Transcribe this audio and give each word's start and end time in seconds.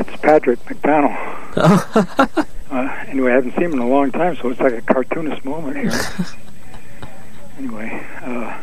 It's 0.00 0.16
Patrick 0.22 0.58
McDonnell. 0.60 1.14
uh, 2.70 3.04
anyway, 3.08 3.32
I 3.32 3.34
haven't 3.34 3.52
seen 3.52 3.64
him 3.64 3.72
in 3.74 3.78
a 3.80 3.86
long 3.86 4.10
time, 4.10 4.34
so 4.36 4.48
it's 4.48 4.58
like 4.58 4.72
a 4.72 4.80
cartoonist 4.80 5.44
moment 5.44 5.76
here. 5.76 5.92
anyway, 7.58 8.02
uh, 8.22 8.58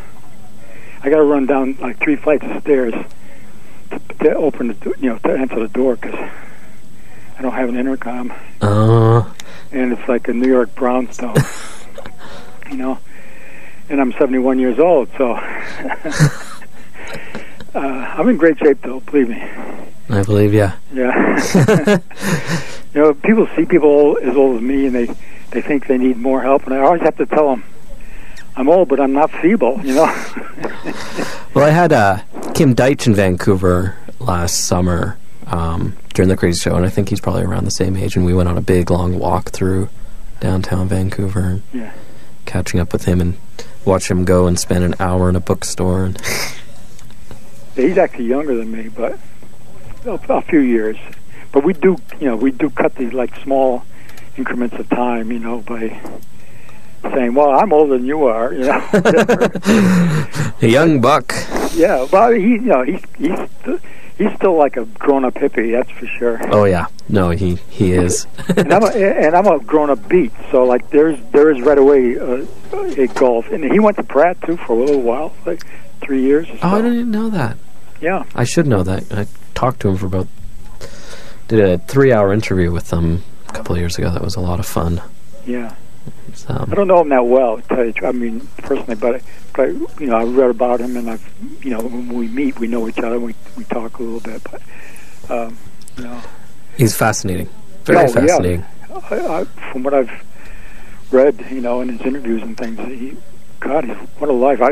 I 1.04 1.08
got 1.10 1.18
to 1.18 1.22
run 1.22 1.46
down 1.46 1.76
like 1.80 2.00
three 2.00 2.16
flights 2.16 2.44
of 2.44 2.60
stairs 2.62 2.92
to, 3.90 4.00
to 4.24 4.34
open 4.34 4.66
the, 4.66 4.74
do- 4.74 4.94
you 4.98 5.10
know, 5.10 5.18
to 5.18 5.30
enter 5.38 5.60
the 5.60 5.68
door 5.68 5.94
because 5.94 6.18
I 7.38 7.42
don't 7.42 7.52
have 7.52 7.68
an 7.68 7.76
intercom, 7.76 8.32
Uh, 8.60 9.32
and 9.70 9.92
it's 9.92 10.08
like 10.08 10.26
a 10.26 10.32
New 10.32 10.48
York 10.48 10.74
brownstone, 10.74 11.36
you 12.70 12.78
know. 12.78 12.98
And 13.90 14.00
I'm 14.00 14.10
71 14.14 14.58
years 14.58 14.80
old, 14.80 15.08
so 15.16 15.34
uh, 15.34 15.40
I'm 17.76 18.28
in 18.28 18.36
great 18.38 18.58
shape, 18.58 18.82
though. 18.82 18.98
Believe 19.00 19.28
me. 19.28 19.40
I 20.10 20.22
believe 20.22 20.54
yeah. 20.54 20.76
Yeah. 20.92 21.98
you 22.94 23.00
know, 23.00 23.14
people 23.14 23.46
see 23.56 23.64
people 23.64 24.18
as 24.22 24.36
old 24.36 24.56
as 24.56 24.62
me, 24.62 24.86
and 24.86 24.94
they 24.94 25.06
they 25.50 25.60
think 25.62 25.86
they 25.86 25.98
need 25.98 26.16
more 26.16 26.42
help, 26.42 26.64
and 26.64 26.74
I 26.74 26.78
always 26.78 27.02
have 27.02 27.16
to 27.16 27.26
tell 27.26 27.50
them, 27.50 27.64
I'm 28.56 28.68
old, 28.68 28.88
but 28.88 29.00
I'm 29.00 29.12
not 29.12 29.30
feeble. 29.30 29.80
You 29.84 29.94
know. 29.94 30.24
Well, 31.54 31.66
I 31.66 31.70
had 31.70 31.92
uh, 31.92 32.18
Kim 32.54 32.76
Deitch 32.76 33.08
in 33.08 33.14
Vancouver 33.14 33.96
last 34.20 34.66
summer 34.66 35.18
um, 35.48 35.96
during 36.14 36.28
the 36.28 36.36
Crazy 36.36 36.60
Show, 36.60 36.76
and 36.76 36.86
I 36.86 36.88
think 36.88 37.08
he's 37.08 37.20
probably 37.20 37.42
around 37.42 37.64
the 37.64 37.72
same 37.72 37.96
age. 37.96 38.14
And 38.14 38.24
we 38.24 38.32
went 38.32 38.48
on 38.48 38.56
a 38.56 38.60
big, 38.60 38.92
long 38.92 39.18
walk 39.18 39.50
through 39.50 39.88
downtown 40.38 40.86
Vancouver, 40.86 41.62
yeah. 41.72 41.92
catching 42.44 42.78
up 42.78 42.92
with 42.92 43.06
him 43.06 43.20
and 43.20 43.36
watch 43.84 44.08
him 44.08 44.24
go 44.24 44.46
and 44.46 44.56
spend 44.56 44.84
an 44.84 44.94
hour 45.00 45.28
in 45.28 45.34
a 45.34 45.40
bookstore. 45.40 46.04
And 46.04 46.20
He's 47.74 47.98
actually 47.98 48.26
younger 48.26 48.54
than 48.54 48.70
me, 48.70 48.88
but 48.88 49.18
a, 50.04 50.18
a 50.28 50.42
few 50.42 50.60
years. 50.60 50.96
But 51.52 51.64
we 51.64 51.72
do, 51.72 51.96
you 52.20 52.26
know, 52.28 52.36
we 52.36 52.50
do 52.50 52.70
cut 52.70 52.94
these 52.94 53.12
like 53.12 53.34
small 53.36 53.84
increments 54.36 54.76
of 54.78 54.88
time, 54.90 55.32
you 55.32 55.38
know, 55.38 55.58
by 55.60 55.88
saying, 57.14 57.34
"Well, 57.34 57.50
I'm 57.50 57.72
older 57.72 57.96
than 57.96 58.06
you 58.06 58.24
are," 58.24 58.52
you 58.52 58.66
know. 58.66 58.88
a 60.62 60.66
young 60.66 61.00
buck. 61.00 61.32
yeah, 61.74 62.06
but 62.10 62.34
he, 62.36 62.42
you 62.42 62.60
know, 62.60 62.82
he's 62.82 63.02
he's 63.16 63.38
st- 63.62 63.80
he's 64.18 64.32
still 64.34 64.56
like 64.56 64.76
a 64.76 64.84
grown-up 64.84 65.34
hippie, 65.34 65.72
that's 65.72 65.90
for 65.92 66.06
sure. 66.06 66.38
Oh 66.52 66.64
yeah, 66.64 66.86
no, 67.08 67.30
he 67.30 67.54
he 67.70 67.92
is. 67.92 68.26
and 68.56 68.72
I'm 68.72 68.82
a, 68.82 68.88
and 68.88 69.34
I'm 69.34 69.46
a 69.46 69.58
grown-up 69.60 70.08
beat, 70.08 70.32
so 70.50 70.64
like 70.64 70.90
there's 70.90 71.18
there 71.32 71.50
is 71.50 71.60
right 71.62 71.78
away 71.78 72.18
uh, 72.18 72.44
a 72.72 73.06
golf, 73.08 73.48
and 73.50 73.64
he 73.64 73.78
went 73.80 73.96
to 73.96 74.02
Pratt 74.02 74.40
too 74.42 74.56
for 74.58 74.74
a 74.74 74.76
little 74.84 75.00
while, 75.02 75.34
like 75.46 75.64
three 76.02 76.22
years. 76.22 76.48
Or 76.50 76.58
so. 76.58 76.60
oh, 76.64 76.76
I 76.78 76.82
didn't 76.82 77.10
know 77.10 77.30
that. 77.30 77.56
Yeah, 78.00 78.24
I 78.34 78.44
should 78.44 78.66
know 78.66 78.82
that. 78.82 79.10
I 79.12 79.26
talked 79.58 79.80
to 79.80 79.88
him 79.88 79.96
for 79.96 80.06
about 80.06 80.28
did 81.48 81.58
a 81.60 81.78
three-hour 81.78 82.32
interview 82.32 82.70
with 82.70 82.90
him 82.92 83.22
a 83.48 83.52
couple 83.52 83.74
of 83.74 83.80
years 83.80 83.98
ago. 83.98 84.08
That 84.10 84.22
was 84.22 84.36
a 84.36 84.40
lot 84.40 84.60
of 84.60 84.66
fun. 84.66 85.00
yeah. 85.46 85.74
So, 86.34 86.66
I 86.70 86.74
don't 86.74 86.86
know 86.86 87.00
him 87.00 87.08
that 87.08 87.26
well, 87.26 87.56
to 87.56 87.62
tell 87.68 87.84
you. 87.84 87.92
I 88.04 88.12
mean, 88.12 88.46
personally, 88.58 88.94
but 88.94 89.16
I, 89.16 89.20
but 89.54 89.62
I, 89.68 89.72
you 90.00 90.06
know, 90.06 90.16
I 90.16 90.24
read 90.24 90.50
about 90.50 90.80
him, 90.80 90.96
and 90.96 91.10
I've, 91.10 91.26
you 91.62 91.70
know, 91.70 91.80
when 91.80 92.08
we 92.08 92.28
meet, 92.28 92.58
we 92.60 92.68
know 92.68 92.86
each 92.88 92.98
other, 92.98 93.16
and 93.16 93.24
we 93.24 93.34
we 93.56 93.64
talk 93.64 93.98
a 93.98 94.02
little 94.02 94.20
bit, 94.20 94.40
but, 94.50 94.62
um, 95.30 95.58
you 95.96 96.04
know, 96.04 96.20
he's 96.76 96.94
fascinating. 96.96 97.48
Very 97.84 97.98
Oh, 97.98 98.02
yeah. 98.02 98.08
fascinating. 98.08 98.64
I, 99.10 99.16
I, 99.40 99.44
from 99.72 99.82
what 99.82 99.94
I've 99.94 100.10
read, 101.10 101.44
you 101.50 101.60
know, 101.60 101.80
in 101.80 101.88
his 101.88 102.00
interviews 102.02 102.42
and 102.42 102.56
things, 102.56 102.78
he, 102.78 103.16
God, 103.60 103.84
he's 103.84 103.96
what 104.18 104.30
a 104.30 104.32
life. 104.32 104.60
I, 104.62 104.70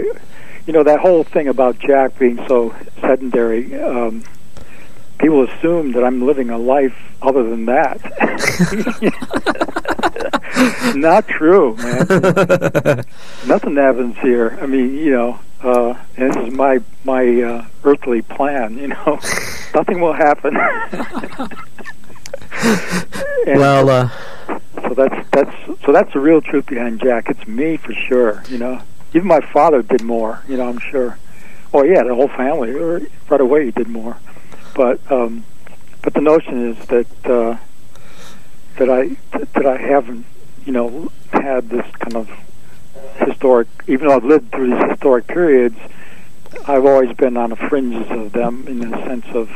you 0.66 0.72
know, 0.72 0.84
that 0.84 1.00
whole 1.00 1.24
thing 1.24 1.48
about 1.48 1.78
Jack 1.80 2.18
being 2.18 2.36
so 2.46 2.74
sedentary. 3.00 3.74
Um, 3.80 4.22
people 5.18 5.42
assume 5.44 5.92
that 5.92 6.04
I'm 6.04 6.24
living 6.24 6.50
a 6.50 6.58
life 6.58 6.96
other 7.22 7.42
than 7.42 7.66
that. 7.66 8.00
Not 10.96 11.28
true, 11.28 11.76
man. 11.76 12.06
Nothing 13.46 13.76
happens 13.76 14.16
here. 14.18 14.58
I 14.60 14.66
mean, 14.66 14.94
you 14.96 15.10
know, 15.12 15.40
uh, 15.62 15.94
and 16.16 16.32
this 16.32 16.48
is 16.48 16.54
my 16.54 16.80
my 17.04 17.42
uh, 17.42 17.66
earthly 17.84 18.22
plan. 18.22 18.78
You 18.78 18.88
know, 18.88 19.18
nothing 19.74 20.00
will 20.00 20.12
happen. 20.14 20.56
Well, 23.46 23.88
uh, 23.90 24.08
so 24.82 24.94
that's 24.94 25.30
that's 25.30 25.84
so 25.84 25.92
that's 25.92 26.12
the 26.12 26.18
real 26.18 26.40
truth 26.40 26.66
behind 26.66 27.00
Jack. 27.00 27.28
It's 27.28 27.46
me 27.46 27.76
for 27.76 27.92
sure. 27.92 28.42
You 28.48 28.58
know, 28.58 28.82
even 29.14 29.28
my 29.28 29.40
father 29.40 29.82
did 29.82 30.02
more. 30.02 30.42
You 30.48 30.56
know, 30.56 30.68
I'm 30.68 30.80
sure. 30.80 31.18
Oh 31.72 31.84
yeah, 31.84 32.02
the 32.02 32.14
whole 32.14 32.28
family 32.28 32.72
right 32.72 33.40
away 33.40 33.66
he 33.66 33.70
did 33.70 33.88
more. 33.88 34.16
But 34.76 35.00
um, 35.10 35.44
but 36.02 36.12
the 36.12 36.20
notion 36.20 36.70
is 36.70 36.86
that 36.88 37.06
uh, 37.24 37.56
that 38.76 38.90
I 38.90 39.16
that 39.32 39.66
I 39.66 39.78
haven't 39.78 40.26
you 40.66 40.72
know 40.72 41.10
had 41.32 41.70
this 41.70 41.86
kind 41.96 42.14
of 42.14 42.30
historic. 43.18 43.68
Even 43.86 44.08
though 44.08 44.16
I've 44.16 44.24
lived 44.24 44.52
through 44.52 44.76
these 44.76 44.90
historic 44.90 45.26
periods, 45.26 45.78
I've 46.68 46.84
always 46.84 47.16
been 47.16 47.38
on 47.38 47.50
the 47.50 47.56
fringes 47.56 48.06
of 48.10 48.32
them 48.32 48.68
in 48.68 48.90
the 48.90 48.96
sense 49.06 49.26
of 49.34 49.50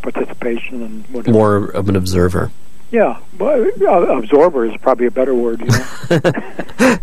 participation 0.00 0.82
and 0.82 1.06
whatever. 1.08 1.32
more 1.32 1.56
of 1.66 1.88
an 1.90 1.96
observer. 1.96 2.50
Yeah, 2.90 3.20
well, 3.38 3.70
uh, 3.82 4.18
absorber 4.18 4.66
is 4.66 4.76
probably 4.78 5.06
a 5.06 5.10
better 5.10 5.34
word. 5.34 5.60
You 5.60 5.66
know? 5.66 6.98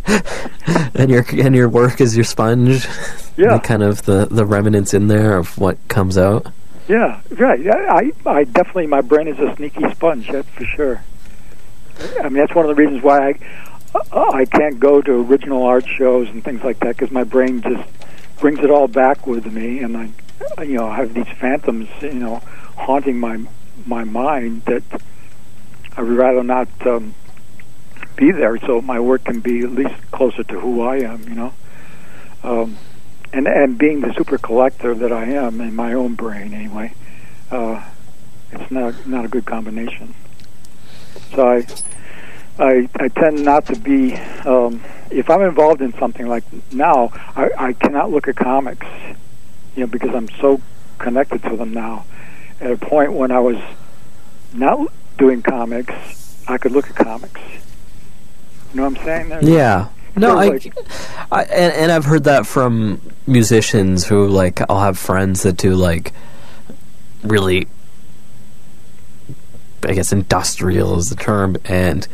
and 0.96 1.10
your 1.10 1.26
and 1.32 1.56
your 1.56 1.70
work 1.70 2.02
is 2.02 2.16
your 2.16 2.26
sponge. 2.26 2.88
Yeah. 3.38 3.54
The 3.54 3.60
kind 3.64 3.84
of 3.84 4.04
the 4.06 4.28
the 4.30 4.46
remnants 4.46 4.94
in 4.94 5.08
there 5.08 5.38
of 5.38 5.58
what 5.58 5.78
comes 5.88 6.18
out. 6.18 6.52
Yeah, 6.90 7.22
right. 7.38 7.66
I, 7.70 8.12
I, 8.26 8.44
definitely 8.46 8.88
my 8.88 9.02
brain 9.02 9.28
is 9.28 9.38
a 9.40 9.56
sneaky 9.56 9.88
sponge. 9.92 10.28
That's 10.28 10.50
for 10.50 10.66
sure. 10.66 11.04
I 12.20 12.24
mean, 12.24 12.36
that's 12.38 12.56
one 12.56 12.66
of 12.66 12.76
the 12.76 12.82
reasons 12.82 13.04
why 13.04 13.30
I 13.30 13.40
uh, 14.12 14.32
I 14.32 14.46
can't 14.46 14.80
go 14.80 15.02
to 15.02 15.14
original 15.22 15.64
art 15.64 15.88
shows 15.88 16.30
and 16.30 16.44
things 16.44 16.64
like 16.64 16.80
that 16.80 16.98
because 16.98 17.12
my 17.12 17.24
brain 17.24 17.62
just 17.62 17.88
brings 18.40 18.60
it 18.60 18.72
all 18.72 18.88
back 18.88 19.28
with 19.28 19.46
me, 19.46 19.80
and 19.80 19.98
I, 19.98 20.64
you 20.64 20.78
know, 20.78 20.88
I 20.88 20.96
have 20.96 21.14
these 21.14 21.28
phantoms, 21.40 21.90
you 22.02 22.14
know, 22.14 22.38
haunting 22.76 23.20
my 23.20 23.46
my 23.86 24.04
mind 24.04 24.64
that 24.66 24.84
I 25.96 26.02
would 26.02 26.12
rather 26.12 26.44
not 26.44 26.70
um, 26.88 27.14
be 28.16 28.32
there, 28.32 28.58
so 28.60 28.82
my 28.82 29.00
work 29.00 29.26
can 29.26 29.42
be 29.42 29.62
at 29.62 29.72
least 29.72 29.96
closer 30.12 30.44
to 30.44 30.60
who 30.60 30.82
I 30.82 30.98
am, 30.98 31.24
you 31.24 31.36
know. 31.36 31.54
Um, 32.44 32.78
and 33.34 33.48
and 33.48 33.78
being 33.78 34.02
the 34.02 34.14
super 34.14 34.38
collector 34.38 34.96
that 34.96 35.12
I 35.12 35.26
am 35.26 35.62
in 35.62 35.76
my 35.76 35.94
own 35.94 36.16
brain, 36.16 36.54
anyway, 36.54 36.94
uh, 37.52 37.84
it's 38.52 38.72
not 38.72 39.08
not 39.08 39.26
a 39.26 39.28
good 39.28 39.46
combination. 39.46 40.16
So 41.36 41.48
I 41.48 41.66
I, 42.58 42.90
I 43.00 43.08
tend 43.08 43.44
not 43.46 43.66
to 43.68 43.76
be. 43.76 44.16
Um, 44.16 44.84
if 45.10 45.30
I'm 45.30 45.42
involved 45.42 45.82
in 45.82 45.94
something 45.98 46.28
like 46.28 46.44
now, 46.72 47.10
I, 47.36 47.50
I 47.58 47.74
cannot 47.74 48.12
look 48.12 48.28
at 48.28 48.36
comics, 48.36 48.86
you 49.76 49.82
know, 49.82 49.88
because 49.88 50.14
I'm 50.14 50.30
so 50.40 50.62
connected 51.00 51.42
to 51.44 51.56
them 51.56 51.74
now, 51.74 52.06
at 52.60 52.72
a 52.72 52.78
point 52.78 53.14
when 53.14 53.32
I 53.32 53.40
was 53.40 53.58
not 54.54 54.92
doing 55.18 55.42
comics, 55.42 55.94
I 56.48 56.58
could 56.58 56.72
look 56.72 56.90
at 56.90 56.96
comics. 56.96 57.42
You 58.72 58.78
know 58.78 58.90
what 58.90 59.00
I'm 59.00 59.06
saying? 59.06 59.30
There's, 59.30 59.48
Yeah. 59.48 59.88
No, 60.20 60.38
I, 60.38 60.48
like- 60.50 60.74
I 61.32 61.44
and, 61.44 61.74
and 61.74 61.92
I've 61.92 62.06
heard 62.06 62.26
that 62.26 62.46
from 62.46 63.02
musicians 63.28 64.06
who 64.06 64.28
like 64.28 64.62
I'll 64.70 64.80
have 64.82 64.98
friends 64.98 65.44
that 65.44 65.58
do 65.58 65.76
like 65.76 66.14
really 67.24 67.68
I 69.84 69.94
guess 69.94 70.12
industrial 70.12 70.98
is 70.98 71.10
the 71.10 71.16
term 71.16 71.58
and 71.66 72.08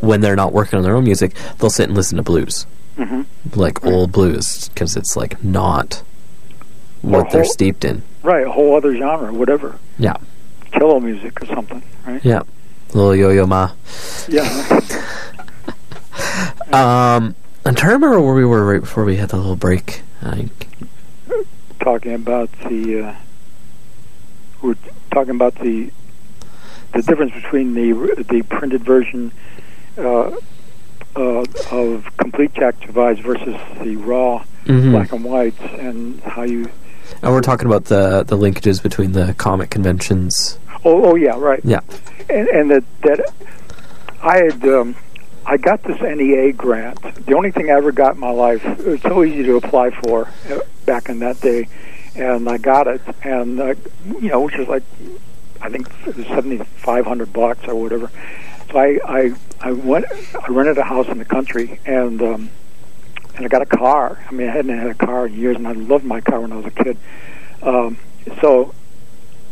when 0.00 0.20
they're 0.20 0.36
not 0.36 0.52
working 0.52 0.76
on 0.76 0.82
their 0.82 0.94
own 0.96 1.04
music, 1.04 1.34
they'll 1.58 1.70
sit 1.70 1.88
and 1.88 1.96
listen 1.96 2.16
to 2.16 2.22
blues, 2.22 2.66
hmm 2.96 3.22
like 3.54 3.84
old 3.84 4.12
blues 4.12 4.68
because 4.68 4.96
it's 4.96 5.16
like 5.16 5.42
not 5.42 6.02
what 7.02 7.26
Or 7.26 7.30
they're 7.32 7.44
steeped 7.44 7.84
in. 7.84 8.02
Right, 8.22 8.46
a 8.46 8.50
whole 8.50 8.74
other 8.76 8.94
genre, 8.96 9.32
whatever. 9.32 9.78
Yeah. 9.98 10.16
Cello 10.72 11.00
music 11.00 11.40
or 11.42 11.46
something, 11.46 11.82
right? 12.06 12.22
Yeah. 12.24 12.42
Little 12.92 13.14
Yo-Yo 13.14 13.46
Ma. 13.46 13.70
Yeah. 14.28 14.80
Um 16.72 17.34
I'm 17.68 17.74
trying 17.74 17.90
to 17.90 17.94
remember 17.96 18.20
where 18.22 18.34
we 18.34 18.46
were 18.46 18.64
right 18.64 18.80
before 18.80 19.04
we 19.04 19.16
had 19.16 19.28
the 19.28 19.36
little 19.36 19.54
break. 19.54 20.00
I, 20.22 20.48
talking 21.80 22.14
about 22.14 22.50
the 22.66 23.02
uh, 23.02 23.14
we're 24.62 24.74
talking 25.10 25.32
about 25.34 25.54
the 25.56 25.90
the 26.94 27.02
difference 27.02 27.34
between 27.34 27.74
the 27.74 28.24
the 28.26 28.40
printed 28.40 28.82
version 28.84 29.32
uh, 29.98 30.30
uh, 31.14 31.44
of 31.70 32.16
complete 32.16 32.54
Jack 32.54 32.76
Survives 32.86 33.20
versus 33.20 33.54
the 33.82 33.96
raw 33.96 34.42
Mhm. 34.64 34.92
black 34.92 35.12
and 35.12 35.24
whites, 35.24 35.60
and 35.78 36.22
how 36.22 36.44
you. 36.44 36.70
And 37.22 37.32
we're 37.34 37.42
talking 37.42 37.66
about 37.66 37.84
the 37.84 38.22
the 38.22 38.38
linkages 38.38 38.82
between 38.82 39.12
the 39.12 39.34
comic 39.34 39.68
conventions. 39.68 40.58
Oh, 40.86 41.04
oh 41.10 41.14
yeah, 41.16 41.38
right. 41.38 41.60
Yeah. 41.64 41.80
and, 42.30 42.48
and 42.48 42.70
that 42.70 42.84
that 43.02 43.20
I 44.22 44.38
had 44.38 44.64
um, 44.64 44.96
I 45.50 45.56
got 45.56 45.82
this 45.82 45.98
NEA 46.02 46.52
grant. 46.52 47.00
The 47.24 47.34
only 47.34 47.50
thing 47.50 47.70
I 47.70 47.74
ever 47.74 47.90
got 47.90 48.14
in 48.14 48.20
my 48.20 48.30
life. 48.30 48.62
It 48.66 48.84
was 48.84 49.00
so 49.00 49.24
easy 49.24 49.44
to 49.44 49.56
apply 49.56 49.90
for 49.90 50.28
uh, 50.50 50.58
back 50.84 51.08
in 51.08 51.20
that 51.20 51.40
day, 51.40 51.68
and 52.14 52.46
I 52.46 52.58
got 52.58 52.86
it. 52.86 53.00
And 53.22 53.58
uh, 53.58 53.74
you 54.04 54.28
know, 54.28 54.42
which 54.42 54.56
was 54.58 54.68
like 54.68 54.82
I 55.62 55.70
think 55.70 55.90
seventy 56.28 56.58
five 56.58 57.06
hundred 57.06 57.32
bucks 57.32 57.66
or 57.66 57.74
whatever. 57.76 58.10
So 58.70 58.78
I 58.78 58.98
I 59.06 59.32
I 59.60 59.72
went 59.72 60.04
I 60.38 60.48
rented 60.48 60.76
a 60.76 60.84
house 60.84 61.08
in 61.08 61.18
the 61.18 61.24
country 61.24 61.80
and. 61.86 62.20
um 62.22 62.50
and 63.34 63.44
I 63.44 63.48
got 63.48 63.62
a 63.62 63.66
car. 63.66 64.18
I 64.28 64.32
mean, 64.32 64.48
I 64.48 64.52
hadn't 64.52 64.76
had 64.76 64.88
a 64.88 64.94
car 64.94 65.28
in 65.28 65.34
years, 65.34 65.56
and 65.56 65.68
I 65.68 65.70
loved 65.70 66.04
my 66.04 66.20
car 66.20 66.40
when 66.40 66.50
I 66.50 66.56
was 66.56 66.66
a 66.66 66.72
kid. 66.72 66.98
Um, 67.62 67.96
so 68.40 68.74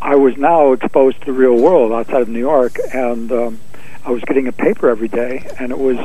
I 0.03 0.17
was 0.17 0.37
now 0.37 0.73
exposed 0.73 1.21
to 1.21 1.27
the 1.27 1.33
real 1.33 1.55
world 1.55 1.93
outside 1.93 2.23
of 2.23 2.29
New 2.29 2.41
York, 2.41 2.79
and 2.93 3.31
um, 3.31 3.61
I 4.07 4.11
was 4.11 4.23
getting 4.23 4.47
a 4.47 4.53
paper 4.53 4.89
every 4.89 5.09
day, 5.09 5.45
and 5.59 5.73
it 5.73 5.79
was 5.79 5.99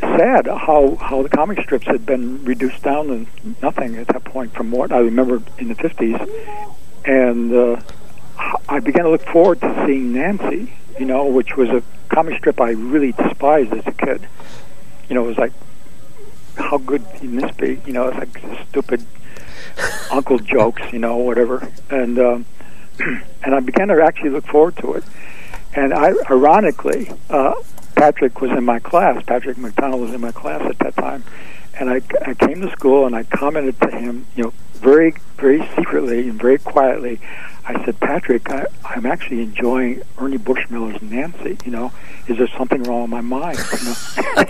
sad 0.00 0.46
how 0.46 0.96
how 1.00 1.22
the 1.22 1.28
comic 1.28 1.60
strips 1.62 1.86
had 1.86 2.04
been 2.04 2.44
reduced 2.44 2.82
down 2.82 3.06
to 3.06 3.54
nothing 3.62 3.96
at 3.96 4.08
that 4.08 4.24
point 4.24 4.52
from 4.52 4.72
what 4.72 4.90
I 4.90 4.98
remember 4.98 5.40
in 5.58 5.68
the 5.68 5.76
fifties, 5.76 6.16
and 7.04 7.52
uh, 7.52 7.80
I 8.68 8.80
began 8.80 9.04
to 9.04 9.10
look 9.10 9.24
forward 9.26 9.60
to 9.60 9.84
seeing 9.86 10.12
Nancy, 10.12 10.72
you 10.98 11.06
know, 11.06 11.26
which 11.26 11.56
was 11.56 11.68
a 11.70 11.84
comic 12.08 12.38
strip 12.38 12.60
I 12.60 12.70
really 12.70 13.12
despised 13.12 13.72
as 13.72 13.86
a 13.86 13.92
kid. 13.92 14.26
You 15.08 15.14
know, 15.14 15.24
it 15.26 15.28
was 15.28 15.38
like, 15.38 15.52
how 16.56 16.78
good 16.78 17.04
can 17.14 17.36
this 17.36 17.54
be? 17.56 17.80
You 17.86 17.92
know, 17.92 18.08
it's 18.08 18.18
like 18.18 18.42
stupid 18.70 19.06
uncle 20.10 20.40
jokes, 20.40 20.82
you 20.92 20.98
know, 20.98 21.16
whatever. 21.18 21.70
And 21.90 22.18
um, 22.18 22.46
and 22.98 23.54
I 23.54 23.60
began 23.60 23.86
to 23.88 24.02
actually 24.02 24.30
look 24.30 24.46
forward 24.46 24.76
to 24.78 24.94
it. 24.94 25.04
And 25.74 25.92
I, 25.92 26.12
ironically, 26.30 27.10
uh, 27.30 27.54
Patrick 27.96 28.40
was 28.40 28.50
in 28.52 28.64
my 28.64 28.78
class. 28.78 29.22
Patrick 29.24 29.56
McDonnell 29.56 29.98
was 30.00 30.12
in 30.12 30.20
my 30.20 30.32
class 30.32 30.62
at 30.62 30.78
that 30.80 30.94
time. 30.96 31.24
And 31.78 31.90
I, 31.90 32.00
I 32.24 32.34
came 32.34 32.60
to 32.60 32.70
school 32.70 33.06
and 33.06 33.16
I 33.16 33.24
commented 33.24 33.80
to 33.80 33.90
him, 33.90 34.26
you 34.36 34.44
know, 34.44 34.52
very, 34.74 35.14
very 35.36 35.66
secretly 35.76 36.28
and 36.28 36.40
very 36.40 36.58
quietly. 36.58 37.20
I 37.66 37.82
said, 37.84 37.98
Patrick, 37.98 38.48
I, 38.50 38.66
I'm 38.84 39.06
actually 39.06 39.42
enjoying 39.42 40.02
Ernie 40.18 40.36
Bushmiller's 40.36 41.00
Nancy. 41.02 41.56
You 41.64 41.70
know, 41.72 41.92
is 42.28 42.36
there 42.38 42.46
something 42.58 42.82
wrong 42.84 43.02
with 43.02 43.10
my 43.10 43.20
mind? 43.22 43.58
You 43.58 43.88
know? 43.88 43.94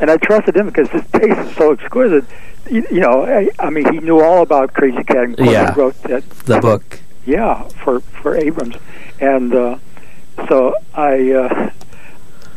and 0.00 0.10
I 0.10 0.16
trusted 0.22 0.56
him 0.56 0.66
because 0.66 0.88
his 0.90 1.02
taste 1.12 1.38
is 1.38 1.56
so 1.56 1.72
exquisite. 1.72 2.24
You, 2.70 2.86
you 2.90 3.00
know, 3.00 3.24
I, 3.24 3.48
I 3.58 3.70
mean, 3.70 3.90
he 3.92 4.00
knew 4.00 4.20
all 4.20 4.42
about 4.42 4.74
Krazy 4.74 5.06
Kat 5.06 5.24
and 5.24 5.38
Yeah. 5.38 5.72
he 5.74 5.80
wrote 5.80 6.00
that 6.02 6.28
The 6.44 6.60
book. 6.60 7.00
yeah, 7.24 7.62
for 7.82 8.00
for 8.00 8.36
Abrams, 8.36 8.76
and 9.20 9.54
uh, 9.54 9.78
so 10.48 10.74
I, 10.94 11.32
uh, 11.32 11.70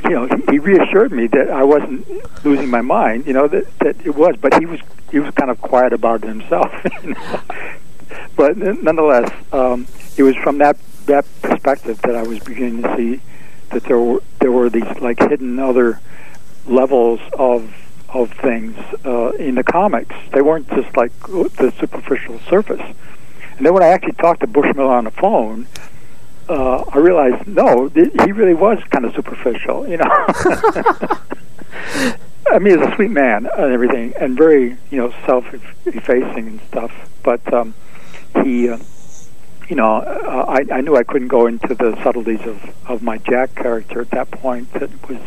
you 0.03 0.09
know, 0.09 0.27
he, 0.49 0.59
reassured 0.59 1.11
me 1.11 1.27
that 1.27 1.49
I 1.49 1.63
wasn't 1.63 2.05
losing 2.45 2.69
my 2.69 2.81
mind. 2.81 3.27
You 3.27 3.33
know 3.33 3.47
that 3.47 3.79
that 3.79 4.05
it 4.05 4.15
was, 4.15 4.35
but 4.39 4.59
he 4.59 4.65
was 4.65 4.79
he 5.11 5.19
was 5.19 5.33
kind 5.33 5.51
of 5.51 5.61
quiet 5.61 5.93
about 5.93 6.23
it 6.23 6.27
himself. 6.27 6.71
But 8.35 8.57
nonetheless, 8.57 9.31
um, 9.53 9.87
it 10.17 10.23
was 10.23 10.35
from 10.37 10.57
that 10.59 10.77
that 11.05 11.25
perspective 11.41 12.01
that 12.01 12.15
I 12.15 12.23
was 12.23 12.39
beginning 12.39 12.83
to 12.83 12.95
see 12.95 13.21
that 13.69 13.83
there 13.83 13.99
were 13.99 14.21
there 14.39 14.51
were 14.51 14.69
these 14.69 14.99
like 14.99 15.19
hidden 15.19 15.59
other 15.59 15.99
levels 16.65 17.19
of 17.33 17.73
of 18.09 18.31
things 18.33 18.77
uh, 19.05 19.31
in 19.31 19.55
the 19.55 19.63
comics. 19.63 20.15
They 20.31 20.41
weren't 20.41 20.69
just 20.69 20.95
like 20.97 21.11
the 21.21 21.73
superficial 21.79 22.39
surface. 22.49 22.81
And 23.57 23.65
then 23.65 23.73
when 23.73 23.83
I 23.83 23.87
actually 23.87 24.13
talked 24.13 24.41
to 24.41 24.47
Bushmiller 24.47 24.89
on 24.89 25.05
the 25.05 25.11
phone, 25.11 25.67
uh, 26.51 26.83
I 26.91 26.97
realized 26.97 27.47
no, 27.47 27.87
th- 27.87 28.11
he 28.25 28.31
really 28.33 28.53
was 28.53 28.83
kind 28.89 29.05
of 29.05 29.15
superficial. 29.15 29.87
You 29.87 29.97
know, 29.97 30.05
I 32.51 32.59
mean, 32.59 32.77
he's 32.77 32.87
a 32.87 32.93
sweet 32.95 33.11
man 33.11 33.47
and 33.57 33.71
everything, 33.71 34.13
and 34.19 34.35
very 34.37 34.77
you 34.89 34.97
know 34.97 35.13
self-effacing 35.25 36.47
and 36.47 36.59
stuff. 36.67 36.91
But 37.23 37.53
um, 37.53 37.73
he, 38.43 38.67
uh, 38.67 38.79
you 39.69 39.77
know, 39.77 39.95
uh, 39.95 40.45
I, 40.47 40.65
I 40.75 40.81
knew 40.81 40.97
I 40.97 41.03
couldn't 41.03 41.29
go 41.29 41.47
into 41.47 41.73
the 41.73 41.95
subtleties 42.03 42.41
of 42.41 42.61
of 42.85 43.01
my 43.01 43.17
Jack 43.19 43.55
character 43.55 44.01
at 44.01 44.09
that 44.11 44.29
point. 44.31 44.73
That 44.73 44.89
was 45.09 45.19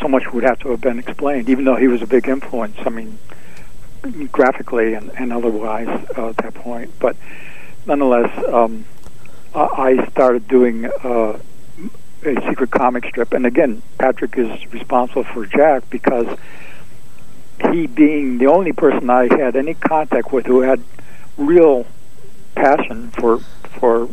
so 0.00 0.08
much 0.08 0.32
would 0.32 0.44
have 0.44 0.58
to 0.60 0.70
have 0.70 0.80
been 0.80 0.98
explained, 0.98 1.50
even 1.50 1.64
though 1.64 1.76
he 1.76 1.88
was 1.88 2.00
a 2.00 2.06
big 2.06 2.26
influence. 2.26 2.78
I 2.86 2.88
mean, 2.88 3.18
graphically 4.32 4.94
and, 4.94 5.10
and 5.18 5.30
otherwise 5.32 5.88
uh, 6.16 6.28
at 6.30 6.38
that 6.38 6.54
point. 6.54 6.92
But 6.98 7.16
nonetheless, 7.86 8.32
um, 8.48 8.86
I 9.56 9.96
I 9.98 10.06
started 10.10 10.46
doing 10.46 10.84
uh, 10.84 11.38
a 12.22 12.48
secret 12.48 12.70
comic 12.70 13.06
strip, 13.06 13.32
and 13.32 13.46
again, 13.46 13.82
Patrick 13.98 14.36
is 14.36 14.72
responsible 14.72 15.24
for 15.24 15.46
Jack 15.46 15.88
because 15.90 16.38
he, 17.70 17.86
being 17.86 18.38
the 18.38 18.46
only 18.46 18.72
person 18.72 19.08
I 19.08 19.34
had 19.34 19.56
any 19.56 19.74
contact 19.74 20.32
with 20.32 20.46
who 20.46 20.60
had 20.60 20.82
real 21.36 21.86
passion 22.54 23.10
for 23.12 23.38
for 23.80 24.08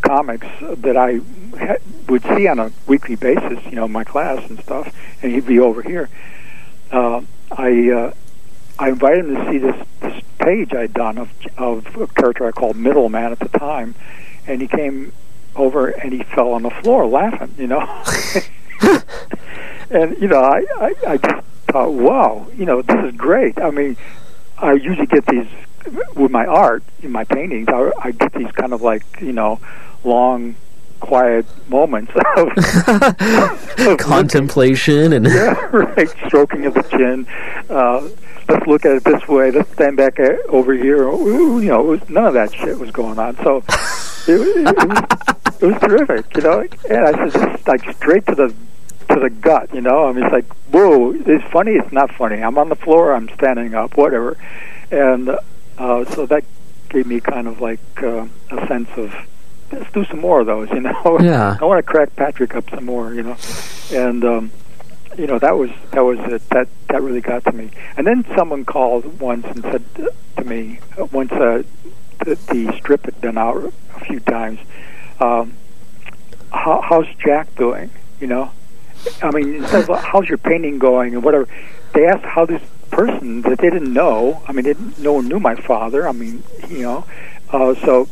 comics 0.00 0.46
that 0.60 0.96
I 0.96 1.20
would 2.08 2.22
see 2.22 2.46
on 2.46 2.58
a 2.58 2.72
weekly 2.86 3.16
basis, 3.16 3.64
you 3.66 3.72
know, 3.72 3.84
in 3.84 3.92
my 3.92 4.04
class 4.04 4.48
and 4.48 4.58
stuff, 4.60 4.94
and 5.22 5.32
he'd 5.32 5.46
be 5.46 5.58
over 5.60 5.82
here. 5.82 6.08
Uh, 6.90 7.22
I 7.50 7.90
uh, 7.90 8.12
I 8.78 8.88
invited 8.88 9.26
him 9.26 9.36
to 9.36 9.50
see 9.50 9.58
this 9.58 9.86
this 10.00 10.22
page 10.38 10.72
I'd 10.74 10.92
done 10.92 11.18
of 11.18 11.30
of 11.56 11.96
a 11.96 12.06
character 12.08 12.46
I 12.46 12.52
called 12.52 12.76
Middleman 12.76 13.32
at 13.32 13.38
the 13.38 13.48
time, 13.58 13.94
and 14.46 14.60
he 14.60 14.66
came 14.68 15.12
over 15.56 15.88
and 15.88 16.12
he 16.12 16.22
fell 16.22 16.52
on 16.52 16.62
the 16.62 16.70
floor 16.70 17.06
laughing, 17.06 17.54
you 17.58 17.66
know. 17.66 17.80
and 19.90 20.16
you 20.20 20.28
know, 20.28 20.40
I, 20.42 20.64
I 20.78 20.94
I 21.06 21.16
just 21.16 21.46
thought, 21.70 21.92
wow, 21.92 22.46
you 22.56 22.64
know, 22.64 22.82
this 22.82 23.04
is 23.04 23.16
great. 23.16 23.58
I 23.58 23.70
mean, 23.70 23.96
I 24.58 24.72
usually 24.72 25.06
get 25.06 25.26
these 25.26 25.48
with 26.14 26.30
my 26.30 26.46
art, 26.46 26.82
in 27.02 27.10
my 27.10 27.24
paintings. 27.24 27.68
I, 27.68 27.90
I 28.00 28.10
get 28.12 28.32
these 28.32 28.50
kind 28.52 28.72
of 28.72 28.82
like 28.82 29.04
you 29.20 29.32
know, 29.32 29.60
long, 30.04 30.54
quiet 31.00 31.46
moments 31.68 32.12
of, 32.36 32.48
of 33.86 33.98
Contemplation 33.98 35.12
and 35.12 35.26
yeah, 35.28 35.54
right. 35.72 36.08
Stroking 36.26 36.66
of 36.66 36.74
the 36.74 36.82
chin. 36.82 37.26
Uh, 37.68 38.08
let's 38.48 38.66
look 38.66 38.84
at 38.84 38.92
it 38.92 39.04
this 39.04 39.26
way. 39.28 39.50
Let's 39.50 39.70
stand 39.72 39.96
back 39.96 40.18
uh, 40.20 40.36
over 40.48 40.74
here. 40.74 41.04
Ooh, 41.08 41.60
You 41.60 41.68
know, 41.68 41.80
it 41.80 42.00
was, 42.00 42.08
none 42.08 42.24
of 42.26 42.34
that 42.34 42.54
shit 42.54 42.78
was 42.78 42.90
going 42.90 43.18
on. 43.18 43.36
So 43.38 43.62
it, 44.28 44.40
it, 44.40 44.68
it, 44.68 44.88
was, 44.88 45.62
it 45.62 45.66
was 45.66 45.80
terrific. 45.80 46.36
You 46.36 46.42
know, 46.42 46.60
and 46.88 46.98
I 47.16 47.28
said, 47.28 47.50
just 47.52 47.68
like 47.68 47.94
straight 47.96 48.26
to 48.26 48.34
the 48.34 48.54
to 49.08 49.20
the 49.20 49.30
gut. 49.30 49.74
You 49.74 49.80
know, 49.80 50.06
I 50.08 50.12
mean, 50.12 50.24
it's 50.24 50.32
like, 50.32 50.46
whoa, 50.72 51.12
it's 51.12 51.44
funny. 51.50 51.72
It's 51.72 51.92
not 51.92 52.12
funny. 52.14 52.42
I'm 52.42 52.58
on 52.58 52.68
the 52.68 52.76
floor. 52.76 53.12
I'm 53.14 53.28
standing 53.34 53.74
up. 53.74 53.96
Whatever. 53.96 54.36
And 54.90 55.30
uh, 55.78 56.04
so 56.06 56.26
that 56.26 56.44
gave 56.88 57.06
me 57.06 57.20
kind 57.20 57.48
of 57.48 57.60
like 57.60 57.80
uh, 58.02 58.26
a 58.50 58.66
sense 58.66 58.88
of 58.96 59.14
let's 59.72 59.90
do 59.92 60.04
some 60.04 60.20
more 60.20 60.40
of 60.40 60.46
those. 60.46 60.70
You 60.70 60.80
know, 60.88 61.18
Yeah. 61.20 61.56
I 61.60 61.64
want 61.64 61.78
to 61.84 61.90
crack 61.90 62.14
Patrick 62.16 62.54
up 62.54 62.68
some 62.70 62.84
more. 62.84 63.12
You 63.14 63.22
know, 63.22 63.36
and. 63.92 64.24
um 64.24 64.50
you 65.18 65.26
know 65.26 65.38
that 65.38 65.58
was 65.58 65.68
that 65.90 66.00
was 66.00 66.18
it 66.20 66.48
that 66.48 66.66
that 66.88 67.02
really 67.02 67.20
got 67.20 67.44
to 67.44 67.52
me 67.52 67.68
and 67.98 68.06
then 68.06 68.24
someone 68.34 68.64
called 68.64 69.20
once 69.20 69.44
and 69.44 69.62
said 69.64 69.84
to 70.38 70.44
me 70.44 70.80
once 71.10 71.30
uh, 71.32 71.62
the, 72.24 72.74
strip 72.78 73.04
had 73.04 73.20
been 73.20 73.38
out 73.38 73.72
a 73.96 74.00
few 74.04 74.20
times. 74.20 74.58
Um, 75.20 75.54
how, 76.52 76.80
how's 76.82 77.06
Jack 77.16 77.54
doing? 77.56 77.90
You 78.20 78.26
know, 78.28 78.52
I 79.22 79.30
mean, 79.30 79.56
instead 79.56 79.88
of 79.88 79.98
how's 80.04 80.28
your 80.28 80.38
painting 80.38 80.78
going 80.78 81.14
and 81.14 81.24
whatever, 81.24 81.48
they 81.94 82.06
asked 82.06 82.24
how 82.24 82.46
this 82.46 82.62
person 82.90 83.42
that 83.42 83.58
they 83.58 83.70
didn't 83.70 83.92
know. 83.92 84.42
I 84.46 84.52
mean, 84.52 84.64
they 84.64 84.74
didn't, 84.74 84.98
no 84.98 85.14
one 85.14 85.28
knew 85.28 85.40
my 85.40 85.54
father. 85.54 86.08
I 86.08 86.12
mean, 86.12 86.42
you 86.68 86.82
know, 86.82 87.06
uh, 87.50 87.74
so 87.74 88.08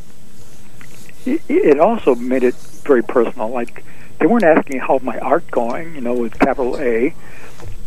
it, 1.26 1.43
it 1.49 1.81
also 1.81 2.14
made 2.14 2.43
it 2.43 2.55
very 2.55 3.02
personal. 3.02 3.49
Like 3.50 3.85
they 4.19 4.26
weren't 4.26 4.45
asking 4.45 4.81
how 4.81 4.99
my 5.02 5.19
art 5.19 5.50
going, 5.50 5.95
you 5.95 6.00
know, 6.00 6.14
with 6.14 6.38
capital 6.38 6.79
A. 6.79 7.14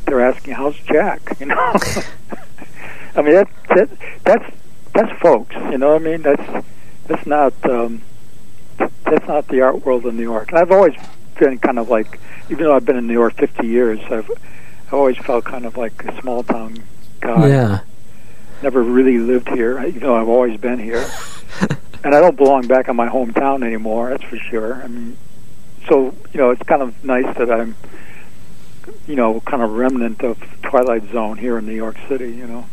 They're 0.06 0.22
asking 0.22 0.54
how's 0.54 0.76
Jack, 0.78 1.40
you 1.40 1.48
know. 1.48 1.56
I 3.16 3.22
mean, 3.22 3.34
that, 3.34 3.50
that 3.70 3.90
that's 4.24 4.46
that's 4.94 5.12
folks, 5.22 5.56
you 5.56 5.78
know. 5.78 5.94
what 5.94 6.02
I 6.02 6.06
mean, 6.06 6.22
that's 6.22 6.66
that's 7.08 7.26
not 7.26 7.54
um, 7.70 8.02
that's 8.78 9.28
not 9.28 9.48
the 9.48 9.62
art 9.62 9.86
world 9.86 10.06
in 10.06 10.18
New 10.18 10.24
York. 10.24 10.54
I've 10.54 10.72
always 10.72 10.96
been 11.40 11.58
kind 11.60 11.80
of 11.80 11.90
like, 11.90 12.20
even 12.50 12.64
though 12.64 12.76
I've 12.76 12.86
been 12.86 12.98
in 12.98 13.08
New 13.08 13.14
York 13.14 13.36
50 13.36 13.68
years, 13.68 14.00
I've 14.10 14.30
I've 14.88 14.94
always 14.94 15.18
felt 15.18 15.46
kind 15.46 15.66
of 15.66 15.76
like 15.78 16.04
a 16.06 16.22
small 16.22 16.44
town 16.44 16.84
guy. 17.20 17.48
Yeah. 17.48 17.80
Never 18.62 18.84
really 18.84 19.18
lived 19.18 19.50
here, 19.50 19.84
even 19.84 20.02
though 20.02 20.16
I've 20.16 20.30
always 20.30 20.60
been 20.60 20.80
here. 20.80 21.06
and 22.04 22.14
I 22.14 22.22
don't 22.22 22.38
belong 22.38 22.68
back 22.68 22.88
in 22.88 22.96
my 22.96 23.10
hometown 23.10 23.64
anymore. 23.64 24.12
That's 24.12 24.24
for 24.24 24.38
sure. 24.38 24.76
I 24.84 24.88
mean, 24.88 25.18
so 25.90 26.14
you 26.32 26.40
know, 26.40 26.52
it's 26.52 26.64
kind 26.64 26.82
of 26.82 27.04
nice 27.04 27.36
that 27.38 27.52
I'm, 27.52 27.76
you 29.08 29.16
know, 29.16 29.42
kind 29.42 29.64
of 29.64 29.72
remnant 29.72 30.24
of 30.24 30.38
Twilight 30.62 31.12
Zone 31.12 31.38
here 31.38 31.58
in 31.58 31.66
New 31.66 31.76
York 31.76 31.98
City. 32.08 32.32
You 32.32 32.48
know. 32.48 32.66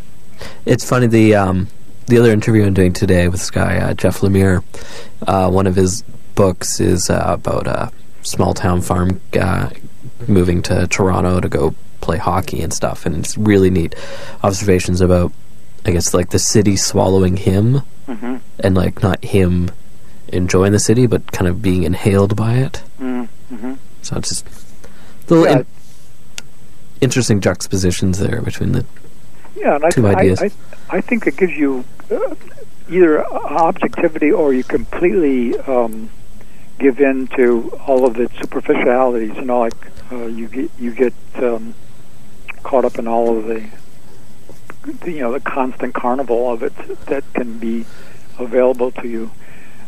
It's 0.64 0.88
funny 0.88 1.06
the 1.06 1.34
um, 1.34 1.68
the 2.06 2.18
other 2.18 2.30
interview 2.32 2.64
I'm 2.64 2.74
doing 2.74 2.92
today 2.92 3.28
with 3.28 3.40
this 3.40 3.50
guy 3.50 3.76
uh, 3.78 3.94
Jeff 3.94 4.20
Lemire. 4.20 4.62
Uh, 5.26 5.50
one 5.50 5.66
of 5.66 5.76
his 5.76 6.02
books 6.34 6.80
is 6.80 7.10
uh, 7.10 7.22
about 7.26 7.66
a 7.66 7.92
small 8.22 8.54
town 8.54 8.80
farm 8.80 9.20
guy 9.30 9.80
moving 10.26 10.62
to 10.62 10.86
Toronto 10.88 11.40
to 11.40 11.48
go 11.48 11.74
play 12.00 12.16
hockey 12.16 12.62
and 12.62 12.72
stuff, 12.72 13.06
and 13.06 13.16
it's 13.16 13.36
really 13.36 13.70
neat 13.70 13.94
observations 14.42 15.00
about, 15.00 15.32
I 15.84 15.92
guess, 15.92 16.14
like 16.14 16.30
the 16.30 16.38
city 16.38 16.76
swallowing 16.76 17.36
him, 17.36 17.82
mm-hmm. 18.08 18.36
and 18.58 18.74
like 18.74 19.02
not 19.02 19.22
him 19.24 19.70
enjoying 20.28 20.72
the 20.72 20.78
city, 20.78 21.06
but 21.06 21.30
kind 21.32 21.48
of 21.48 21.60
being 21.62 21.82
inhaled 21.82 22.36
by 22.36 22.54
it. 22.54 22.82
Mm-hmm. 22.98 23.74
So 24.02 24.16
it's 24.16 24.28
just 24.30 24.46
little 25.28 25.44
Yeah. 25.44 25.58
in- 25.58 25.66
interesting 27.00 27.40
juxtapositions 27.40 28.18
there 28.18 28.40
between 28.42 28.72
the 28.72 28.84
Yeah, 29.56 29.78
and 29.82 29.92
Two 29.92 30.06
I, 30.06 30.14
ideas. 30.14 30.40
I, 30.42 30.46
I 30.46 30.50
think 31.00 31.26
it 31.26 31.36
gives 31.36 31.52
you 31.52 31.84
uh, 32.10 32.34
either 32.88 33.24
objectivity 33.24 34.32
or 34.32 34.52
you 34.52 34.64
completely 34.64 35.56
um, 35.60 36.10
give 36.80 36.98
in 36.98 37.28
to 37.36 37.70
all 37.86 38.04
of 38.04 38.18
its 38.18 38.34
superficialities. 38.40 39.36
You 39.36 39.44
know, 39.44 39.60
like 39.60 39.74
uh, 40.10 40.26
you 40.26 40.48
get 40.48 40.70
you 40.78 40.92
get 40.92 41.14
um, 41.36 41.74
caught 42.64 42.84
up 42.84 42.98
in 42.98 43.06
all 43.06 43.38
of 43.38 43.46
the, 43.46 43.68
the, 45.02 45.12
you 45.12 45.20
know, 45.20 45.32
the 45.32 45.40
constant 45.40 45.94
carnival 45.94 46.50
of 46.52 46.62
it 46.64 46.74
that 47.06 47.22
can 47.34 47.58
be 47.58 47.86
available 48.38 48.90
to 48.90 49.06
you. 49.06 49.30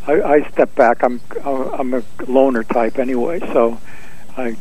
I, 0.07 0.23
I 0.23 0.51
step 0.51 0.75
back. 0.77 1.03
I'm 1.03 1.21
I'm 1.45 1.95
a 1.95 2.03
loner 2.29 2.63
type 2.63 2.99
anyway, 2.99 3.41
so 3.41 3.81
I 4.37 4.57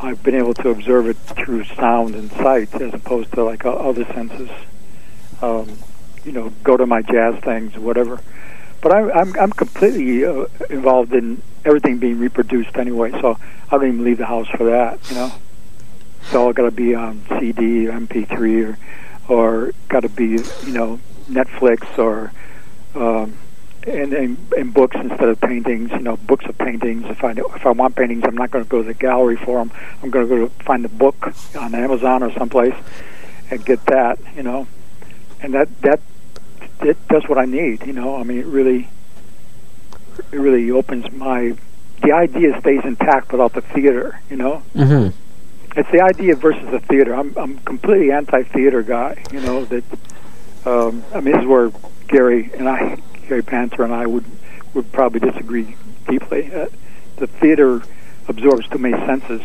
I've 0.00 0.22
been 0.22 0.34
able 0.34 0.54
to 0.54 0.70
observe 0.70 1.08
it 1.08 1.16
through 1.16 1.64
sound 1.64 2.14
and 2.14 2.30
sight 2.32 2.74
as 2.80 2.94
opposed 2.94 3.32
to 3.32 3.44
like 3.44 3.64
other 3.64 4.04
senses. 4.06 4.50
Um, 5.42 5.76
you 6.24 6.32
know, 6.32 6.50
go 6.62 6.76
to 6.76 6.86
my 6.86 7.02
jazz 7.02 7.42
things, 7.42 7.76
whatever. 7.76 8.20
But 8.80 8.92
I, 8.92 9.10
I'm 9.10 9.38
I'm 9.38 9.52
completely 9.52 10.24
uh, 10.24 10.46
involved 10.70 11.12
in 11.14 11.42
everything 11.64 11.98
being 11.98 12.18
reproduced 12.18 12.76
anyway, 12.76 13.10
so 13.12 13.38
I 13.70 13.76
don't 13.76 13.86
even 13.86 14.04
leave 14.04 14.18
the 14.18 14.26
house 14.26 14.48
for 14.48 14.64
that. 14.64 14.98
You 15.08 15.16
know, 15.16 15.32
it's 16.22 16.34
all 16.34 16.52
got 16.52 16.64
to 16.64 16.70
be 16.70 16.94
on 16.94 17.24
CD, 17.38 17.88
or 17.88 17.92
MP3, 17.92 18.68
or 18.68 18.78
or 19.28 19.72
got 19.88 20.00
to 20.00 20.08
be 20.08 20.30
you 20.64 20.72
know 20.72 21.00
Netflix 21.28 21.98
or 21.98 22.32
um, 22.94 23.36
and, 23.86 24.12
and 24.12 24.52
and 24.56 24.74
books 24.74 24.96
instead 24.96 25.28
of 25.28 25.40
paintings. 25.40 25.90
You 25.92 26.00
know, 26.00 26.16
books 26.16 26.44
of 26.46 26.58
paintings. 26.58 27.04
If 27.06 27.22
I 27.24 27.32
if 27.32 27.66
I 27.66 27.70
want 27.70 27.96
paintings, 27.96 28.24
I'm 28.24 28.36
not 28.36 28.50
going 28.50 28.64
to 28.64 28.70
go 28.70 28.78
to 28.78 28.84
the 28.84 28.94
gallery 28.94 29.36
for 29.36 29.58
them. 29.58 29.70
I'm 30.02 30.10
going 30.10 30.28
to 30.28 30.36
go 30.36 30.48
to 30.48 30.64
find 30.64 30.84
the 30.84 30.88
book 30.88 31.34
on 31.56 31.74
Amazon 31.74 32.22
or 32.22 32.32
someplace 32.32 32.74
and 33.50 33.64
get 33.64 33.84
that. 33.86 34.18
You 34.36 34.42
know, 34.42 34.66
and 35.42 35.54
that 35.54 35.68
that 35.82 36.00
it 36.82 36.96
does 37.08 37.28
what 37.28 37.38
I 37.38 37.44
need. 37.44 37.86
You 37.86 37.92
know, 37.92 38.16
I 38.16 38.22
mean, 38.22 38.38
it 38.38 38.46
really 38.46 38.88
it 40.30 40.38
really 40.38 40.70
opens 40.70 41.10
my 41.12 41.54
the 42.02 42.12
idea 42.12 42.58
stays 42.60 42.84
intact 42.84 43.32
without 43.32 43.52
the 43.52 43.60
theater. 43.60 44.20
You 44.30 44.36
know, 44.36 44.56
hmm 44.74 45.08
it's 45.74 45.90
the 45.90 46.02
idea 46.02 46.36
versus 46.36 46.70
the 46.70 46.80
theater. 46.80 47.14
I'm 47.14 47.36
I'm 47.36 47.58
completely 47.58 48.12
anti-theater 48.12 48.82
guy. 48.82 49.22
You 49.32 49.40
know 49.40 49.64
that. 49.66 49.84
Um, 50.64 51.02
I 51.12 51.20
mean, 51.20 51.32
this 51.34 51.42
is 51.42 51.48
where 51.48 51.72
Gary 52.06 52.50
and 52.56 52.68
I, 52.68 52.96
Gary 53.26 53.42
Panter 53.42 53.82
and 53.82 53.92
I 53.92 54.06
would 54.06 54.24
would 54.74 54.92
probably 54.92 55.20
disagree 55.20 55.76
deeply. 56.08 56.52
Uh, 56.54 56.66
the 57.16 57.26
theater 57.26 57.82
absorbs 58.28 58.68
too 58.68 58.78
many 58.78 58.96
senses. 59.06 59.42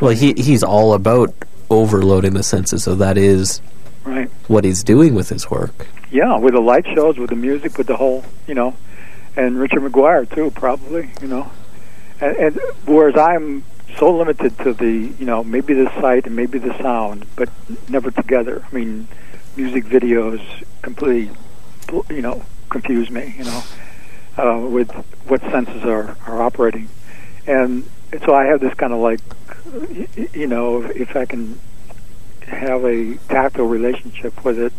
Well, 0.00 0.14
he 0.14 0.34
he's 0.36 0.62
all 0.62 0.94
about 0.94 1.34
overloading 1.70 2.34
the 2.34 2.42
senses, 2.42 2.82
so 2.84 2.94
that 2.96 3.16
is 3.16 3.62
Right. 4.04 4.28
what 4.48 4.64
he's 4.64 4.82
doing 4.82 5.14
with 5.14 5.28
his 5.28 5.50
work. 5.50 5.86
Yeah, 6.10 6.36
with 6.36 6.54
the 6.54 6.60
light 6.60 6.86
shows, 6.94 7.18
with 7.18 7.30
the 7.30 7.36
music, 7.36 7.78
with 7.78 7.86
the 7.86 7.96
whole, 7.96 8.24
you 8.46 8.54
know, 8.54 8.76
and 9.36 9.58
Richard 9.58 9.82
McGuire 9.82 10.28
too, 10.28 10.50
probably, 10.50 11.10
you 11.20 11.28
know, 11.28 11.50
and, 12.20 12.36
and 12.36 12.60
whereas 12.84 13.16
I'm 13.16 13.64
so 13.98 14.14
limited 14.16 14.58
to 14.58 14.72
the, 14.72 14.90
you 15.18 15.24
know, 15.24 15.44
maybe 15.44 15.74
the 15.74 15.88
sight 16.00 16.26
and 16.26 16.34
maybe 16.34 16.58
the 16.58 16.76
sound, 16.82 17.26
but 17.36 17.48
never 17.88 18.10
together. 18.10 18.64
I 18.70 18.74
mean, 18.74 19.08
music 19.56 19.84
videos 19.84 20.42
completely, 20.82 21.34
you 22.10 22.22
know, 22.22 22.44
confuse 22.70 23.10
me, 23.10 23.34
you 23.38 23.44
know, 23.44 23.62
uh, 24.36 24.58
with 24.66 24.90
what 25.28 25.40
senses 25.42 25.84
are 25.84 26.16
are 26.26 26.42
operating, 26.42 26.88
and 27.46 27.88
so 28.24 28.34
I 28.34 28.44
have 28.44 28.60
this 28.60 28.74
kind 28.74 28.92
of 28.92 28.98
like, 28.98 29.20
you 30.34 30.46
know, 30.46 30.82
if 30.82 31.16
I 31.16 31.24
can 31.26 31.58
have 32.52 32.84
a 32.84 33.16
tactile 33.28 33.66
relationship 33.66 34.44
with 34.44 34.58
it 34.58 34.72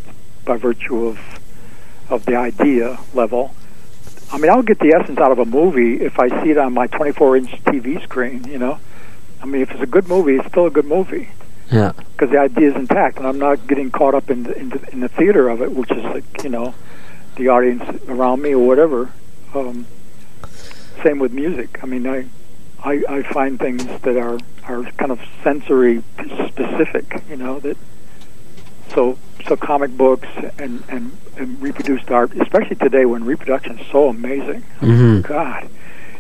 by 0.46 0.58
virtue 0.58 1.06
of 1.08 1.20
of 2.10 2.26
the 2.26 2.36
idea 2.36 3.00
level. 3.14 3.54
I 4.32 4.38
mean, 4.38 4.52
I'll 4.52 4.62
get 4.64 4.80
the 4.80 4.94
essence 4.94 5.20
out 5.20 5.32
of 5.32 5.40
a 5.40 5.46
movie 5.46 6.02
if 6.02 6.20
I 6.20 6.44
see 6.44 6.50
it 6.52 6.58
on 6.58 6.74
my 6.74 6.88
24-inch 6.88 7.50
TV 7.64 8.02
screen. 8.04 8.44
You 8.46 8.58
know, 8.60 8.80
I 9.42 9.46
mean, 9.46 9.62
if 9.62 9.72
it's 9.72 9.82
a 9.82 9.86
good 9.88 10.08
movie, 10.08 10.36
it's 10.36 10.48
still 10.48 10.66
a 10.66 10.72
good 10.72 10.86
movie 10.86 11.30
Yeah. 11.72 11.92
because 12.12 12.30
the 12.32 12.40
idea 12.40 12.70
is 12.72 12.76
intact, 12.76 13.18
and 13.18 13.28
I'm 13.28 13.40
not 13.40 13.68
getting 13.68 13.90
caught 13.92 14.16
up 14.16 14.30
in 14.30 14.44
the, 14.44 14.58
in, 14.58 14.70
the, 14.70 14.90
in 14.92 15.00
the 15.02 15.08
theater 15.08 15.50
of 15.50 15.62
it, 15.62 15.72
which 15.72 15.92
is 15.92 16.04
like 16.04 16.26
you 16.44 16.50
know, 16.50 16.74
the 17.36 17.48
audience 17.50 17.84
around 18.08 18.42
me 18.42 18.54
or 18.54 18.66
whatever. 18.68 19.12
Um, 19.54 19.86
same 21.04 21.20
with 21.20 21.32
music. 21.32 21.80
I 21.84 21.86
mean, 21.86 22.06
I, 22.08 22.26
I 22.84 23.04
I 23.08 23.24
find 23.24 23.60
things 23.60 23.84
that 24.02 24.18
are 24.18 24.40
are 24.68 24.84
kind 24.98 25.12
of 25.12 25.20
sensory 25.44 26.04
specific. 26.48 27.22
You 27.30 27.38
know 27.38 27.60
that. 27.60 27.78
So 28.94 29.18
so 29.48 29.56
comic 29.56 29.96
books 29.98 30.28
and 30.60 30.84
and, 30.90 31.18
and 31.38 31.62
reproduced 31.62 32.10
art, 32.12 32.34
especially 32.36 32.76
today 32.76 33.06
when 33.06 33.24
reproduction 33.26 33.80
is 33.80 33.88
so 33.88 34.10
amazing. 34.10 34.62
hmm 34.80 35.22
God, 35.22 35.70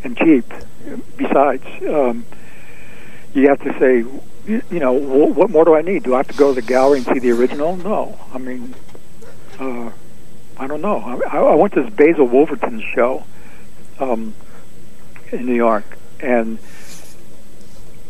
and 0.03 0.17
cheap. 0.17 0.45
Besides, 1.17 1.63
um, 1.87 2.25
you 3.33 3.47
have 3.47 3.61
to 3.61 3.77
say, 3.79 3.99
you, 4.45 4.61
know, 4.79 4.93
wh- 4.99 5.35
what 5.37 5.49
more 5.49 5.63
do 5.63 5.75
I 5.75 5.81
need? 5.81 6.03
Do 6.03 6.13
I 6.13 6.17
have 6.17 6.27
to 6.27 6.33
go 6.33 6.53
to 6.53 6.59
the 6.59 6.67
gallery 6.67 6.97
and 6.99 7.07
see 7.07 7.19
the 7.19 7.31
original? 7.31 7.77
No. 7.77 8.19
I 8.33 8.37
mean, 8.37 8.75
uh, 9.59 9.91
I 10.57 10.67
don't 10.67 10.81
know. 10.81 10.99
I, 10.99 11.37
I 11.37 11.55
went 11.55 11.73
to 11.75 11.83
this 11.83 11.93
Basil 11.93 12.25
Wolverton 12.27 12.81
show 12.93 13.23
um, 13.99 14.33
in 15.31 15.45
New 15.45 15.55
York, 15.55 15.85
and 16.23 16.57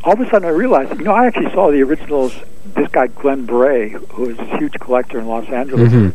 all 0.03 0.13
of 0.13 0.19
a 0.19 0.29
sudden 0.29 0.47
I 0.47 0.51
realized, 0.51 0.97
you 0.97 1.05
know, 1.05 1.13
I 1.13 1.25
actually 1.25 1.51
saw 1.51 1.71
the 1.71 1.81
originals. 1.81 2.33
This 2.65 2.87
guy 2.89 3.07
Glenn 3.07 3.45
Bray, 3.45 3.89
who 3.89 4.29
is 4.29 4.39
a 4.39 4.57
huge 4.57 4.73
collector 4.79 5.19
in 5.19 5.27
Los 5.27 5.47
Angeles, 5.49 5.91
hmm 5.91 6.09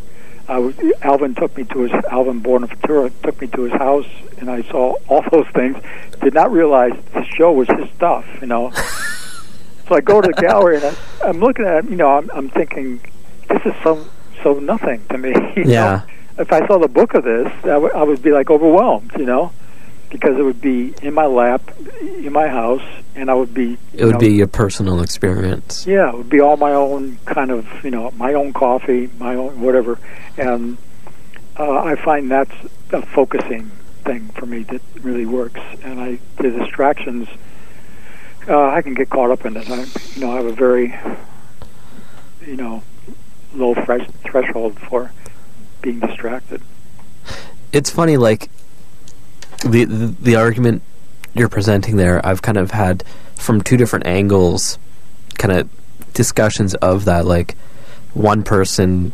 I 0.48 0.58
was, 0.58 0.74
Alvin 1.02 1.34
took 1.34 1.54
me 1.58 1.64
to 1.64 1.80
his 1.80 1.92
Alvin 2.10 2.38
Buenaventura 2.38 3.10
took 3.22 3.38
me 3.38 3.48
to 3.48 3.64
his 3.64 3.72
house, 3.72 4.06
and 4.38 4.50
I 4.50 4.62
saw 4.62 4.96
all 5.06 5.22
those 5.30 5.46
things. 5.48 5.76
Did 6.22 6.32
not 6.32 6.50
realize 6.50 6.92
the 7.12 7.22
show 7.24 7.52
was 7.52 7.68
his 7.68 7.90
stuff, 7.90 8.24
you 8.40 8.46
know. 8.46 8.70
so 9.88 9.94
I 9.94 10.00
go 10.00 10.22
to 10.22 10.28
the 10.28 10.40
gallery 10.40 10.76
and 10.76 10.86
I, 10.86 11.28
I'm 11.28 11.38
looking 11.38 11.66
at, 11.66 11.84
it, 11.84 11.90
you 11.90 11.96
know, 11.96 12.16
I'm, 12.16 12.30
I'm 12.32 12.48
thinking, 12.48 13.00
this 13.48 13.60
is 13.66 13.74
so 13.82 14.06
so 14.42 14.54
nothing 14.54 15.04
to 15.10 15.18
me. 15.18 15.30
you 15.56 15.64
know? 15.64 15.70
Yeah. 15.70 16.02
If 16.38 16.52
I 16.52 16.66
saw 16.66 16.78
the 16.78 16.88
book 16.88 17.14
of 17.14 17.24
this, 17.24 17.52
I 17.64 17.76
would 17.76 17.92
I 17.92 18.02
would 18.02 18.22
be 18.22 18.30
like 18.30 18.48
overwhelmed, 18.50 19.12
you 19.18 19.26
know, 19.26 19.52
because 20.10 20.38
it 20.38 20.42
would 20.42 20.60
be 20.60 20.94
in 21.02 21.14
my 21.14 21.26
lap, 21.26 21.62
in 22.00 22.32
my 22.32 22.48
house, 22.48 22.82
and 23.14 23.30
I 23.30 23.34
would 23.34 23.52
be. 23.52 23.76
It 23.92 24.04
would 24.04 24.14
know, 24.14 24.18
be 24.18 24.32
your 24.32 24.46
personal 24.46 25.00
experience. 25.00 25.86
yeah, 25.86 26.08
it 26.08 26.16
would 26.16 26.30
be 26.30 26.40
all 26.40 26.56
my 26.56 26.72
own 26.72 27.18
kind 27.26 27.50
of, 27.50 27.66
you 27.84 27.90
know, 27.90 28.10
my 28.12 28.34
own 28.34 28.52
coffee, 28.52 29.10
my 29.18 29.34
own 29.34 29.60
whatever. 29.60 29.98
And 30.36 30.78
uh, 31.58 31.82
I 31.82 31.96
find 31.96 32.30
that's 32.30 32.54
a 32.92 33.02
focusing 33.02 33.70
thing 34.04 34.28
for 34.30 34.46
me 34.46 34.62
that 34.64 34.80
really 35.00 35.26
works. 35.26 35.60
And 35.82 36.00
I 36.00 36.18
the 36.36 36.50
distractions, 36.50 37.28
uh, 38.48 38.70
I 38.70 38.82
can 38.82 38.94
get 38.94 39.10
caught 39.10 39.30
up 39.30 39.44
in 39.44 39.56
it. 39.56 39.68
I, 39.68 39.84
you 40.14 40.20
know, 40.20 40.32
I 40.32 40.36
have 40.36 40.46
a 40.46 40.52
very, 40.52 40.98
you 42.46 42.56
know, 42.56 42.82
low 43.54 43.74
fresh 43.74 44.08
threshold 44.24 44.78
for 44.78 45.12
being 45.82 46.00
distracted. 46.00 46.62
It's 47.72 47.90
funny, 47.90 48.16
like 48.16 48.48
the, 49.64 49.84
the 49.84 50.36
argument 50.36 50.82
you're 51.34 51.48
presenting 51.48 51.96
there. 51.96 52.24
I've 52.24 52.42
kind 52.42 52.58
of 52.58 52.70
had 52.70 53.04
from 53.36 53.62
two 53.62 53.76
different 53.76 54.06
angles, 54.06 54.78
kind 55.38 55.52
of 55.52 55.68
discussions 56.14 56.74
of 56.76 57.04
that. 57.04 57.26
Like 57.26 57.56
one 58.14 58.42
person, 58.42 59.12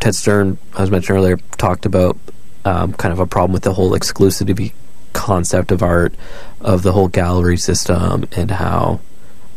Ted 0.00 0.14
Stern, 0.14 0.58
I 0.74 0.80
was 0.80 0.90
mentioned 0.90 1.18
earlier, 1.18 1.36
talked 1.58 1.86
about 1.86 2.16
um, 2.64 2.92
kind 2.94 3.12
of 3.12 3.20
a 3.20 3.26
problem 3.26 3.52
with 3.52 3.62
the 3.62 3.74
whole 3.74 3.92
exclusivity 3.92 4.72
concept 5.12 5.70
of 5.70 5.82
art, 5.82 6.14
of 6.60 6.82
the 6.82 6.92
whole 6.92 7.08
gallery 7.08 7.56
system, 7.56 8.26
and 8.32 8.50
how 8.50 9.00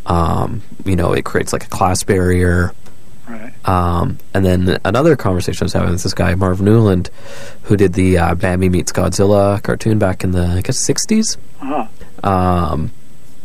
um, 0.06 0.62
you 0.86 0.96
know 0.96 1.14
it 1.14 1.26
creates 1.26 1.54
like 1.54 1.66
a 1.66 1.70
class 1.70 2.04
barrier. 2.04 2.74
Um, 3.70 4.18
and 4.34 4.44
then 4.44 4.80
another 4.84 5.16
conversation 5.16 5.64
I 5.64 5.66
was 5.66 5.74
having 5.74 5.92
with 5.92 6.02
this 6.02 6.16
guy, 6.16 6.34
Marv 6.34 6.60
Newland, 6.60 7.12
who 7.64 7.78
did 7.78 7.94
the 7.94 8.18
uh, 8.18 8.34
Bambi 8.34 8.68
Meets 8.68 8.92
Godzilla 8.92 9.62
cartoon 9.62 10.00
back 10.00 10.24
in 10.24 10.32
the, 10.32 10.44
I 10.44 10.62
guess, 10.62 10.84
60s. 10.90 11.38
Uh-huh. 11.62 12.28
Um, 12.28 12.92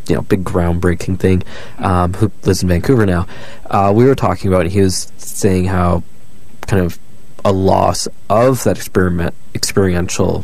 you 0.07 0.15
know, 0.15 0.21
big 0.23 0.43
groundbreaking 0.43 1.19
thing, 1.19 1.43
um, 1.77 2.13
who 2.15 2.31
lives 2.43 2.63
in 2.63 2.69
Vancouver 2.69 3.05
now. 3.05 3.27
Uh, 3.67 3.93
we 3.95 4.05
were 4.05 4.15
talking 4.15 4.47
about, 4.51 4.65
it, 4.65 4.71
he 4.71 4.81
was 4.81 5.11
saying 5.17 5.65
how 5.65 6.01
kind 6.61 6.83
of 6.83 6.97
a 7.43 7.53
loss 7.53 8.07
of 8.27 8.63
that 8.63 8.77
experiment, 8.77 9.35
experiential 9.53 10.43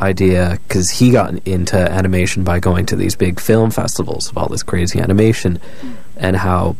idea 0.00 0.58
because 0.66 0.88
he 0.88 1.10
got 1.10 1.46
into 1.46 1.76
animation 1.76 2.42
by 2.42 2.58
going 2.58 2.86
to 2.86 2.96
these 2.96 3.14
big 3.14 3.38
film 3.38 3.70
festivals 3.70 4.30
of 4.30 4.38
all 4.38 4.48
this 4.48 4.62
crazy 4.62 4.98
animation 4.98 5.60
and 6.16 6.36
how 6.36 6.74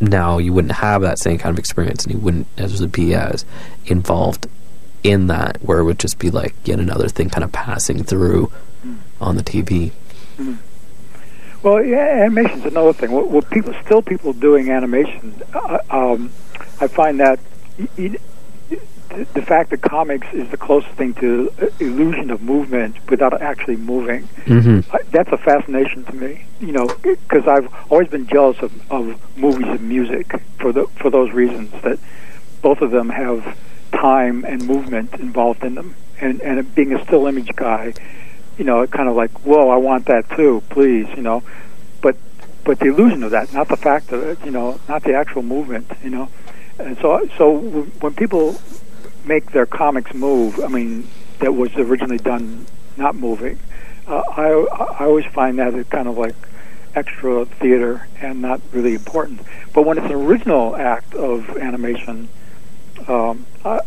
now 0.00 0.38
you 0.38 0.52
wouldn't 0.52 0.74
have 0.74 1.02
that 1.02 1.18
same 1.18 1.38
kind 1.38 1.52
of 1.52 1.58
experience 1.58 2.04
and 2.04 2.14
you 2.14 2.20
wouldn't 2.20 2.46
as 2.56 2.84
be 2.86 3.14
as 3.14 3.44
involved 3.86 4.46
in 5.02 5.26
that 5.26 5.58
where 5.62 5.78
it 5.78 5.84
would 5.84 5.98
just 5.98 6.18
be 6.18 6.30
like 6.30 6.54
yet 6.64 6.78
another 6.78 7.08
thing 7.08 7.28
kind 7.28 7.44
of 7.44 7.52
passing 7.52 8.02
through 8.02 8.50
on 9.20 9.36
the 9.36 9.42
TV. 9.42 9.92
Well, 11.62 11.82
yeah, 11.82 12.24
animation's 12.24 12.66
another 12.66 12.92
thing. 12.92 13.10
What, 13.10 13.30
what 13.30 13.48
people 13.50 13.74
still 13.84 14.02
people 14.02 14.32
doing 14.34 14.70
animation, 14.70 15.42
uh, 15.54 15.78
um, 15.90 16.30
I 16.80 16.88
find 16.88 17.20
that 17.20 17.40
the, 19.34 19.42
fact 19.42 19.70
that 19.70 19.82
comics 19.82 20.26
is 20.32 20.48
the 20.50 20.56
closest 20.56 20.94
thing 20.94 21.14
to 21.14 21.52
uh, 21.60 21.66
illusion 21.78 22.30
of 22.30 22.42
movement 22.42 22.96
without 23.08 23.40
actually 23.40 23.76
moving. 23.76 24.24
Mm-hmm. 24.44 24.96
That's 25.10 25.30
a 25.30 25.36
fascination 25.36 26.04
to 26.04 26.14
me. 26.14 26.46
You 26.60 26.72
know, 26.72 26.86
because 27.02 27.46
I've 27.46 27.72
always 27.90 28.08
been 28.08 28.26
jealous 28.26 28.58
of, 28.58 28.72
of 28.90 29.36
movies 29.36 29.68
and 29.68 29.82
music 29.88 30.40
for 30.58 30.72
the 30.72 30.86
for 30.96 31.10
those 31.10 31.32
reasons 31.32 31.70
that 31.82 31.98
both 32.62 32.80
of 32.80 32.90
them 32.90 33.10
have 33.10 33.58
time 33.92 34.44
and 34.44 34.66
movement 34.66 35.14
involved 35.14 35.62
in 35.64 35.74
them. 35.74 35.94
And 36.20 36.40
and 36.40 36.74
being 36.74 36.92
a 36.92 37.04
still 37.04 37.26
image 37.26 37.54
guy, 37.56 37.94
you 38.58 38.64
know, 38.64 38.86
kind 38.86 39.08
of 39.08 39.16
like, 39.16 39.44
whoa, 39.44 39.68
I 39.68 39.76
want 39.76 40.06
that 40.06 40.30
too, 40.30 40.62
please, 40.70 41.08
you 41.16 41.22
know. 41.22 41.42
But 42.00 42.16
but 42.64 42.78
the 42.78 42.86
illusion 42.86 43.22
of 43.22 43.30
that, 43.32 43.52
not 43.52 43.68
the 43.68 43.76
fact 43.76 44.12
of 44.12 44.22
it, 44.22 44.44
you 44.44 44.50
know, 44.50 44.80
not 44.88 45.02
the 45.02 45.14
actual 45.14 45.42
movement, 45.42 45.90
you 46.02 46.10
know. 46.10 46.28
And 46.78 46.96
so 46.98 47.28
so 47.36 47.58
when 48.00 48.14
people 48.14 48.56
make 49.24 49.50
their 49.52 49.66
comics 49.66 50.14
move, 50.14 50.60
I 50.60 50.68
mean, 50.68 51.08
that 51.40 51.54
was 51.54 51.74
originally 51.76 52.18
done 52.18 52.66
not 52.96 53.14
moving. 53.14 53.58
Uh, 54.06 54.22
I 54.36 54.50
I 55.00 55.04
always 55.06 55.26
find 55.26 55.58
that 55.58 55.88
kind 55.90 56.08
of 56.08 56.18
like 56.18 56.36
extra 56.94 57.44
theater 57.44 58.06
and 58.20 58.40
not 58.40 58.60
really 58.72 58.94
important. 58.94 59.40
But 59.72 59.84
when 59.84 59.98
it's 59.98 60.06
an 60.06 60.12
original 60.12 60.76
act 60.76 61.14
of 61.14 61.56
animation, 61.56 62.28
um, 63.08 63.46
I, 63.64 63.80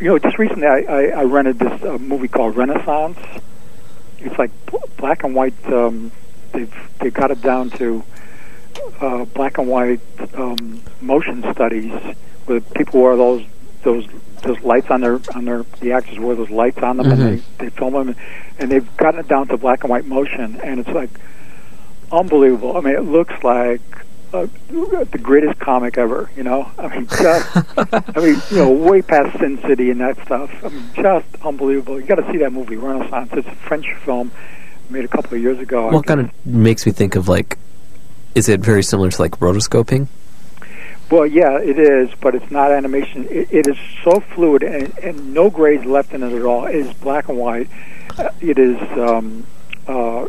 you 0.00 0.08
know, 0.08 0.18
just 0.18 0.38
recently 0.38 0.66
I, 0.66 0.78
I, 0.80 1.02
I 1.06 1.24
rented 1.24 1.58
this 1.58 1.82
uh, 1.82 1.98
movie 1.98 2.28
called 2.28 2.56
Renaissance. 2.56 3.18
It's 4.18 4.38
like 4.38 4.50
bl- 4.66 4.78
black 4.96 5.24
and 5.24 5.34
white. 5.34 5.54
Um, 5.66 6.12
they've 6.52 6.74
they 7.00 7.10
got 7.10 7.30
it 7.30 7.42
down 7.42 7.70
to 7.70 8.02
uh, 9.00 9.24
black 9.26 9.58
and 9.58 9.68
white 9.68 10.00
um, 10.34 10.82
motion 11.00 11.42
studies 11.52 11.92
where 12.46 12.60
people 12.60 13.02
wear 13.02 13.16
those 13.16 13.44
those 13.82 14.06
those 14.44 14.60
lights 14.62 14.90
on 14.90 15.00
their 15.00 15.18
on 15.34 15.44
their 15.44 15.64
the 15.80 15.92
actors 15.92 16.18
wear 16.18 16.34
those 16.36 16.50
lights 16.50 16.78
on 16.78 16.96
them 16.98 17.06
Mhm. 17.06 17.12
and 17.12 17.22
they 17.22 17.42
they 17.64 17.70
film 17.70 17.94
them 17.94 18.14
and 18.58 18.70
they've 18.70 18.96
gotten 18.96 19.20
it 19.20 19.28
down 19.28 19.48
to 19.48 19.56
black 19.56 19.82
and 19.84 19.90
white 19.90 20.06
motion 20.06 20.60
and 20.62 20.80
it's 20.80 20.88
like 20.90 21.10
unbelievable. 22.12 22.76
I 22.76 22.80
mean, 22.80 22.94
it 22.94 23.02
looks 23.04 23.34
like 23.42 23.80
uh, 24.32 24.46
the 24.68 25.18
greatest 25.22 25.58
comic 25.60 25.96
ever. 25.98 26.30
You 26.36 26.42
know, 26.42 26.68
I 26.78 26.88
mean, 26.88 27.06
just 27.06 27.56
I 27.78 28.20
mean, 28.20 28.40
you 28.50 28.56
know, 28.56 28.70
way 28.70 29.02
past 29.02 29.38
Sin 29.38 29.58
City 29.62 29.90
and 29.90 30.00
that 30.00 30.16
stuff. 30.24 30.50
I 30.64 30.68
mean, 30.68 30.82
just 30.94 31.26
unbelievable. 31.44 32.00
You 32.00 32.06
got 32.06 32.16
to 32.16 32.30
see 32.32 32.38
that 32.38 32.52
movie 32.52 32.76
Renaissance. 32.76 33.30
It's 33.32 33.48
a 33.48 33.52
French 33.52 33.86
film 34.04 34.30
made 34.90 35.04
a 35.04 35.08
couple 35.08 35.34
of 35.34 35.40
years 35.42 35.58
ago. 35.58 35.88
What 35.90 36.06
kind 36.06 36.20
of 36.20 36.30
makes 36.46 36.84
me 36.84 36.92
think 36.92 37.16
of 37.16 37.28
like, 37.28 37.58
is 38.34 38.48
it 38.48 38.60
very 38.60 38.82
similar 38.82 39.10
to 39.10 39.22
like 39.22 39.32
rotoscoping? 39.38 40.08
Well, 41.10 41.26
yeah, 41.26 41.58
it 41.58 41.78
is, 41.78 42.10
but 42.20 42.34
it's 42.34 42.50
not 42.50 42.72
animation. 42.72 43.26
It, 43.30 43.52
it 43.52 43.66
is 43.66 43.76
so 44.02 44.20
fluid 44.20 44.62
and, 44.62 44.96
and 44.98 45.34
no 45.34 45.50
grades 45.50 45.84
left 45.84 46.12
in 46.12 46.22
it 46.22 46.32
at 46.32 46.42
all. 46.42 46.66
It 46.66 46.76
is 46.76 46.92
black 46.94 47.28
and 47.28 47.38
white. 47.38 47.68
Uh, 48.18 48.30
it 48.40 48.58
is, 48.58 48.80
um, 48.98 49.46
uh, 49.86 50.28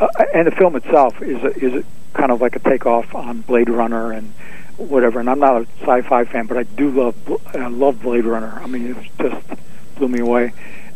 uh, 0.00 0.08
and 0.32 0.46
the 0.46 0.52
film 0.52 0.76
itself 0.76 1.20
is 1.22 1.42
a, 1.42 1.64
is 1.64 1.74
a, 1.74 1.84
kind 2.14 2.32
of 2.32 2.40
like 2.40 2.56
a 2.56 2.60
takeoff 2.60 3.14
on 3.14 3.42
Blade 3.42 3.68
Runner 3.68 4.12
and 4.12 4.32
whatever. 4.76 5.20
And 5.20 5.28
I'm 5.28 5.38
not 5.38 5.62
a 5.62 5.66
sci-fi 5.80 6.24
fan, 6.24 6.46
but 6.46 6.56
I 6.56 6.62
do 6.62 6.90
love 6.90 7.16
I 7.54 7.66
love 7.66 8.00
Blade 8.00 8.24
Runner. 8.24 8.58
I 8.62 8.66
mean, 8.66 8.96
it 8.96 9.10
just 9.20 9.60
blew 9.96 10.08
me 10.08 10.20
away. 10.20 10.52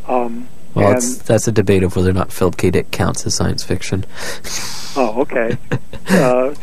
Um, 0.06 0.48
Well, 0.74 0.94
that's 0.94 1.48
a 1.48 1.52
debate 1.52 1.82
of 1.82 1.96
whether 1.96 2.10
or 2.10 2.14
not 2.14 2.32
Philip 2.32 2.56
K. 2.56 2.70
Dick 2.70 2.90
counts 2.90 3.26
as 3.26 3.34
science 3.34 3.64
fiction. 3.64 4.04
Oh, 4.96 5.22
okay. 5.22 5.58
uh, 6.08 6.54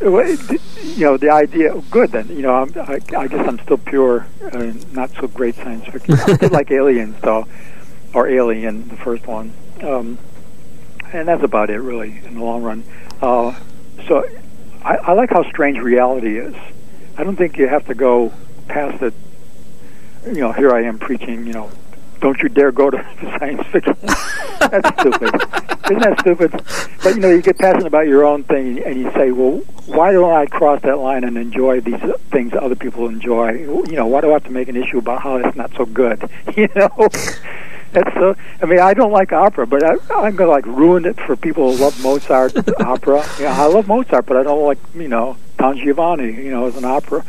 you 0.00 1.04
know, 1.04 1.16
the 1.16 1.30
idea. 1.30 1.74
Good 1.90 2.12
then. 2.12 2.28
You 2.28 2.42
know, 2.42 2.54
I'm, 2.54 2.72
I, 2.76 3.00
I 3.16 3.26
guess 3.26 3.46
I'm 3.46 3.58
still 3.60 3.78
pure, 3.78 4.26
uh, 4.52 4.72
not 4.92 5.10
so 5.12 5.28
great 5.28 5.54
science 5.56 5.86
fiction. 5.86 6.14
I 6.14 6.36
did 6.36 6.52
like 6.60 6.70
Aliens, 6.70 7.16
though, 7.22 7.46
or 8.14 8.28
Alien, 8.28 8.88
the 8.88 8.96
first 8.96 9.26
one, 9.26 9.52
um, 9.82 10.18
and 11.12 11.28
that's 11.28 11.42
about 11.42 11.70
it, 11.70 11.78
really, 11.78 12.20
in 12.24 12.34
the 12.34 12.44
long 12.44 12.62
run. 12.62 12.84
Uh, 13.20 13.58
so, 14.06 14.24
I, 14.82 14.96
I 14.96 15.12
like 15.12 15.30
how 15.30 15.42
strange 15.50 15.78
reality 15.78 16.38
is. 16.38 16.54
I 17.18 17.24
don't 17.24 17.36
think 17.36 17.58
you 17.58 17.68
have 17.68 17.86
to 17.86 17.94
go 17.94 18.32
past 18.68 19.02
it. 19.02 19.14
You 20.26 20.40
know, 20.40 20.52
here 20.52 20.74
I 20.74 20.82
am 20.84 20.98
preaching. 20.98 21.46
You 21.46 21.52
know, 21.52 21.70
don't 22.20 22.38
you 22.42 22.48
dare 22.48 22.72
go 22.72 22.90
to 22.90 22.96
the 22.96 23.38
science 23.38 23.66
fiction. 23.68 23.96
That's 24.02 25.00
stupid. 25.00 25.34
Isn't 25.90 26.02
that 26.02 26.20
stupid? 26.20 26.50
But 27.02 27.14
you 27.14 27.20
know, 27.20 27.30
you 27.30 27.42
get 27.42 27.58
passionate 27.58 27.86
about 27.86 28.06
your 28.06 28.24
own 28.24 28.44
thing, 28.44 28.82
and 28.84 28.96
you 28.96 29.10
say, 29.12 29.32
"Well, 29.32 29.58
why 29.86 30.12
don't 30.12 30.32
I 30.32 30.46
cross 30.46 30.82
that 30.82 30.98
line 30.98 31.24
and 31.24 31.36
enjoy 31.36 31.80
these 31.80 32.00
things 32.30 32.52
other 32.54 32.76
people 32.76 33.08
enjoy? 33.08 33.52
You 33.52 33.96
know, 33.96 34.06
why 34.06 34.20
do 34.20 34.30
I 34.30 34.34
have 34.34 34.44
to 34.44 34.50
make 34.50 34.68
an 34.68 34.76
issue 34.76 34.98
about 34.98 35.22
how 35.22 35.36
it's 35.36 35.56
not 35.56 35.72
so 35.76 35.86
good? 35.86 36.28
You 36.56 36.68
know." 36.74 37.08
That's 37.92 38.14
so. 38.14 38.36
I 38.62 38.66
mean, 38.66 38.78
I 38.78 38.94
don't 38.94 39.10
like 39.10 39.32
opera, 39.32 39.66
but 39.66 39.82
I, 39.82 39.96
I'm 40.14 40.36
gonna 40.36 40.50
like 40.50 40.64
ruin 40.66 41.04
it 41.04 41.16
for 41.16 41.34
people 41.34 41.72
who 41.72 41.82
love 41.82 42.00
Mozart 42.00 42.52
opera. 42.80 43.26
Yeah, 43.40 43.60
I 43.60 43.66
love 43.66 43.88
Mozart, 43.88 44.26
but 44.26 44.36
I 44.36 44.44
don't 44.44 44.62
like 44.62 44.78
you 44.94 45.08
know 45.08 45.36
Don 45.58 45.76
Giovanni. 45.76 46.32
You 46.32 46.52
know, 46.52 46.66
as 46.66 46.76
an 46.76 46.84
opera 46.84 47.24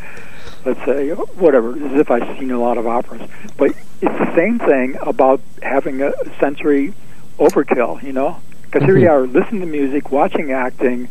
let's 0.65 0.84
say, 0.86 1.10
whatever, 1.10 1.74
as 1.74 2.00
if 2.00 2.12
I've 2.12 2.38
seen 2.38 2.52
a 2.52 2.60
lot 2.60 2.78
of 2.78 2.88
operas. 2.88 3.21
But 3.58 3.71
it's 4.02 4.17
the 4.17 4.36
same 4.36 4.60
thing 4.60 4.97
about 5.02 5.41
having 5.62 6.02
a 6.02 6.13
sensory 6.39 6.93
overkill, 7.38 8.02
you 8.04 8.13
know? 8.13 8.39
Because 8.63 8.84
here 8.84 8.97
you 8.97 9.10
are, 9.10 9.28
listening 9.28 9.62
to 9.62 9.67
music, 9.67 10.12
watching 10.12 10.52
acting, 10.52 11.10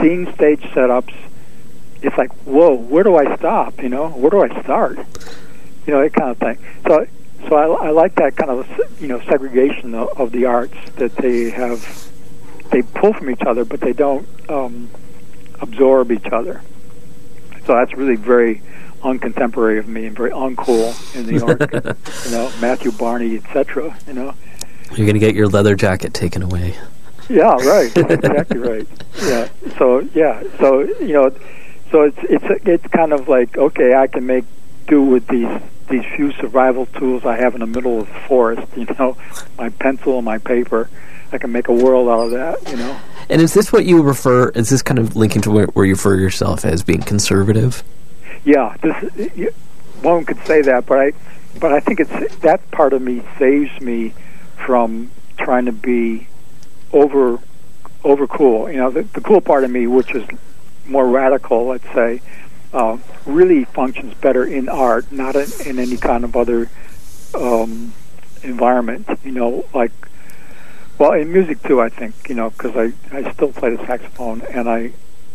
seeing 0.00 0.32
stage 0.34 0.62
setups. 0.62 1.14
It's 2.00 2.16
like, 2.16 2.32
whoa, 2.44 2.74
where 2.74 3.04
do 3.04 3.16
I 3.16 3.36
stop? 3.36 3.82
You 3.82 3.88
know, 3.88 4.08
where 4.08 4.30
do 4.30 4.42
I 4.42 4.62
start? 4.62 4.98
You 5.86 5.92
know, 5.92 6.00
that 6.00 6.14
kind 6.14 6.30
of 6.30 6.38
thing. 6.38 6.58
So, 6.86 7.06
so 7.48 7.56
I, 7.56 7.88
I 7.88 7.90
like 7.90 8.14
that 8.16 8.36
kind 8.36 8.50
of 8.50 9.00
you 9.00 9.08
know 9.08 9.20
segregation 9.22 9.94
of, 9.94 10.08
of 10.18 10.32
the 10.32 10.46
arts 10.46 10.74
that 10.96 11.14
they 11.16 11.50
have. 11.50 12.08
They 12.70 12.82
pull 12.82 13.12
from 13.12 13.30
each 13.30 13.42
other, 13.42 13.64
but 13.64 13.80
they 13.80 13.92
don't 13.92 14.26
um, 14.48 14.88
absorb 15.60 16.10
each 16.10 16.26
other. 16.32 16.62
So 17.66 17.74
that's 17.74 17.92
really 17.94 18.16
very 18.16 18.62
uncontemporary 19.02 19.78
of 19.78 19.88
me 19.88 20.06
and 20.06 20.16
very 20.16 20.30
uncool 20.30 20.94
in 21.14 21.26
New 21.26 21.38
York. 21.38 21.60
you 22.24 22.30
know, 22.30 22.52
Matthew 22.60 22.92
Barney, 22.92 23.36
etc. 23.36 23.96
You 24.06 24.14
know. 24.14 24.34
You're 24.90 25.06
going 25.06 25.14
to 25.14 25.20
get 25.20 25.34
your 25.34 25.48
leather 25.48 25.74
jacket 25.74 26.12
taken 26.12 26.42
away. 26.42 26.76
Yeah, 27.28 27.56
right. 27.56 27.96
Exactly 27.96 28.58
right. 28.58 28.86
Yeah. 29.22 29.48
So 29.78 30.00
yeah. 30.14 30.42
So 30.58 30.80
you 30.80 31.12
know, 31.14 31.30
so 31.90 32.02
it's 32.02 32.18
it's 32.22 32.66
it's 32.66 32.86
kind 32.88 33.12
of 33.12 33.28
like 33.28 33.56
okay, 33.56 33.94
I 33.94 34.06
can 34.06 34.26
make 34.26 34.44
do 34.86 35.02
with 35.02 35.26
these 35.28 35.48
these 35.88 36.04
few 36.16 36.32
survival 36.32 36.86
tools 36.86 37.24
I 37.24 37.36
have 37.36 37.54
in 37.54 37.60
the 37.60 37.66
middle 37.66 38.00
of 38.00 38.08
the 38.08 38.20
forest. 38.28 38.66
You 38.76 38.86
know, 38.98 39.16
my 39.58 39.70
pencil 39.70 40.16
and 40.16 40.24
my 40.24 40.38
paper. 40.38 40.90
I 41.32 41.38
can 41.38 41.50
make 41.50 41.68
a 41.68 41.72
world 41.72 42.08
out 42.08 42.24
of 42.26 42.30
that. 42.32 42.70
You 42.70 42.76
know. 42.76 43.00
And 43.30 43.40
is 43.40 43.54
this 43.54 43.72
what 43.72 43.86
you 43.86 44.02
refer? 44.02 44.50
Is 44.50 44.68
this 44.68 44.82
kind 44.82 44.98
of 44.98 45.16
linking 45.16 45.40
to 45.42 45.50
where, 45.50 45.66
where 45.68 45.86
you 45.86 45.94
refer 45.94 46.16
yourself 46.16 46.64
as 46.66 46.82
being 46.82 47.00
conservative? 47.00 47.82
Yeah, 48.44 48.76
this 48.82 49.52
one 50.02 50.24
could 50.24 50.44
say 50.46 50.62
that, 50.62 50.86
but 50.86 50.98
I, 50.98 51.12
but 51.60 51.72
I 51.72 51.80
think 51.80 52.00
it's 52.00 52.36
that 52.38 52.70
part 52.70 52.92
of 52.92 53.02
me 53.02 53.22
saves 53.38 53.80
me 53.80 54.14
from 54.64 55.10
trying 55.38 55.66
to 55.66 55.72
be 55.72 56.26
over 56.92 57.38
over 58.04 58.26
cool. 58.26 58.70
You 58.70 58.78
know, 58.78 58.90
the, 58.90 59.02
the 59.02 59.20
cool 59.20 59.40
part 59.40 59.64
of 59.64 59.70
me, 59.70 59.86
which 59.86 60.14
is 60.14 60.26
more 60.86 61.06
radical, 61.06 61.66
let's 61.66 61.84
say, 61.92 62.20
uh, 62.72 62.98
really 63.26 63.64
functions 63.64 64.14
better 64.14 64.44
in 64.44 64.68
art, 64.68 65.10
not 65.12 65.36
in, 65.36 65.48
in 65.64 65.78
any 65.78 65.96
kind 65.96 66.24
of 66.24 66.36
other 66.36 66.68
um, 67.34 67.92
environment. 68.42 69.08
You 69.24 69.32
know, 69.32 69.68
like 69.72 69.92
well, 70.98 71.12
in 71.12 71.32
music 71.32 71.62
too. 71.62 71.80
I 71.80 71.88
think 71.88 72.14
you 72.28 72.34
know 72.34 72.50
because 72.50 72.76
I 72.76 72.92
I 73.16 73.32
still 73.32 73.52
play 73.52 73.76
the 73.76 73.86
saxophone, 73.86 74.42
and 74.42 74.68
I 74.68 74.92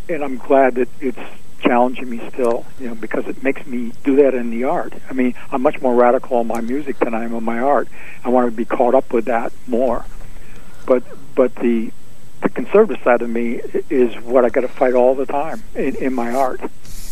and 0.10 0.24
I'm 0.24 0.38
glad 0.38 0.76
that 0.76 0.89
it's 1.00 1.20
challenging 1.60 2.10
me 2.10 2.22
still. 2.34 2.65
You 2.80 2.89
know, 2.89 2.96
because 2.96 3.28
it 3.28 3.43
makes 3.43 3.65
me 3.65 3.93
do 4.04 4.15
that 4.17 4.34
in 4.34 4.50
the 4.50 4.65
art. 4.65 4.93
I 5.10 5.13
mean, 5.13 5.34
I'm 5.52 5.62
much 5.62 5.82
more 5.82 5.96
radical 5.96 6.41
in 6.41 6.48
my 6.48 6.62
music 6.62 7.00
than 7.00 7.13
I 7.13 7.24
am 7.24 7.34
in 7.34 7.43
my 7.43 7.60
art. 7.60 7.88
I 8.24 8.30
want 8.30 8.50
to 8.50 8.56
be 8.56 8.65
caught 8.65 8.96
up 8.96 9.13
with 9.13 9.26
that 9.26 9.52
more. 9.67 10.06
But 10.86 11.04
but 11.36 11.56
the 11.56 11.91
the 12.41 12.50
conservative 12.50 13.04
side 13.04 13.22
of 13.22 13.30
me 13.30 13.62
is 13.89 14.15
what 14.24 14.46
I 14.46 14.50
got 14.50 14.62
to 14.62 14.67
fight 14.67 14.93
all 14.93 15.15
the 15.15 15.26
time 15.26 15.63
in, 15.76 15.96
in 15.96 16.13
my 16.13 16.32
art. 16.32 16.62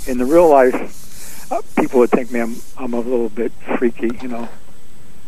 In 0.08 0.20
the 0.20 0.26
real 0.26 0.48
life, 0.50 1.52
uh, 1.52 1.62
people 1.80 2.00
would 2.00 2.12
think 2.12 2.32
me 2.32 2.40
I'm 2.42 2.56
I'm 2.78 2.94
a 2.94 3.00
little 3.00 3.30
bit 3.30 3.52
freaky, 3.78 4.12
you 4.22 4.28
know. 4.28 4.50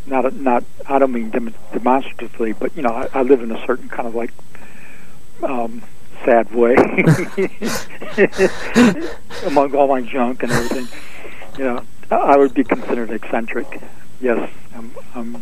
Not 0.06 0.34
not 0.34 0.64
I 0.88 1.00
don't 1.00 1.12
mean 1.12 1.32
dem- 1.32 1.54
demonstratively, 1.74 2.54
but 2.54 2.76
you 2.76 2.84
know 2.84 2.90
I, 2.90 3.10
I 3.14 3.22
live 3.24 3.42
in 3.42 3.52
a 3.52 3.66
certain 3.66 3.90
kind 3.90 4.08
of 4.08 4.16
like 4.16 4.32
um, 5.44 5.82
sad 6.28 6.54
way 6.54 6.76
among 9.46 9.74
all 9.74 9.88
my 9.88 10.02
junk 10.02 10.44
and 10.44 10.52
everything. 10.52 10.86
You 11.58 11.64
know, 11.64 11.82
I 12.12 12.36
would 12.36 12.54
be 12.54 12.66
considered 12.66 13.12
eccentric. 13.12 13.82
Yes, 14.20 14.52
I'm, 14.76 14.92
I'm, 15.16 15.42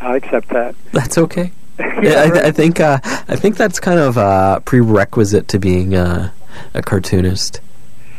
I 0.00 0.14
accept 0.14 0.50
that. 0.50 0.76
That's 0.92 1.18
okay. 1.18 1.50
yeah, 1.80 2.30
I, 2.32 2.46
I, 2.46 2.50
think 2.52 2.78
uh, 2.78 3.00
I 3.02 3.34
think 3.34 3.56
that's 3.56 3.80
kind 3.80 3.98
of 3.98 4.16
a 4.16 4.62
prerequisite 4.64 5.48
to 5.48 5.58
being 5.58 5.94
a, 5.94 6.32
a 6.74 6.82
cartoonist. 6.82 7.60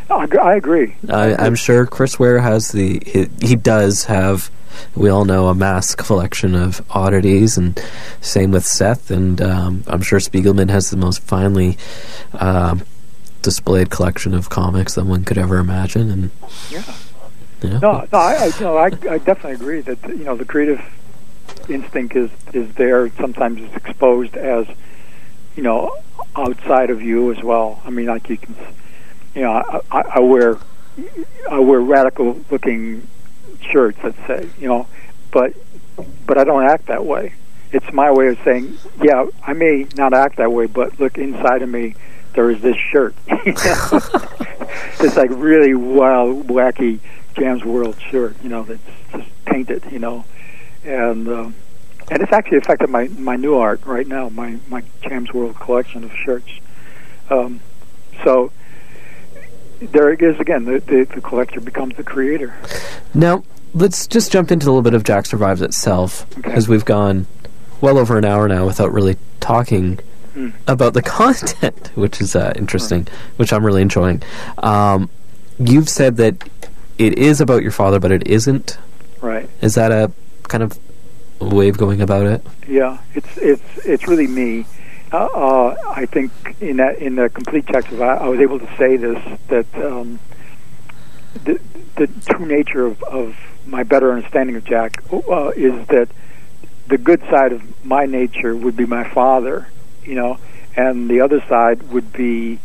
Oh, 0.09 0.19
I 0.19 0.55
agree. 0.55 0.97
I, 1.07 1.45
am 1.45 1.55
sure 1.55 1.85
Chris 1.85 2.19
Ware 2.19 2.39
has 2.39 2.73
the 2.73 3.01
he, 3.05 3.29
he, 3.41 3.55
does 3.55 4.03
have. 4.05 4.51
We 4.95 5.09
all 5.09 5.25
know 5.25 5.47
a 5.47 5.55
mass 5.55 5.95
collection 5.95 6.55
of 6.55 6.85
oddities, 6.89 7.57
and 7.57 7.81
same 8.21 8.51
with 8.51 8.65
Seth. 8.65 9.11
And 9.11 9.41
um, 9.41 9.83
I'm 9.87 10.01
sure 10.01 10.19
Spiegelman 10.19 10.69
has 10.69 10.89
the 10.89 10.97
most 10.97 11.21
finely 11.21 11.77
uh, 12.33 12.77
displayed 13.41 13.89
collection 13.89 14.33
of 14.33 14.49
comics 14.49 14.95
that 14.95 15.05
one 15.05 15.23
could 15.23 15.37
ever 15.37 15.57
imagine. 15.57 16.09
And 16.09 16.31
yeah, 16.69 16.95
yeah. 17.61 17.79
no, 17.79 18.07
no, 18.11 18.17
I, 18.17 18.33
I, 18.35 18.45
you 18.45 18.61
know, 18.61 18.77
I, 18.77 18.85
I 18.85 19.17
definitely 19.19 19.53
agree 19.53 19.81
that 19.81 20.01
you 20.09 20.23
know 20.23 20.35
the 20.35 20.45
creative 20.45 20.81
instinct 21.69 22.15
is 22.15 22.31
is 22.53 22.73
there. 22.75 23.09
Sometimes 23.17 23.61
it's 23.61 23.75
exposed 23.75 24.35
as 24.35 24.67
you 25.55 25.63
know 25.63 25.95
outside 26.35 26.89
of 26.89 27.01
you 27.01 27.31
as 27.31 27.43
well. 27.43 27.81
I 27.85 27.89
mean, 27.89 28.07
like 28.07 28.29
you 28.29 28.37
can, 28.37 28.55
you 29.33 29.41
know, 29.41 29.51
I, 29.51 29.81
I, 29.91 30.01
I 30.15 30.19
wear 30.19 30.57
I 31.49 31.59
wear 31.59 31.79
radical 31.79 32.43
looking 32.49 33.07
shirts, 33.71 33.97
let's 34.03 34.17
say, 34.27 34.49
you 34.59 34.67
know, 34.67 34.87
but 35.31 35.53
but 36.25 36.37
I 36.37 36.43
don't 36.43 36.63
act 36.63 36.87
that 36.87 37.05
way. 37.05 37.33
It's 37.71 37.91
my 37.91 38.11
way 38.11 38.27
of 38.27 38.39
saying, 38.43 38.77
yeah, 39.01 39.25
I 39.43 39.53
may 39.53 39.87
not 39.95 40.13
act 40.13 40.37
that 40.37 40.51
way, 40.51 40.65
but 40.67 40.99
look 40.99 41.17
inside 41.17 41.61
of 41.61 41.69
me. 41.69 41.95
There 42.33 42.49
is 42.49 42.61
this 42.61 42.77
shirt. 42.77 43.15
it's 43.27 45.15
like 45.15 45.29
really 45.31 45.73
wild, 45.73 46.47
wacky 46.47 46.99
Jam's 47.37 47.63
World 47.63 47.97
shirt, 48.09 48.35
you 48.43 48.49
know, 48.49 48.63
that's 48.63 48.81
just 49.11 49.45
painted, 49.45 49.83
you 49.91 49.99
know 49.99 50.25
and 50.85 51.27
um, 51.27 51.55
and 52.09 52.21
it's 52.21 52.31
actually 52.31 52.59
affected 52.59 52.89
my 52.89 53.07
my 53.07 53.35
new 53.35 53.55
art 53.55 53.85
right 53.85 54.07
now, 54.07 54.29
my 54.29 54.59
my 54.67 54.83
Jam's 55.01 55.33
World 55.33 55.55
collection 55.59 56.03
of 56.03 56.13
shirts. 56.13 56.51
Um, 57.29 57.59
so 58.23 58.51
there 59.79 60.11
it 60.11 60.21
is 60.21 60.39
again. 60.39 60.65
The, 60.65 60.79
the, 60.79 61.03
the 61.15 61.21
collector 61.21 61.59
becomes 61.59 61.97
the 61.97 62.03
creator. 62.03 62.55
Now 63.13 63.43
let's 63.75 64.07
just 64.07 64.31
jump 64.31 64.51
into 64.51 64.65
a 64.65 64.67
little 64.67 64.81
bit 64.81 64.93
of 64.93 65.03
Jack 65.03 65.25
Survives 65.27 65.61
itself, 65.61 66.25
because 66.35 66.63
okay. 66.63 66.71
we've 66.71 66.85
gone 66.85 67.27
well 67.81 67.97
over 67.97 68.17
an 68.17 68.25
hour 68.25 68.47
now 68.47 68.65
without 68.65 68.91
really 68.91 69.17
talking 69.41 69.99
mm. 70.33 70.53
about 70.67 70.93
the 70.93 71.01
content, 71.03 71.91
which 71.95 72.21
is 72.21 72.35
uh, 72.35 72.53
interesting, 72.55 73.07
which 73.35 73.53
I'm 73.53 73.65
really 73.65 73.81
enjoying. 73.81 74.23
Um, 74.57 75.09
you've 75.59 75.89
said 75.89 76.17
that 76.17 76.49
it 76.97 77.17
is 77.19 77.41
about 77.41 77.61
your 77.61 77.71
father, 77.71 77.99
but 77.99 78.11
it 78.11 78.27
isn't. 78.27 78.77
Right. 79.21 79.49
Is 79.61 79.75
that 79.75 79.91
a 79.91 80.11
kind 80.43 80.63
of 80.63 80.79
way 81.39 81.67
of 81.67 81.77
going 81.77 82.01
about 82.01 82.25
it? 82.25 82.45
Yeah, 82.67 82.99
it's 83.13 83.37
it's 83.37 83.85
it's 83.85 84.07
really 84.07 84.27
me. 84.27 84.65
Uh, 85.11 85.25
uh, 85.25 85.75
I 85.87 86.05
think 86.05 86.31
in 86.61 86.77
that 86.77 86.99
in 86.99 87.15
the 87.15 87.29
complete 87.29 87.67
text, 87.67 87.93
I, 87.93 88.15
I 88.15 88.27
was 88.27 88.39
able 88.39 88.59
to 88.59 88.77
say 88.77 88.95
this 88.97 89.39
that 89.49 89.75
um, 89.75 90.19
the 91.43 91.59
the 91.95 92.07
true 92.29 92.45
nature 92.45 92.85
of, 92.85 93.01
of 93.03 93.35
my 93.65 93.83
better 93.83 94.11
understanding 94.11 94.55
of 94.55 94.63
Jack 94.63 95.03
uh, 95.11 95.49
is 95.55 95.87
that 95.87 96.09
the 96.87 96.97
good 96.97 97.21
side 97.29 97.51
of 97.51 97.85
my 97.85 98.05
nature 98.05 98.55
would 98.55 98.75
be 98.75 98.85
my 98.85 99.03
father, 99.09 99.67
you 100.03 100.15
know, 100.15 100.37
and 100.75 101.09
the 101.09 101.21
other 101.21 101.41
side 101.47 101.83
would 101.91 102.13
be 102.13 102.59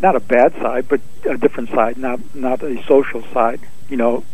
not 0.00 0.16
a 0.16 0.20
bad 0.20 0.52
side, 0.54 0.88
but 0.88 1.00
a 1.24 1.36
different 1.36 1.70
side, 1.70 1.96
not 1.96 2.34
not 2.34 2.62
a 2.62 2.82
social 2.84 3.22
side, 3.32 3.60
you 3.88 3.96
know 3.96 4.24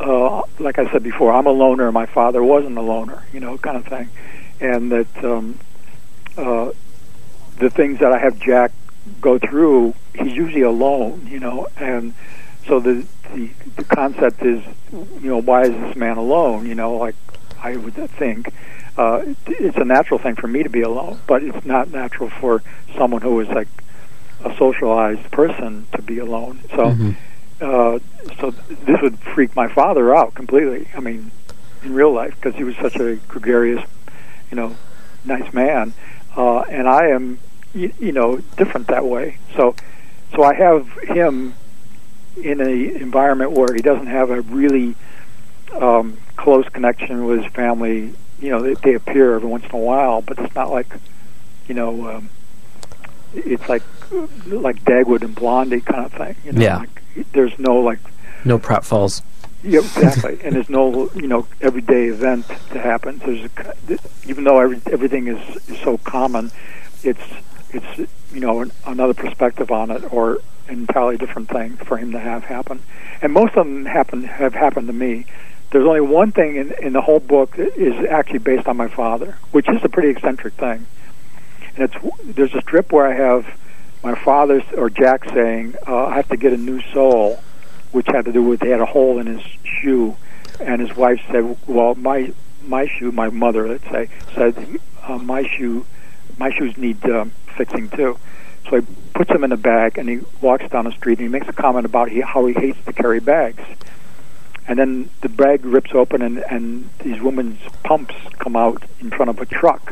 uh, 0.00 0.42
like 0.58 0.78
I 0.78 0.90
said 0.90 1.02
before, 1.02 1.32
I'm 1.32 1.46
a 1.46 1.50
loner. 1.50 1.92
My 1.92 2.06
father 2.06 2.42
wasn't 2.42 2.78
a 2.78 2.80
loner, 2.80 3.22
you 3.32 3.40
know, 3.40 3.58
kind 3.58 3.76
of 3.76 3.86
thing, 3.86 4.08
and 4.60 4.90
that 4.90 5.24
um, 5.24 5.58
uh, 6.36 6.72
the 7.58 7.70
things 7.70 8.00
that 8.00 8.12
I 8.12 8.18
have 8.18 8.38
Jack 8.38 8.72
go 9.20 9.38
through, 9.38 9.94
he's 10.14 10.34
usually 10.34 10.62
alone, 10.62 11.26
you 11.30 11.38
know, 11.38 11.68
and 11.76 12.14
so 12.66 12.80
the 12.80 13.06
the, 13.34 13.50
the 13.76 13.84
concept 13.84 14.42
is, 14.42 14.62
you 14.92 15.30
know, 15.30 15.40
why 15.40 15.62
is 15.62 15.72
this 15.72 15.96
man 15.96 16.16
alone? 16.16 16.66
You 16.66 16.74
know, 16.74 16.96
like 16.96 17.16
I 17.62 17.76
would 17.76 17.94
think. 17.94 18.52
Uh, 18.96 19.34
it's 19.46 19.76
a 19.78 19.84
natural 19.84 20.18
thing 20.18 20.34
for 20.34 20.46
me 20.46 20.62
to 20.62 20.68
be 20.68 20.82
alone, 20.82 21.20
but 21.26 21.42
it's 21.42 21.64
not 21.64 21.90
natural 21.90 22.28
for 22.28 22.62
someone 22.96 23.22
who 23.22 23.40
is 23.40 23.48
like 23.48 23.68
a 24.44 24.54
socialized 24.56 25.30
person 25.30 25.86
to 25.92 26.02
be 26.02 26.18
alone. 26.18 26.60
So, 26.70 26.86
mm-hmm 26.86 27.10
uh, 27.60 27.98
so 28.38 28.50
this 28.50 29.00
would 29.02 29.18
freak 29.18 29.54
my 29.54 29.68
father 29.68 30.14
out 30.14 30.34
completely. 30.34 30.88
I 30.94 31.00
mean, 31.00 31.30
in 31.82 31.94
real 31.94 32.12
life, 32.12 32.34
because 32.36 32.54
he 32.54 32.64
was 32.64 32.76
such 32.76 32.96
a 32.96 33.16
gregarious, 33.28 33.84
you 34.50 34.56
know, 34.56 34.76
nice 35.24 35.52
man, 35.52 35.92
uh, 36.36 36.60
and 36.60 36.88
I 36.88 37.08
am, 37.08 37.38
you, 37.74 37.92
you 37.98 38.12
know, 38.12 38.38
different 38.56 38.86
that 38.88 39.04
way. 39.04 39.38
So, 39.56 39.74
so 40.34 40.42
I 40.42 40.54
have 40.54 40.88
him 41.02 41.54
in 42.42 42.60
a 42.60 42.94
environment 43.00 43.52
where 43.52 43.74
he 43.74 43.82
doesn't 43.82 44.06
have 44.06 44.30
a 44.30 44.40
really 44.42 44.94
um, 45.74 46.16
close 46.36 46.68
connection 46.68 47.24
with 47.26 47.42
his 47.42 47.52
family. 47.52 48.14
You 48.40 48.50
know, 48.50 48.62
they, 48.62 48.74
they 48.74 48.94
appear 48.94 49.34
every 49.34 49.48
once 49.48 49.64
in 49.64 49.74
a 49.74 49.78
while, 49.78 50.22
but 50.22 50.38
it's 50.38 50.54
not 50.54 50.70
like, 50.70 50.92
you 51.68 51.74
know, 51.74 52.08
um, 52.08 52.30
it's 53.34 53.68
like 53.68 53.82
like 54.46 54.82
Dagwood 54.84 55.22
and 55.22 55.34
Blondie 55.34 55.80
kind 55.80 56.04
of 56.04 56.12
thing. 56.12 56.36
You 56.44 56.52
know, 56.52 56.62
yeah. 56.62 56.78
Like, 56.78 57.32
there's 57.32 57.58
no 57.58 57.80
like 57.80 57.98
no 58.44 58.58
pratfalls. 58.58 59.22
Yeah, 59.62 59.80
exactly. 59.80 60.38
and 60.42 60.54
there's 60.56 60.70
no 60.70 61.10
you 61.14 61.28
know 61.28 61.46
everyday 61.60 62.06
event 62.06 62.48
that 62.48 62.82
happens. 62.82 63.22
There's 63.22 63.44
a, 63.44 63.98
even 64.26 64.44
though 64.44 64.58
every, 64.58 64.80
everything 64.90 65.28
is, 65.28 65.68
is 65.68 65.78
so 65.80 65.98
common, 65.98 66.50
it's 67.02 67.22
it's 67.70 68.10
you 68.32 68.40
know 68.40 68.60
an, 68.60 68.72
another 68.86 69.14
perspective 69.14 69.70
on 69.70 69.90
it 69.90 70.12
or 70.12 70.34
an 70.34 70.40
entirely 70.70 71.16
different 71.16 71.48
thing 71.48 71.76
for 71.76 71.96
him 71.96 72.12
to 72.12 72.18
have 72.18 72.44
happen. 72.44 72.82
And 73.22 73.32
most 73.32 73.54
of 73.56 73.66
them 73.66 73.84
happen 73.86 74.24
have 74.24 74.54
happened 74.54 74.86
to 74.86 74.92
me. 74.92 75.26
There's 75.70 75.86
only 75.86 76.00
one 76.00 76.32
thing 76.32 76.56
in, 76.56 76.72
in 76.82 76.92
the 76.92 77.00
whole 77.00 77.20
book 77.20 77.56
that 77.56 77.76
is 77.76 77.94
actually 78.06 78.40
based 78.40 78.66
on 78.66 78.76
my 78.76 78.88
father, 78.88 79.36
which 79.52 79.68
is 79.68 79.82
a 79.84 79.88
pretty 79.88 80.08
eccentric 80.08 80.54
thing. 80.54 80.86
And 81.76 81.90
it's 81.90 81.96
there's 82.24 82.54
a 82.54 82.60
strip 82.62 82.92
where 82.92 83.06
I 83.06 83.14
have 83.14 83.46
my 84.02 84.14
father 84.14 84.62
or 84.76 84.90
Jack 84.90 85.24
saying, 85.26 85.76
uh, 85.86 86.06
"I 86.06 86.16
have 86.16 86.28
to 86.30 86.36
get 86.36 86.52
a 86.52 86.56
new 86.56 86.80
sole," 86.92 87.40
which 87.92 88.06
had 88.06 88.24
to 88.24 88.32
do 88.32 88.42
with 88.42 88.62
he 88.62 88.68
had 88.68 88.80
a 88.80 88.86
hole 88.86 89.18
in 89.18 89.26
his 89.26 89.42
shoe, 89.62 90.16
and 90.58 90.80
his 90.80 90.96
wife 90.96 91.20
said, 91.30 91.56
"Well, 91.66 91.94
my 91.94 92.32
my 92.66 92.86
shoe, 92.86 93.12
my 93.12 93.28
mother, 93.28 93.68
let's 93.68 93.84
say, 93.84 94.08
said 94.34 94.80
uh, 95.06 95.18
my 95.18 95.46
shoe, 95.46 95.86
my 96.38 96.50
shoes 96.50 96.76
need 96.76 97.04
um, 97.08 97.32
fixing 97.56 97.88
too." 97.90 98.18
So 98.68 98.80
he 98.80 98.86
puts 99.14 99.30
them 99.30 99.42
in 99.44 99.52
a 99.52 99.56
bag 99.56 99.98
and 99.98 100.08
he 100.08 100.20
walks 100.40 100.68
down 100.68 100.84
the 100.84 100.92
street 100.92 101.18
and 101.18 101.26
he 101.26 101.28
makes 101.28 101.48
a 101.48 101.52
comment 101.52 101.86
about 101.86 102.08
he, 102.10 102.20
how 102.20 102.46
he 102.46 102.52
hates 102.54 102.78
to 102.84 102.92
carry 102.92 103.20
bags. 103.20 103.62
and 104.70 104.78
then 104.78 105.10
the 105.22 105.28
bag 105.28 105.64
rips 105.66 105.90
open, 105.94 106.22
and 106.22 106.38
and 106.48 106.88
these 107.00 107.20
women's 107.20 107.60
pumps 107.82 108.14
come 108.38 108.54
out 108.54 108.84
in 109.00 109.10
front 109.10 109.28
of 109.28 109.40
a 109.40 109.46
truck. 109.46 109.82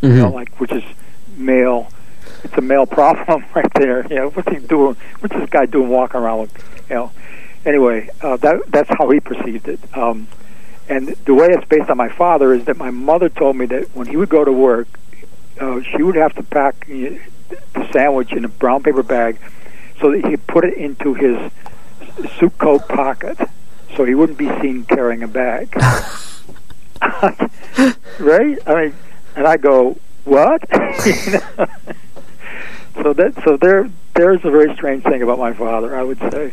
Mm-hmm. 0.00 0.06
You 0.06 0.22
know, 0.22 0.30
like 0.30 0.60
which 0.60 0.70
is 0.72 0.84
male. 1.36 1.88
It's 2.44 2.54
a 2.56 2.60
male 2.60 2.86
problem 2.98 3.44
right 3.52 3.72
there. 3.74 4.06
You 4.08 4.16
know, 4.16 4.30
what's 4.30 4.48
he 4.48 4.58
doing? 4.64 4.96
What's 5.18 5.34
this 5.34 5.50
guy 5.50 5.66
doing 5.66 5.88
walking 5.88 6.20
around? 6.20 6.42
With, 6.42 6.84
you 6.88 6.94
know. 6.94 7.12
Anyway, 7.64 8.08
uh, 8.22 8.36
that 8.36 8.60
that's 8.68 8.90
how 8.90 9.10
he 9.10 9.18
perceived 9.18 9.66
it. 9.66 9.80
Um, 9.96 10.28
and 10.88 11.08
the 11.08 11.34
way 11.34 11.48
it's 11.48 11.66
based 11.68 11.90
on 11.90 11.96
my 11.96 12.08
father 12.08 12.54
is 12.54 12.64
that 12.66 12.76
my 12.76 12.92
mother 12.92 13.28
told 13.28 13.56
me 13.56 13.66
that 13.66 13.92
when 13.96 14.06
he 14.06 14.16
would 14.16 14.28
go 14.28 14.44
to 14.44 14.52
work, 14.52 14.86
uh, 15.60 15.80
she 15.82 16.04
would 16.04 16.14
have 16.14 16.32
to 16.36 16.44
pack 16.44 16.86
the 17.48 17.88
sandwich 17.92 18.32
in 18.32 18.44
a 18.44 18.48
brown 18.48 18.82
paper 18.82 19.02
bag 19.02 19.38
so 20.00 20.12
that 20.12 20.26
he 20.26 20.36
put 20.36 20.64
it 20.64 20.74
into 20.74 21.14
his 21.14 21.50
suit 22.38 22.56
coat 22.58 22.86
pocket 22.88 23.38
so 23.96 24.04
he 24.04 24.14
wouldn't 24.14 24.38
be 24.38 24.48
seen 24.60 24.84
carrying 24.84 25.22
a 25.22 25.28
bag. 25.28 25.74
right? 28.18 28.58
I 28.66 28.74
mean, 28.74 28.94
and 29.34 29.46
I 29.46 29.56
go, 29.56 29.96
what? 30.24 30.62
so 30.70 30.78
that 33.12 33.34
so 33.44 33.56
there 33.56 33.90
there's 34.14 34.44
a 34.44 34.50
very 34.50 34.74
strange 34.74 35.04
thing 35.04 35.22
about 35.22 35.38
my 35.38 35.52
father, 35.52 35.96
I 35.96 36.02
would 36.02 36.18
say. 36.18 36.52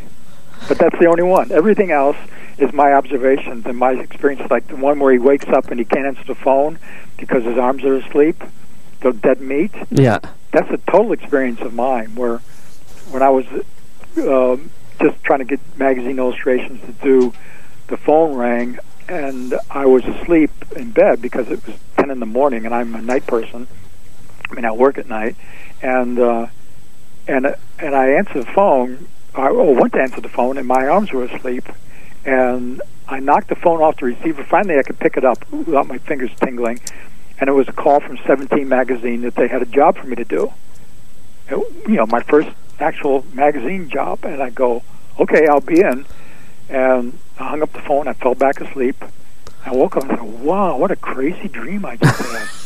But 0.67 0.77
that's 0.77 0.97
the 0.99 1.07
only 1.07 1.23
one. 1.23 1.51
Everything 1.51 1.91
else 1.91 2.17
is 2.57 2.71
my 2.71 2.93
observations 2.93 3.65
and 3.65 3.77
my 3.77 3.93
experience. 3.93 4.49
Like 4.49 4.67
the 4.67 4.75
one 4.75 4.99
where 4.99 5.11
he 5.11 5.19
wakes 5.19 5.47
up 5.47 5.69
and 5.69 5.79
he 5.79 5.85
can't 5.85 6.05
answer 6.05 6.23
the 6.25 6.35
phone 6.35 6.79
because 7.17 7.43
his 7.43 7.57
arms 7.57 7.83
are 7.83 7.95
asleep, 7.95 8.41
the 9.01 9.11
dead 9.11 9.41
meat. 9.41 9.71
Yeah. 9.89 10.19
That's 10.53 10.69
a 10.71 10.77
total 10.77 11.11
experience 11.11 11.59
of 11.61 11.73
mine. 11.73 12.15
Where 12.15 12.37
when 13.11 13.21
I 13.21 13.29
was 13.29 13.45
um, 14.17 14.69
just 15.01 15.21
trying 15.23 15.39
to 15.39 15.45
get 15.45 15.59
magazine 15.77 16.19
illustrations 16.19 16.79
to 16.85 16.93
do, 17.03 17.33
the 17.87 17.97
phone 17.97 18.35
rang 18.35 18.79
and 19.09 19.53
I 19.69 19.85
was 19.85 20.05
asleep 20.05 20.51
in 20.75 20.91
bed 20.91 21.21
because 21.21 21.49
it 21.49 21.65
was 21.65 21.75
ten 21.97 22.09
in 22.09 22.19
the 22.19 22.25
morning 22.25 22.65
and 22.65 22.73
I'm 22.73 22.95
a 22.95 23.01
night 23.01 23.27
person. 23.27 23.67
I 24.49 24.53
mean, 24.55 24.65
I 24.65 24.71
work 24.71 24.97
at 24.97 25.07
night, 25.07 25.35
and 25.81 26.19
uh, 26.19 26.47
and 27.27 27.55
and 27.79 27.95
I 27.95 28.09
answered 28.11 28.45
the 28.45 28.51
phone. 28.51 29.07
I 29.35 29.49
oh, 29.49 29.71
went 29.71 29.93
to 29.93 30.01
answer 30.01 30.21
the 30.21 30.29
phone, 30.29 30.57
and 30.57 30.67
my 30.67 30.87
arms 30.87 31.11
were 31.11 31.23
asleep, 31.23 31.67
and 32.23 32.81
I 33.07 33.19
knocked 33.19 33.49
the 33.49 33.55
phone 33.55 33.81
off 33.81 33.97
the 33.97 34.05
receiver. 34.05 34.43
Finally, 34.43 34.77
I 34.77 34.83
could 34.83 34.99
pick 34.99 35.17
it 35.17 35.25
up 35.25 35.49
without 35.51 35.87
my 35.87 35.97
fingers 35.97 36.29
tingling, 36.35 36.79
and 37.39 37.49
it 37.49 37.53
was 37.53 37.67
a 37.67 37.73
call 37.73 37.99
from 37.99 38.17
17 38.25 38.67
magazine 38.67 39.21
that 39.21 39.35
they 39.35 39.47
had 39.47 39.61
a 39.61 39.65
job 39.65 39.97
for 39.97 40.07
me 40.07 40.15
to 40.15 40.23
do. 40.23 40.53
It, 41.49 41.55
you 41.87 41.95
know, 41.95 42.05
my 42.05 42.21
first 42.21 42.49
actual 42.79 43.25
magazine 43.33 43.89
job, 43.89 44.23
and 44.23 44.41
I 44.41 44.49
go, 44.49 44.83
okay, 45.19 45.47
I'll 45.47 45.61
be 45.61 45.81
in, 45.81 46.05
and 46.69 47.17
I 47.39 47.49
hung 47.49 47.61
up 47.61 47.73
the 47.73 47.81
phone. 47.81 48.07
I 48.07 48.13
fell 48.13 48.35
back 48.35 48.61
asleep. 48.61 49.03
I 49.65 49.71
woke 49.71 49.95
up 49.95 50.03
and 50.03 50.11
said, 50.11 50.43
"Wow, 50.43 50.77
what 50.77 50.91
a 50.91 50.95
crazy 50.95 51.47
dream 51.47 51.85
I 51.85 51.95
just 51.95 52.19
had." 52.19 52.49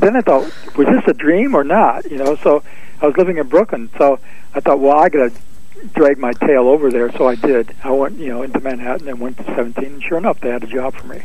Then 0.00 0.16
I 0.16 0.22
thought, 0.22 0.50
was 0.74 0.86
this 0.86 1.04
a 1.06 1.12
dream 1.12 1.54
or 1.54 1.64
not? 1.64 2.10
You 2.10 2.16
know, 2.16 2.34
so 2.36 2.62
I 3.02 3.06
was 3.06 3.14
living 3.18 3.36
in 3.36 3.46
Brooklyn, 3.46 3.90
so 3.98 4.20
I 4.54 4.60
thought, 4.60 4.80
well, 4.80 4.96
I 4.96 5.10
got 5.10 5.30
to 5.30 5.88
drag 5.94 6.16
my 6.16 6.32
tail 6.32 6.68
over 6.68 6.90
there. 6.90 7.12
So 7.12 7.28
I 7.28 7.34
did. 7.34 7.76
I 7.84 7.90
went, 7.90 8.18
you 8.18 8.28
know, 8.28 8.42
into 8.42 8.58
Manhattan 8.60 9.08
and 9.08 9.20
went 9.20 9.36
to 9.36 9.44
17, 9.44 9.84
and 9.84 10.02
sure 10.02 10.16
enough, 10.16 10.40
they 10.40 10.48
had 10.48 10.64
a 10.64 10.66
job 10.66 10.94
for 10.94 11.06
me. 11.08 11.22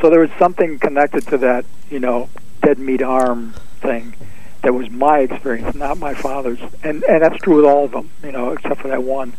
So 0.00 0.10
there 0.10 0.20
was 0.20 0.30
something 0.38 0.78
connected 0.78 1.26
to 1.28 1.38
that, 1.38 1.64
you 1.90 1.98
know, 1.98 2.28
dead 2.62 2.78
meat 2.78 3.02
arm 3.02 3.54
thing 3.80 4.14
that 4.62 4.74
was 4.74 4.90
my 4.90 5.20
experience, 5.20 5.74
not 5.74 5.98
my 5.98 6.14
father's, 6.14 6.58
and 6.82 7.02
and 7.04 7.22
that's 7.22 7.38
true 7.38 7.56
with 7.56 7.64
all 7.64 7.84
of 7.84 7.92
them, 7.92 8.10
you 8.22 8.32
know, 8.32 8.50
except 8.52 8.80
for 8.80 8.88
that 8.88 9.02
one. 9.02 9.34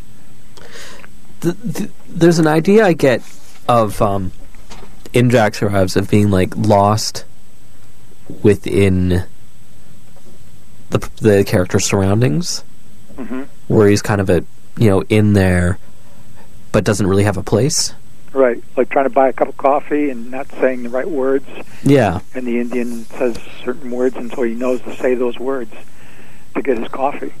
The, 1.40 1.52
the, 1.52 1.90
there's 2.08 2.38
an 2.38 2.46
idea 2.46 2.84
I 2.84 2.92
get 2.92 3.22
of 3.68 4.00
um, 4.02 4.32
in 5.12 5.30
Jack 5.30 5.54
Survives 5.54 5.96
of 5.96 6.10
being 6.10 6.30
like 6.30 6.56
lost 6.56 7.24
within 8.42 9.24
the 10.90 11.10
the 11.20 11.44
character's 11.46 11.84
surroundings, 11.84 12.64
hmm 13.16 13.44
where 13.68 13.88
he's 13.88 14.02
kind 14.02 14.20
of 14.20 14.28
a 14.28 14.44
you 14.78 14.90
know 14.90 15.02
in 15.08 15.34
there, 15.34 15.78
but 16.72 16.82
doesn't 16.84 17.06
really 17.06 17.24
have 17.24 17.36
a 17.36 17.42
place. 17.42 17.94
Right, 18.32 18.62
like 18.76 18.90
trying 18.90 19.06
to 19.06 19.10
buy 19.10 19.28
a 19.28 19.32
cup 19.32 19.48
of 19.48 19.56
coffee 19.56 20.08
and 20.08 20.30
not 20.30 20.48
saying 20.52 20.84
the 20.84 20.88
right 20.88 21.08
words, 21.08 21.46
Yeah, 21.82 22.20
and 22.32 22.46
the 22.46 22.60
Indian 22.60 23.04
says 23.06 23.36
certain 23.64 23.90
words, 23.90 24.14
and 24.14 24.30
so 24.32 24.44
he 24.44 24.54
knows 24.54 24.80
to 24.82 24.94
say 24.96 25.14
those 25.16 25.36
words 25.38 25.72
to 26.54 26.62
get 26.62 26.78
his 26.78 26.86
coffee. 26.88 27.32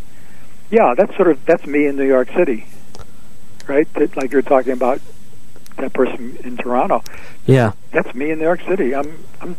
Yeah, 0.68 0.94
that's 0.96 1.14
sort 1.14 1.28
of 1.28 1.44
that's 1.46 1.64
me 1.64 1.86
in 1.86 1.94
New 1.94 2.06
York 2.06 2.32
City, 2.32 2.66
right? 3.68 3.92
That, 3.94 4.16
like 4.16 4.32
you're 4.32 4.42
talking 4.42 4.72
about 4.72 5.00
that 5.76 5.92
person 5.92 6.36
in 6.42 6.56
Toronto. 6.56 7.04
yeah, 7.46 7.72
That's 7.92 8.12
me 8.12 8.30
in 8.32 8.38
New 8.38 8.44
York 8.44 8.60
City. 8.66 8.92
I'm, 8.92 9.24
I'm, 9.40 9.56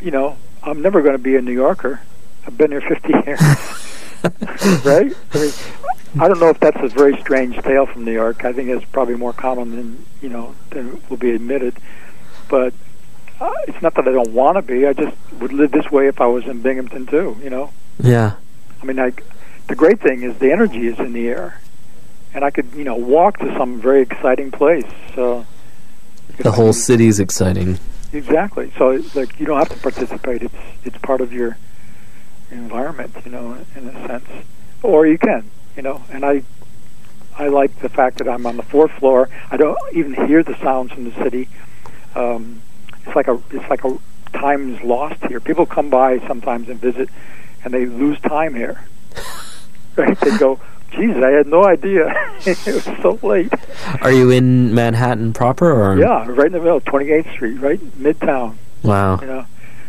you 0.00 0.10
know, 0.10 0.36
I'm 0.62 0.80
never 0.80 1.02
going 1.02 1.14
to 1.14 1.22
be 1.22 1.36
a 1.36 1.42
New 1.42 1.52
Yorker. 1.52 2.00
I've 2.46 2.56
been 2.56 2.70
here 2.70 2.80
50 2.80 3.08
years, 3.26 3.40
right? 4.84 5.14
I 5.34 5.38
mean, 5.38 5.52
I 6.18 6.26
don't 6.26 6.40
know 6.40 6.48
if 6.48 6.58
that's 6.58 6.80
a 6.82 6.88
very 6.88 7.16
strange 7.20 7.56
tale 7.62 7.86
from 7.86 8.04
New 8.04 8.12
York. 8.12 8.44
I 8.44 8.52
think 8.52 8.68
it's 8.68 8.84
probably 8.86 9.14
more 9.14 9.32
common 9.32 9.76
than 9.76 10.04
you 10.20 10.28
know 10.28 10.54
than 10.70 11.00
will 11.08 11.16
be 11.16 11.30
admitted. 11.30 11.76
But 12.48 12.74
uh, 13.40 13.52
it's 13.68 13.80
not 13.80 13.94
that 13.94 14.08
I 14.08 14.12
don't 14.12 14.32
want 14.32 14.56
to 14.56 14.62
be. 14.62 14.86
I 14.86 14.92
just 14.92 15.16
would 15.38 15.52
live 15.52 15.70
this 15.70 15.90
way 15.90 16.08
if 16.08 16.20
I 16.20 16.26
was 16.26 16.46
in 16.46 16.62
Binghamton 16.62 17.06
too. 17.06 17.38
You 17.42 17.50
know, 17.50 17.72
yeah. 18.00 18.34
I 18.82 18.84
mean, 18.84 18.98
I, 18.98 19.12
the 19.68 19.76
great 19.76 20.00
thing 20.00 20.22
is 20.22 20.36
the 20.38 20.50
energy 20.50 20.88
is 20.88 20.98
in 20.98 21.12
the 21.12 21.28
air, 21.28 21.60
and 22.34 22.44
I 22.44 22.50
could 22.50 22.72
you 22.74 22.84
know 22.84 22.96
walk 22.96 23.38
to 23.38 23.56
some 23.56 23.80
very 23.80 24.02
exciting 24.02 24.50
place. 24.50 24.86
So 25.14 25.46
The 26.38 26.52
whole 26.52 26.72
city's 26.72 27.20
exciting. 27.20 27.78
Exactly. 28.12 28.72
So 28.76 29.00
like 29.14 29.38
you 29.38 29.46
don't 29.46 29.58
have 29.58 29.68
to 29.68 29.78
participate. 29.78 30.42
It's 30.42 30.54
it's 30.84 30.98
part 30.98 31.20
of 31.20 31.32
your 31.32 31.56
environment, 32.50 33.14
you 33.24 33.30
know, 33.30 33.56
in 33.76 33.88
a 33.88 34.08
sense. 34.08 34.28
Or 34.82 35.06
you 35.06 35.18
can, 35.18 35.48
you 35.80 35.84
know. 35.84 36.02
And 36.10 36.26
I 36.26 36.42
I 37.38 37.48
like 37.48 37.80
the 37.80 37.88
fact 37.88 38.18
that 38.18 38.28
I'm 38.28 38.44
on 38.44 38.58
the 38.58 38.62
fourth 38.62 38.90
floor. 38.92 39.30
I 39.50 39.56
don't 39.56 39.78
even 39.94 40.12
hear 40.26 40.42
the 40.42 40.54
sounds 40.58 40.92
from 40.92 41.04
the 41.04 41.14
city. 41.22 41.48
Um, 42.14 42.60
it's 43.06 43.16
like 43.16 43.28
a 43.28 43.40
it's 43.50 43.68
like 43.70 43.84
a 43.84 43.96
time's 44.34 44.82
lost 44.82 45.24
here. 45.24 45.40
People 45.40 45.64
come 45.64 45.88
by 45.88 46.18
sometimes 46.26 46.68
and 46.68 46.78
visit, 46.78 47.08
and 47.64 47.72
they 47.72 47.86
lose 47.86 48.20
time 48.20 48.54
here. 48.54 48.84
right? 49.96 50.20
They 50.20 50.36
go, 50.36 50.60
"Geez, 50.90 51.16
I 51.16 51.30
had 51.30 51.46
no 51.46 51.64
idea. 51.64 52.12
it 52.46 52.66
was 52.66 52.84
so 53.00 53.18
late." 53.26 53.50
Are 54.02 54.12
you 54.12 54.30
in 54.30 54.74
Manhattan 54.74 55.32
proper 55.32 55.72
or? 55.72 55.98
Yeah, 55.98 56.26
right 56.28 56.48
in 56.48 56.52
the 56.52 56.60
middle, 56.60 56.82
28th 56.82 57.32
Street, 57.32 57.58
right 57.58 57.80
midtown. 57.98 58.56
Wow. 58.82 59.18
You 59.18 59.26
know, 59.26 59.46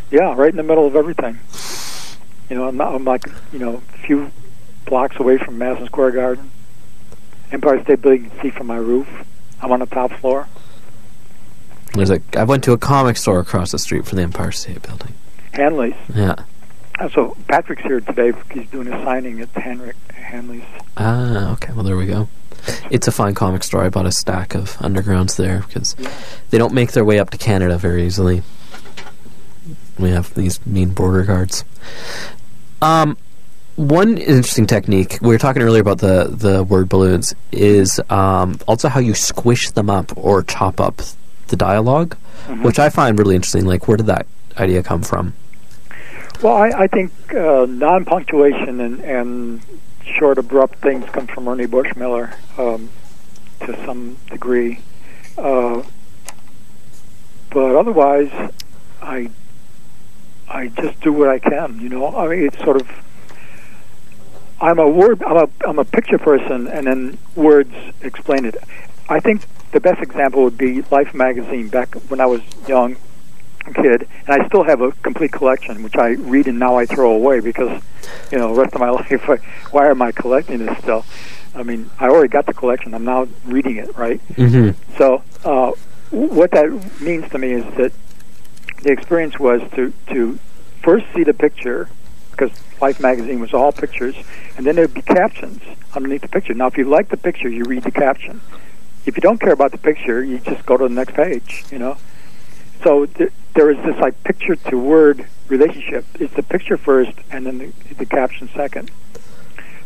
yeah, 0.10 0.34
right 0.38 0.52
in 0.52 0.56
the 0.56 0.64
middle 0.64 0.88
of 0.88 0.96
everything. 0.96 1.38
You 2.50 2.56
know, 2.58 2.68
I'm, 2.68 2.78
not, 2.78 2.94
I'm 2.94 3.06
like, 3.06 3.26
you 3.54 3.60
know, 3.60 3.82
a 3.94 3.98
few 4.00 4.32
blocks 4.86 5.16
away 5.20 5.38
from 5.38 5.58
Madison 5.58 5.88
Square 5.88 6.12
Garden. 6.12 6.52
Empire 7.52 7.84
State 7.84 8.02
Building, 8.02 8.26
you 8.26 8.30
can 8.30 8.42
see 8.42 8.50
from 8.50 8.68
my 8.68 8.78
roof. 8.78 9.08
I'm 9.62 9.72
on 9.72 9.80
the 9.80 9.86
top 9.86 10.12
floor. 10.14 10.48
There's 11.94 12.10
a. 12.10 12.22
I 12.38 12.44
went 12.46 12.64
to 12.64 12.72
a 12.72 12.78
comic 12.78 13.18
store 13.18 13.40
across 13.40 13.72
the 13.72 13.80
street 13.80 14.06
from 14.06 14.16
the 14.18 14.24
Empire 14.24 14.52
State 14.52 14.82
Building. 14.82 15.14
Hanley's. 15.54 15.94
Yeah. 16.16 16.36
Uh, 17.00 17.10
So 17.10 17.36
Patrick's 17.48 17.82
here 17.84 18.00
today. 18.00 18.32
He's 18.52 18.70
doing 18.70 18.88
a 18.88 19.04
signing 19.04 19.42
at 19.42 19.50
Henrik 19.50 19.98
Hanley's. 20.14 20.64
Ah, 20.96 21.52
okay. 21.54 21.74
Well, 21.74 21.84
there 21.84 21.98
we 21.98 22.06
go. 22.06 22.30
It's 22.90 23.08
a 23.08 23.12
fine 23.12 23.34
comic 23.34 23.64
store. 23.64 23.84
I 23.84 23.90
bought 23.90 24.06
a 24.06 24.12
stack 24.12 24.56
of 24.56 24.78
undergrounds 24.78 25.36
there 25.36 25.64
because 25.68 25.96
they 26.52 26.58
don't 26.58 26.74
make 26.74 26.92
their 26.94 27.04
way 27.04 27.20
up 27.20 27.32
to 27.32 27.38
Canada 27.38 27.78
very 27.78 28.06
easily. 28.06 28.44
We 30.00 30.12
have 30.12 30.34
these 30.34 30.66
mean 30.66 30.90
border 30.90 31.24
guards. 31.24 31.66
Um, 32.82 33.18
one 33.76 34.18
interesting 34.18 34.68
technique 34.68 35.18
we 35.22 35.30
were 35.30 35.38
talking 35.38 35.62
earlier 35.62 35.82
about 35.82 36.00
the 36.00 36.26
the 36.30 36.64
word 36.64 36.90
balloons 36.90 37.34
is 37.52 38.00
um, 38.10 38.60
also 38.68 38.90
how 38.90 39.00
you 39.00 39.14
squish 39.14 39.72
them 39.72 39.90
up 39.90 40.12
or 40.18 40.44
chop 40.44 40.80
up 40.80 41.02
the 41.48 41.56
dialog 41.56 42.14
Mhm. 42.48 42.64
which 42.64 42.80
I 42.80 42.90
find 42.90 43.20
really 43.20 43.36
interesting. 43.36 43.66
Like, 43.66 43.88
where 43.88 43.98
did 43.98 44.08
that 44.08 44.26
idea 44.58 44.82
come 44.82 45.04
from? 45.04 45.34
Well, 46.42 46.56
I, 46.58 46.70
I 46.70 46.88
think 46.88 47.12
uh, 47.36 47.68
non-punctuation 47.70 48.80
and, 48.82 49.00
and 49.02 49.62
short, 50.04 50.40
abrupt 50.40 50.80
things 50.80 51.06
come 51.12 51.28
from 51.28 51.48
Ernie 51.48 51.68
Bushmiller 51.68 52.34
um, 52.58 52.90
to 53.60 53.76
some 53.86 54.18
degree. 54.32 54.80
Uh, 55.38 55.84
but 57.52 57.76
otherwise, 57.76 58.32
I 59.04 59.30
I 60.50 60.68
just 60.70 61.00
do 61.02 61.14
what 61.14 61.30
I 61.30 61.38
can. 61.40 61.80
You 61.80 61.90
know, 61.90 62.16
I 62.18 62.28
mean, 62.28 62.46
it's 62.48 62.58
sort 62.60 62.82
of. 62.82 62.90
I'm 64.62 64.80
a 64.80 64.88
word. 64.88 65.24
I'm 65.24 65.38
a 65.38 65.50
I'm 65.68 65.80
a 65.80 65.86
picture 65.86 66.18
person, 66.18 66.68
and 66.68 66.88
then 66.88 67.18
words 67.36 67.74
explain 68.02 68.46
it. 68.46 68.56
I 69.10 69.20
think 69.20 69.46
the 69.72 69.80
best 69.80 70.02
example 70.02 70.44
would 70.44 70.58
be 70.58 70.84
Life 70.92 71.14
magazine. 71.14 71.68
Back 71.68 71.96
when 72.10 72.20
I 72.22 72.28
was 72.28 72.42
young, 72.68 72.96
kid, 73.74 74.08
and 74.28 74.42
I 74.42 74.48
still 74.48 74.64
have 74.64 74.82
a 74.82 74.92
complete 74.92 75.32
collection, 75.32 75.84
which 75.84 75.96
I 75.96 76.10
read 76.10 76.48
and 76.48 76.60
now 76.60 76.78
I 76.78 76.86
throw 76.86 77.12
away 77.12 77.40
because, 77.40 77.82
you 78.32 78.38
know, 78.38 78.54
the 78.54 78.62
rest 78.62 78.74
of 78.76 78.80
my 78.80 78.90
life, 79.02 79.30
I, 79.30 79.38
why 79.72 79.90
am 79.90 80.02
I 80.02 80.12
collecting 80.12 80.66
this 80.66 80.78
still? 80.80 81.06
I 81.54 81.64
mean, 81.64 81.90
I 82.00 82.08
already 82.08 82.30
got 82.30 82.46
the 82.46 82.54
collection. 82.54 82.94
I'm 82.94 83.04
now 83.04 83.28
reading 83.46 83.78
it, 83.78 83.96
right? 83.98 84.22
hmm 84.36 84.70
So, 84.98 85.24
uh, 85.44 85.72
what 86.12 86.52
that 86.52 87.02
means 87.02 87.30
to 87.32 87.38
me 87.38 87.54
is 87.54 87.66
that 87.76 87.92
the 88.84 88.92
experience 88.92 89.40
was 89.40 89.62
to 89.76 89.94
to 90.08 90.40
first 90.84 91.06
see 91.14 91.24
the 91.24 91.34
picture 91.34 91.88
because 92.32 92.52
Life 92.82 93.00
magazine 93.00 93.40
was 93.40 93.54
all 93.54 93.72
pictures, 93.72 94.16
and 94.58 94.66
then 94.66 94.76
there'd 94.76 94.94
be 94.94 95.04
captions 95.04 95.62
underneath 95.94 96.22
the 96.22 96.28
picture. 96.28 96.54
Now, 96.56 96.68
if 96.68 96.78
you 96.78 96.86
like 96.86 97.10
the 97.10 97.18
picture, 97.18 97.48
you 97.48 97.64
read 97.64 97.84
the 97.84 97.92
caption. 97.92 98.42
If 99.06 99.16
you 99.16 99.22
don't 99.22 99.40
care 99.40 99.54
about 99.54 99.72
the 99.72 99.78
picture, 99.78 100.24
you 100.24 100.40
just 100.40 100.66
go 100.66 100.78
to 100.78 100.88
the 100.88 100.94
next 100.94 101.14
page. 101.14 101.64
You 101.72 101.80
know. 101.80 101.98
So 102.84 103.06
th- 103.06 103.32
there 103.54 103.70
is 103.70 103.78
this 103.86 103.96
like 103.98 104.24
picture 104.24 104.56
to 104.56 104.78
word 104.78 105.28
relationship. 105.48 106.06
It's 106.16 106.34
the 106.34 106.44
picture 106.44 106.78
first, 106.78 107.12
and 107.30 107.46
then 107.46 107.58
the, 107.60 107.94
the 107.96 108.06
caption 108.06 108.50
second. 108.56 108.90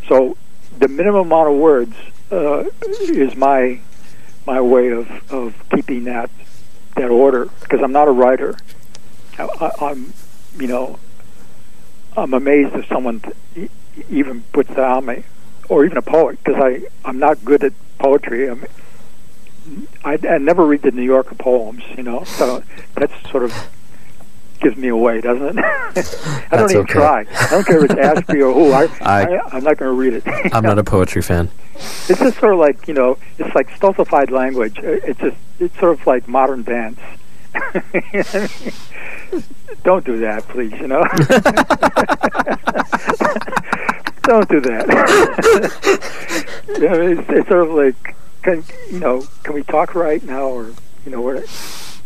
So 0.08 0.38
the 0.78 0.88
minimum 0.88 1.28
amount 1.28 1.50
of 1.50 1.56
words 1.56 1.96
uh, 2.32 2.64
is 2.88 3.36
my 3.36 3.82
my 4.46 4.62
way 4.62 4.90
of, 4.90 5.10
of 5.32 5.56
keeping 5.70 6.06
that 6.06 6.30
that 6.96 7.10
order 7.10 7.50
because 7.62 7.82
I'm 7.82 7.92
not 7.92 8.08
a 8.08 8.12
writer. 8.12 8.58
I, 9.38 9.72
I'm, 9.82 10.14
you 10.58 10.68
know, 10.68 11.00
I'm 12.18 12.34
amazed 12.34 12.74
if 12.76 12.88
someone 12.88 13.22
e- 13.56 13.70
even 14.10 14.42
puts 14.54 14.70
that 14.70 14.80
on 14.80 15.06
me, 15.06 15.24
or 15.70 15.86
even 15.86 15.98
a 15.98 16.02
poet 16.02 16.40
because 16.44 16.62
I 16.62 16.82
I'm 17.08 17.20
not 17.20 17.44
good 17.46 17.64
at 17.64 17.74
poetry. 18.00 18.50
I'm, 18.50 18.66
I, 20.04 20.18
I 20.30 20.38
never 20.38 20.66
read 20.66 20.82
the 20.84 20.92
New 20.92 21.02
Yorker 21.04 21.36
poems, 21.36 21.84
you 21.98 22.04
know, 22.04 22.24
so 22.24 22.64
that's 22.96 23.14
sort 23.32 23.44
of 23.44 23.54
gives 24.60 24.78
me 24.78 24.88
away, 24.88 25.22
doesn't 25.22 25.60
it? 25.60 25.66
I 26.52 26.58
don't 26.58 26.72
even 26.72 26.84
okay. 26.84 26.94
try. 26.94 27.26
I 27.30 27.48
don't 27.50 27.66
care 27.66 27.84
if 27.84 27.92
it's 27.92 28.00
Ashbery 28.00 28.42
or 28.48 28.54
who. 28.54 28.72
I, 28.72 28.84
I- 29.02 29.36
I, 29.38 29.50
I'm 29.58 29.64
not 29.64 29.78
going 29.78 29.90
to 29.90 29.94
read 29.94 30.14
it. 30.14 30.24
I'm 30.54 30.64
not 30.64 30.80
a 30.80 30.84
poetry 30.84 31.22
fan. 31.22 31.50
It's 31.76 32.20
just 32.20 32.40
sort 32.40 32.54
of 32.54 32.60
like 32.60 32.88
you 32.88 32.94
know, 32.94 33.18
it's 33.38 33.54
like 33.56 33.70
stultified 33.76 34.32
language. 34.32 34.80
It's 34.82 35.20
just 35.20 35.36
it's 35.60 35.78
sort 35.80 36.00
of 36.00 36.08
like 36.08 36.28
modern 36.28 36.64
dance. 36.64 37.00
Don't 39.84 40.06
do 40.06 40.20
that, 40.20 40.48
please. 40.48 40.72
You 40.74 40.88
know, 40.88 41.02
don't 44.24 44.50
do 44.50 44.60
that. 44.62 44.88
you 46.68 46.80
know, 46.80 47.02
it's, 47.02 47.30
it's 47.30 47.48
sort 47.48 47.68
of 47.68 47.72
like, 47.72 48.16
can 48.44 48.64
you 48.92 49.00
know, 49.00 49.26
can 49.44 49.54
we 49.54 49.64
talk 49.64 49.96
right 49.96 50.24
now, 50.24 50.48
or 50.48 50.74
you 51.06 51.12
know, 51.12 51.22
what? 51.22 51.38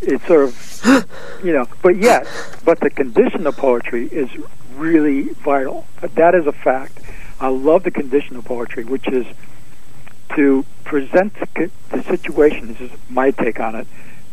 It's 0.01 0.25
sort 0.27 0.45
of, 0.45 1.39
you 1.43 1.53
know, 1.53 1.67
but 1.81 1.97
yet, 1.97 2.27
but 2.63 2.79
the 2.79 2.89
condition 2.89 3.45
of 3.47 3.57
poetry 3.57 4.07
is 4.07 4.29
really 4.75 5.33
vital. 5.33 5.85
That 6.01 6.35
is 6.35 6.47
a 6.47 6.53
fact. 6.53 6.99
I 7.39 7.47
love 7.47 7.83
the 7.83 7.91
condition 7.91 8.35
of 8.35 8.45
poetry, 8.45 8.83
which 8.83 9.07
is 9.07 9.25
to 10.35 10.65
present 10.83 11.33
the, 11.35 11.71
situation, 12.03 12.67
this 12.67 12.81
is 12.81 12.91
my 13.09 13.31
take 13.31 13.59
on 13.59 13.75
it, 13.75 13.87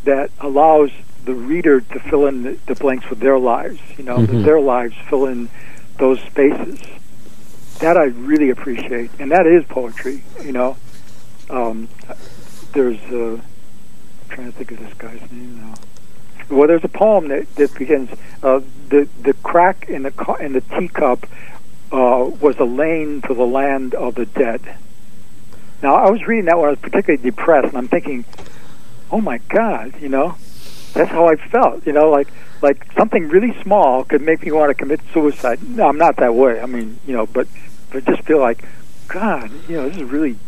that 0.05 0.31
allows 0.41 0.91
the 1.27 1.35
reader 1.35 1.81
to 1.81 1.99
fill 1.99 2.27
in 2.27 2.43
the, 2.45 2.57
the 2.67 2.75
blanks 2.77 3.11
with 3.11 3.19
their 3.19 3.39
lives, 3.39 3.81
you 3.99 4.05
know, 4.05 4.25
that 4.25 4.31
Mhm. 4.33 4.45
their 4.45 4.61
lives 4.61 4.95
fill 5.11 5.27
in 5.27 5.49
those 5.99 6.21
spaces. 6.21 6.79
That 7.81 7.97
I 7.99 8.05
really 8.05 8.49
appreciate, 8.51 9.11
and 9.19 9.31
that 9.33 9.47
is 9.47 9.65
poetry, 9.65 10.23
you 10.45 10.53
know. 10.53 10.77
Um, 11.51 11.89
there's, 12.73 12.99
uh, 13.13 13.35
I'm 13.35 13.41
trying 14.31 14.53
to 14.53 14.57
think 14.57 14.71
of 14.71 14.79
this 14.79 14.95
guy's 14.95 15.21
name 15.33 15.57
now. 15.61 15.75
Well, 16.49 16.69
there's 16.69 16.85
a 16.85 16.89
poem 16.89 17.29
that, 17.29 17.53
that 17.57 17.75
begins, 17.75 18.09
uh, 18.43 18.61
the, 18.89 19.09
the 19.21 19.33
crack 19.35 19.87
in 19.89 20.05
the, 20.05 20.13
co- 20.13 20.37
in 20.37 20.53
the 20.53 20.61
teacup 20.61 21.27
uh, 21.93 22.31
was 22.41 22.57
a 22.59 22.65
lane 22.65 23.21
to 23.23 23.35
the 23.35 23.47
land 23.47 23.95
of 23.95 24.15
the 24.15 24.27
dead. 24.27 24.61
Now, 25.83 25.97
I 25.97 26.09
was 26.09 26.25
reading 26.27 26.45
that 26.47 26.57
when 26.57 26.67
I 26.69 26.71
was 26.71 26.79
particularly 26.79 27.23
depressed, 27.23 27.69
and 27.69 27.77
I'm 27.79 27.89
thinking, 27.89 28.25
oh 29.11 29.21
my 29.21 29.39
God, 29.49 30.01
you 30.01 30.09
know, 30.09 30.37
that's 30.97 31.11
how 31.11 31.29
I 31.29 31.37
felt, 31.37 31.87
you 31.87 31.93
know, 31.93 32.11
like 32.11 32.29
like 32.63 32.91
something 32.95 33.29
really 33.29 33.61
small 33.63 34.05
could 34.05 34.23
make 34.23 34.43
me 34.43 34.53
want 34.53 34.71
to 34.71 34.75
commit 34.75 35.01
suicide. 35.13 35.63
No, 35.63 35.89
I'm 35.89 35.99
not 35.99 36.17
that 36.17 36.35
way. 36.35 36.61
I 36.61 36.67
mean, 36.67 36.99
you 37.07 37.15
know, 37.15 37.27
but 37.27 37.47
but 37.91 38.05
just 38.05 38.23
feel 38.23 38.39
like, 38.39 38.65
God, 39.09 39.51
you 39.69 39.77
know, 39.77 39.89
this 39.89 39.99
is 39.99 40.05
really, 40.05 40.39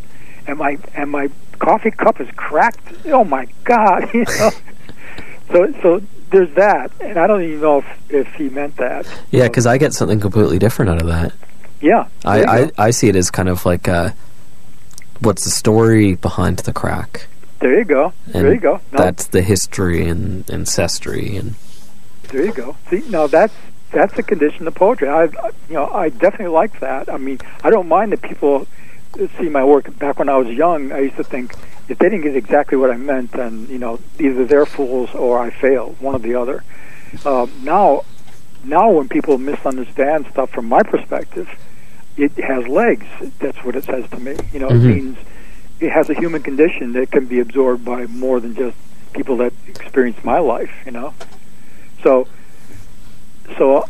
and 0.46 0.58
my 0.58 0.78
and 0.94 1.10
my 1.10 1.30
coffee 1.58 1.90
cup 1.90 2.20
is 2.20 2.28
cracked. 2.36 3.06
Oh 3.06 3.24
my 3.24 3.46
God, 3.64 4.08
you 4.14 4.24
know. 4.24 4.50
so 5.52 5.72
so 5.82 6.02
there's 6.30 6.54
that, 6.54 6.90
and 7.00 7.18
I 7.18 7.26
don't 7.26 7.42
even 7.42 7.60
know 7.60 7.78
if 7.78 8.10
if 8.10 8.34
he 8.34 8.48
meant 8.48 8.76
that. 8.76 9.06
Yeah, 9.30 9.48
because 9.48 9.66
I 9.66 9.78
get 9.78 9.92
something 9.92 10.20
completely 10.20 10.58
different 10.58 10.90
out 10.90 11.00
of 11.00 11.08
that. 11.08 11.32
Yeah, 11.80 12.08
I, 12.24 12.44
I. 12.44 12.70
I 12.78 12.90
see 12.90 13.08
it 13.08 13.14
as 13.14 13.30
kind 13.30 13.48
of 13.48 13.64
like 13.64 13.86
uh 13.86 14.10
what's 15.20 15.44
the 15.44 15.50
story 15.50 16.14
behind 16.14 16.58
the 16.60 16.72
crack? 16.72 17.28
There 17.60 17.78
you 17.78 17.84
go. 17.84 18.12
And 18.26 18.34
there 18.44 18.54
you 18.54 18.60
go. 18.60 18.80
No, 18.92 18.98
That's 18.98 19.26
the 19.28 19.42
history 19.42 20.06
and 20.06 20.48
ancestry 20.50 21.36
and 21.36 21.54
There 22.28 22.44
you 22.44 22.52
go. 22.52 22.76
See, 22.90 23.02
now 23.08 23.26
that's 23.26 23.54
that's 23.90 24.14
the 24.14 24.22
condition 24.22 24.66
of 24.68 24.74
poetry. 24.74 25.08
I, 25.08 25.24
you 25.24 25.30
know, 25.70 25.86
I 25.90 26.10
definitely 26.10 26.48
like 26.54 26.80
that. 26.80 27.08
I 27.10 27.16
mean, 27.16 27.38
I 27.64 27.70
don't 27.70 27.88
mind 27.88 28.12
that 28.12 28.20
people 28.20 28.66
see 29.38 29.48
my 29.48 29.64
work. 29.64 29.96
Back 29.98 30.18
when 30.18 30.28
I 30.28 30.36
was 30.36 30.48
young, 30.48 30.92
I 30.92 30.98
used 31.00 31.16
to 31.16 31.24
think 31.24 31.54
if 31.88 31.98
they 31.98 32.10
didn't 32.10 32.22
get 32.22 32.36
exactly 32.36 32.76
what 32.76 32.90
I 32.90 32.96
meant, 32.98 33.32
then 33.32 33.66
you 33.70 33.78
know, 33.78 33.98
either 34.18 34.44
they're 34.44 34.66
fools 34.66 35.10
or 35.14 35.38
I 35.38 35.50
failed, 35.50 35.96
one 36.00 36.14
or 36.14 36.18
the 36.18 36.34
other. 36.34 36.62
Um, 37.24 37.50
now, 37.62 38.02
now 38.62 38.90
when 38.90 39.08
people 39.08 39.38
misunderstand 39.38 40.26
stuff 40.30 40.50
from 40.50 40.66
my 40.66 40.82
perspective, 40.82 41.48
it 42.18 42.32
has 42.44 42.68
legs. 42.68 43.06
That's 43.38 43.56
what 43.64 43.74
it 43.74 43.84
says 43.84 44.08
to 44.10 44.20
me. 44.20 44.36
You 44.52 44.60
know, 44.60 44.68
Mhm. 44.68 44.84
it 44.84 44.94
means 44.94 45.18
it 45.80 45.90
has 45.90 46.10
a 46.10 46.14
human 46.14 46.42
condition 46.42 46.92
that 46.92 47.10
can 47.10 47.26
be 47.26 47.40
absorbed 47.40 47.84
by 47.84 48.06
more 48.06 48.40
than 48.40 48.54
just 48.54 48.76
people 49.12 49.36
that 49.38 49.52
experience 49.66 50.22
my 50.24 50.38
life. 50.38 50.72
You 50.84 50.92
know. 50.92 51.14
So, 52.02 52.28
so 53.56 53.88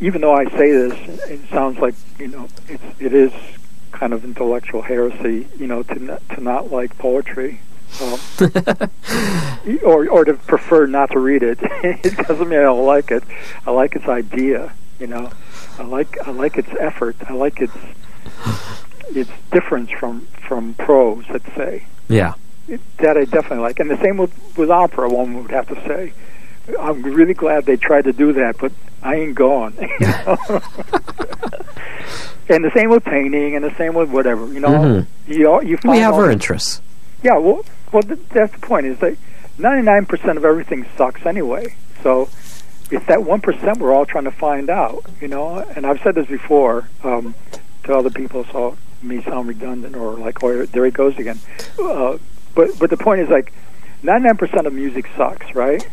even 0.00 0.20
though 0.20 0.34
I 0.34 0.44
say 0.50 0.72
this, 0.72 1.20
it 1.28 1.48
sounds 1.50 1.78
like 1.78 1.94
you 2.18 2.28
know 2.28 2.48
it's 2.68 3.00
it 3.00 3.12
is 3.12 3.32
kind 3.92 4.12
of 4.12 4.24
intellectual 4.24 4.82
heresy, 4.82 5.46
you 5.58 5.66
know, 5.66 5.82
to 5.82 5.98
not, 5.98 6.28
to 6.30 6.40
not 6.40 6.72
like 6.72 6.96
poetry, 6.96 7.60
um, 8.00 8.18
or 9.84 10.08
or 10.08 10.24
to 10.24 10.34
prefer 10.34 10.86
not 10.86 11.10
to 11.10 11.18
read 11.18 11.42
it. 11.42 11.58
it 11.62 12.16
doesn't 12.26 12.48
mean 12.48 12.58
I 12.58 12.62
don't 12.62 12.86
like 12.86 13.10
it. 13.10 13.22
I 13.66 13.70
like 13.72 13.94
its 13.96 14.06
idea, 14.06 14.72
you 14.98 15.06
know. 15.06 15.30
I 15.78 15.82
like 15.82 16.16
I 16.26 16.30
like 16.30 16.56
its 16.56 16.70
effort. 16.78 17.16
I 17.28 17.34
like 17.34 17.60
its 17.60 17.76
its 19.16 19.30
difference 19.50 19.90
from 19.90 20.26
from 20.48 20.74
prose. 20.74 21.24
Let's 21.30 21.46
say 21.54 21.84
yeah. 22.08 22.34
it, 22.68 22.80
that 22.98 23.16
I 23.16 23.24
definitely 23.24 23.58
like. 23.58 23.78
And 23.80 23.90
the 23.90 23.96
same 23.98 24.16
with, 24.16 24.32
with 24.56 24.70
opera, 24.70 25.08
one 25.08 25.34
would 25.42 25.50
have 25.52 25.68
to 25.68 25.74
say. 25.86 26.12
I'm 26.78 27.02
really 27.02 27.34
glad 27.34 27.66
they 27.66 27.76
tried 27.76 28.04
to 28.04 28.12
do 28.12 28.32
that, 28.34 28.58
but 28.58 28.72
I 29.02 29.16
ain't 29.16 29.34
going. 29.34 29.74
You 30.00 30.06
know? 30.06 30.36
and 32.48 32.64
the 32.64 32.70
same 32.74 32.90
with 32.90 33.04
painting, 33.04 33.54
and 33.56 33.64
the 33.64 33.74
same 33.76 33.94
with 33.94 34.10
whatever. 34.10 34.46
You 34.52 34.60
know, 34.60 34.68
Mhm. 34.68 35.06
you 35.26 35.62
you 35.62 35.76
find 35.76 35.92
We 35.92 35.98
have 36.00 36.14
our 36.14 36.30
interests. 36.30 36.80
yeah. 37.22 37.36
Well, 37.36 37.64
well, 37.92 38.02
th- 38.02 38.18
that's 38.30 38.52
the 38.52 38.58
point. 38.60 38.86
Is 38.86 38.98
that 38.98 39.16
99 39.58 40.06
percent 40.06 40.38
of 40.38 40.44
everything 40.44 40.84
sucks 40.96 41.24
anyway. 41.26 41.74
So 42.02 42.28
it's 42.90 43.06
that 43.06 43.22
one 43.24 43.40
percent 43.40 43.78
we're 43.78 43.92
all 43.94 44.06
trying 44.06 44.24
to 44.24 44.30
find 44.32 44.68
out. 44.70 45.04
You 45.20 45.28
know, 45.28 45.58
and 45.76 45.86
I've 45.86 46.00
said 46.02 46.14
this 46.14 46.26
before 46.26 46.88
um, 47.04 47.34
to 47.84 47.94
other 47.96 48.10
people, 48.10 48.44
so 48.52 48.76
may 49.02 49.22
sound 49.22 49.48
redundant 49.48 49.96
or 49.96 50.12
like, 50.14 50.42
oh, 50.42 50.66
there 50.66 50.84
he 50.84 50.90
goes 50.90 51.16
again. 51.18 51.38
Uh, 51.78 52.18
but 52.54 52.78
but 52.78 52.90
the 52.90 52.96
point 52.96 53.20
is 53.20 53.28
like, 53.28 53.52
99 54.02 54.36
percent 54.36 54.66
of 54.66 54.72
music 54.72 55.08
sucks, 55.16 55.54
right? 55.54 55.86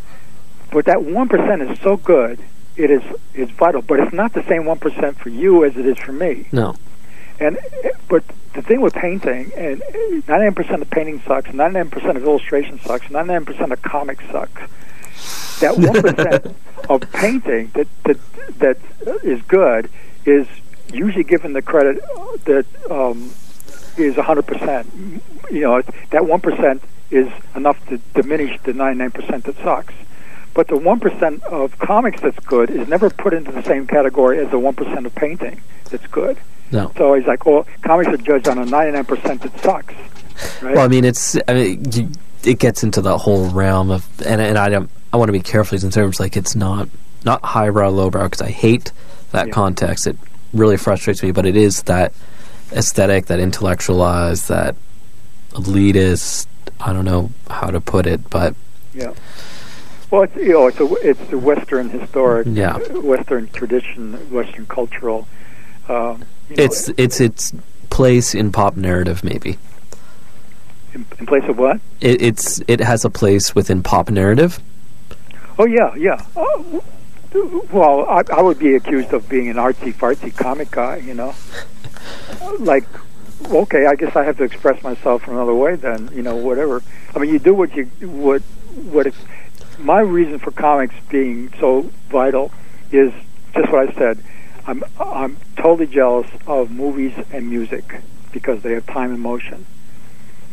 But 0.71 0.85
that 0.85 1.03
one 1.03 1.29
percent 1.29 1.61
is 1.61 1.79
so 1.79 1.97
good. 1.97 2.39
It 2.75 2.91
is 2.91 3.03
is 3.33 3.49
vital, 3.51 3.81
but 3.81 3.99
it's 3.99 4.13
not 4.13 4.33
the 4.33 4.43
same 4.43 4.65
one 4.65 4.79
percent 4.79 5.17
for 5.17 5.29
you 5.29 5.65
as 5.65 5.75
it 5.77 5.85
is 5.85 5.97
for 5.97 6.11
me. 6.11 6.47
No. 6.51 6.75
And 7.39 7.57
but 8.07 8.23
the 8.53 8.61
thing 8.61 8.81
with 8.81 8.95
painting, 8.95 9.51
and 9.55 9.81
99% 9.81 10.81
of 10.81 10.89
painting 10.89 11.21
sucks, 11.27 11.51
99% 11.51 12.15
of 12.15 12.23
illustration 12.23 12.79
sucks, 12.79 13.05
99% 13.05 13.71
of 13.71 13.81
comics 13.83 14.25
sucks. 14.31 14.61
That 15.59 15.75
1% 15.75 16.55
of 16.89 17.11
painting 17.11 17.71
that 17.75 17.87
that 18.03 18.17
that 18.59 18.77
is 19.23 19.41
good 19.43 19.89
is 20.25 20.47
usually 20.93 21.23
given 21.23 21.53
the 21.53 21.61
credit 21.61 22.01
that 22.45 22.65
um, 22.89 23.31
is 23.97 24.15
100%. 24.15 25.21
You 25.51 25.61
know, 25.61 25.81
that 25.81 26.21
1% 26.21 26.81
is 27.09 27.31
enough 27.55 27.85
to 27.87 27.97
diminish 28.13 28.59
the 28.63 28.73
99% 28.73 29.43
that 29.43 29.55
sucks. 29.57 29.93
But 30.53 30.67
the 30.67 30.75
1% 30.75 31.43
of 31.43 31.77
comics 31.79 32.19
that's 32.21 32.39
good 32.39 32.69
is 32.69 32.87
never 32.87 33.09
put 33.09 33.33
into 33.33 33.51
the 33.51 33.63
same 33.63 33.85
category 33.87 34.39
as 34.39 34.49
the 34.49 34.57
1% 34.59 35.05
of 35.05 35.15
painting 35.15 35.61
that's 35.89 36.07
good. 36.07 36.37
No. 36.71 36.91
So 36.97 37.13
he's 37.13 37.27
like, 37.27 37.45
well, 37.45 37.65
comics 37.81 38.09
are 38.09 38.17
judged 38.17 38.47
on 38.47 38.57
a 38.57 38.65
99% 38.65 39.39
that 39.41 39.59
sucks. 39.61 39.93
Right? 40.61 40.75
Well, 40.75 40.83
I 40.85 40.87
mean, 40.87 41.05
it's 41.05 41.37
I 41.47 41.53
mean, 41.53 42.13
it 42.43 42.59
gets 42.59 42.83
into 42.83 43.01
the 43.01 43.17
whole 43.17 43.49
realm 43.49 43.89
of, 43.89 44.05
and 44.21 44.41
and 44.41 44.57
I 44.57 44.69
don't, 44.69 44.89
I 45.13 45.17
want 45.17 45.29
to 45.29 45.33
be 45.33 45.39
careful 45.39 45.77
in 45.81 45.89
terms 45.91 46.19
like 46.19 46.35
it's 46.35 46.55
not 46.55 46.89
not 47.23 47.43
highbrow, 47.43 47.89
lowbrow 47.89 48.25
because 48.25 48.41
I 48.41 48.49
hate 48.49 48.91
that 49.31 49.47
Yeah. 49.47 49.53
context. 49.53 50.07
It 50.07 50.17
really 50.53 50.77
frustrates 50.77 51.21
me, 51.23 51.31
but 51.31 51.45
it 51.45 51.55
is 51.55 51.83
that 51.83 52.13
aesthetic, 52.71 53.27
that 53.27 53.39
intellectualized, 53.39 54.47
that 54.49 54.75
elitist. 55.51 56.47
I 56.79 56.93
don't 56.93 57.05
know 57.05 57.31
how 57.49 57.71
to 57.71 57.81
put 57.81 58.05
it, 58.05 58.29
but 58.29 58.55
yeah. 58.93 59.13
Well, 60.11 60.23
it's 60.23 60.35
you 60.35 60.53
know 60.53 60.67
it's 60.67 60.79
a 60.79 60.93
it's 61.07 61.29
the 61.29 61.37
Western 61.37 61.89
historic, 61.89 62.47
Yeah. 62.49 62.77
Western 62.77 63.47
tradition, 63.49 64.13
Western 64.31 64.65
cultural. 64.67 65.27
Um, 65.89 66.23
you 66.49 66.55
know, 66.55 66.63
it's 66.63 66.89
it's 66.97 67.19
its 67.19 67.53
place 67.89 68.33
in 68.35 68.51
pop 68.51 68.75
narrative. 68.77 69.23
Maybe 69.23 69.57
in, 70.93 71.05
in 71.19 71.25
place 71.25 71.43
of 71.45 71.57
what? 71.57 71.79
it, 72.01 72.21
it's 72.21 72.61
it 72.67 72.79
has 72.79 73.03
a 73.05 73.09
place 73.09 73.53
within 73.55 73.83
pop 73.83 74.09
narrative. 74.09 74.59
Oh 75.59 75.65
yeah, 75.65 75.93
yeah. 75.95 76.23
Oh, 76.35 76.83
well, 77.33 78.05
I, 78.09 78.23
I 78.31 78.41
would 78.41 78.59
be 78.59 78.75
accused 78.75 79.13
of 79.13 79.27
being 79.27 79.49
an 79.49 79.57
artsy 79.57 79.93
fartsy 79.93 80.35
comic 80.35 80.71
guy, 80.71 80.97
you 80.97 81.13
know. 81.13 81.35
like, 82.59 82.85
okay, 83.45 83.85
I 83.85 83.95
guess 83.95 84.15
I 84.15 84.23
have 84.23 84.37
to 84.37 84.43
express 84.43 84.81
myself 84.83 85.27
another 85.27 85.53
way. 85.53 85.75
Then, 85.75 86.09
you 86.13 86.21
know, 86.21 86.35
whatever. 86.35 86.81
I 87.15 87.19
mean, 87.19 87.31
you 87.31 87.39
do 87.39 87.53
what 87.53 87.75
you 87.75 87.85
what 87.85 88.41
what. 88.91 89.07
It, 89.07 89.15
my 89.79 89.99
reason 89.99 90.39
for 90.39 90.51
comics 90.51 90.95
being 91.09 91.53
so 91.59 91.89
vital 92.09 92.51
is 92.91 93.13
just 93.53 93.71
what 93.71 93.89
I 93.89 93.93
said. 93.93 94.23
I'm 94.65 94.83
I'm 94.99 95.37
totally 95.55 95.87
jealous 95.87 96.29
of 96.45 96.71
movies 96.71 97.13
and 97.31 97.49
music 97.49 98.01
because 98.31 98.61
they 98.63 98.73
have 98.73 98.85
time 98.85 99.11
and 99.11 99.21
motion. 99.21 99.65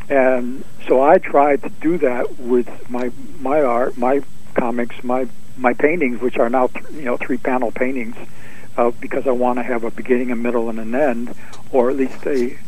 And 0.08 0.64
so 0.86 1.02
I 1.02 1.18
try 1.18 1.56
to 1.56 1.68
do 1.68 1.98
that 1.98 2.38
with 2.38 2.90
my 2.90 3.10
my 3.40 3.62
art, 3.62 3.96
my 3.96 4.22
comics, 4.54 5.02
my 5.02 5.28
my 5.56 5.72
paintings, 5.72 6.20
which 6.20 6.38
are 6.38 6.48
now 6.50 6.66
th- 6.68 6.84
you 6.92 7.02
know 7.02 7.16
three 7.16 7.38
panel 7.38 7.70
paintings, 7.72 8.16
uh, 8.76 8.90
because 9.00 9.26
I 9.26 9.30
want 9.32 9.58
to 9.58 9.62
have 9.62 9.84
a 9.84 9.90
beginning, 9.90 10.30
a 10.30 10.36
middle, 10.36 10.68
and 10.68 10.78
an 10.78 10.94
end, 10.94 11.34
or 11.72 11.90
at 11.90 11.96
least 11.96 12.20
they 12.22 12.58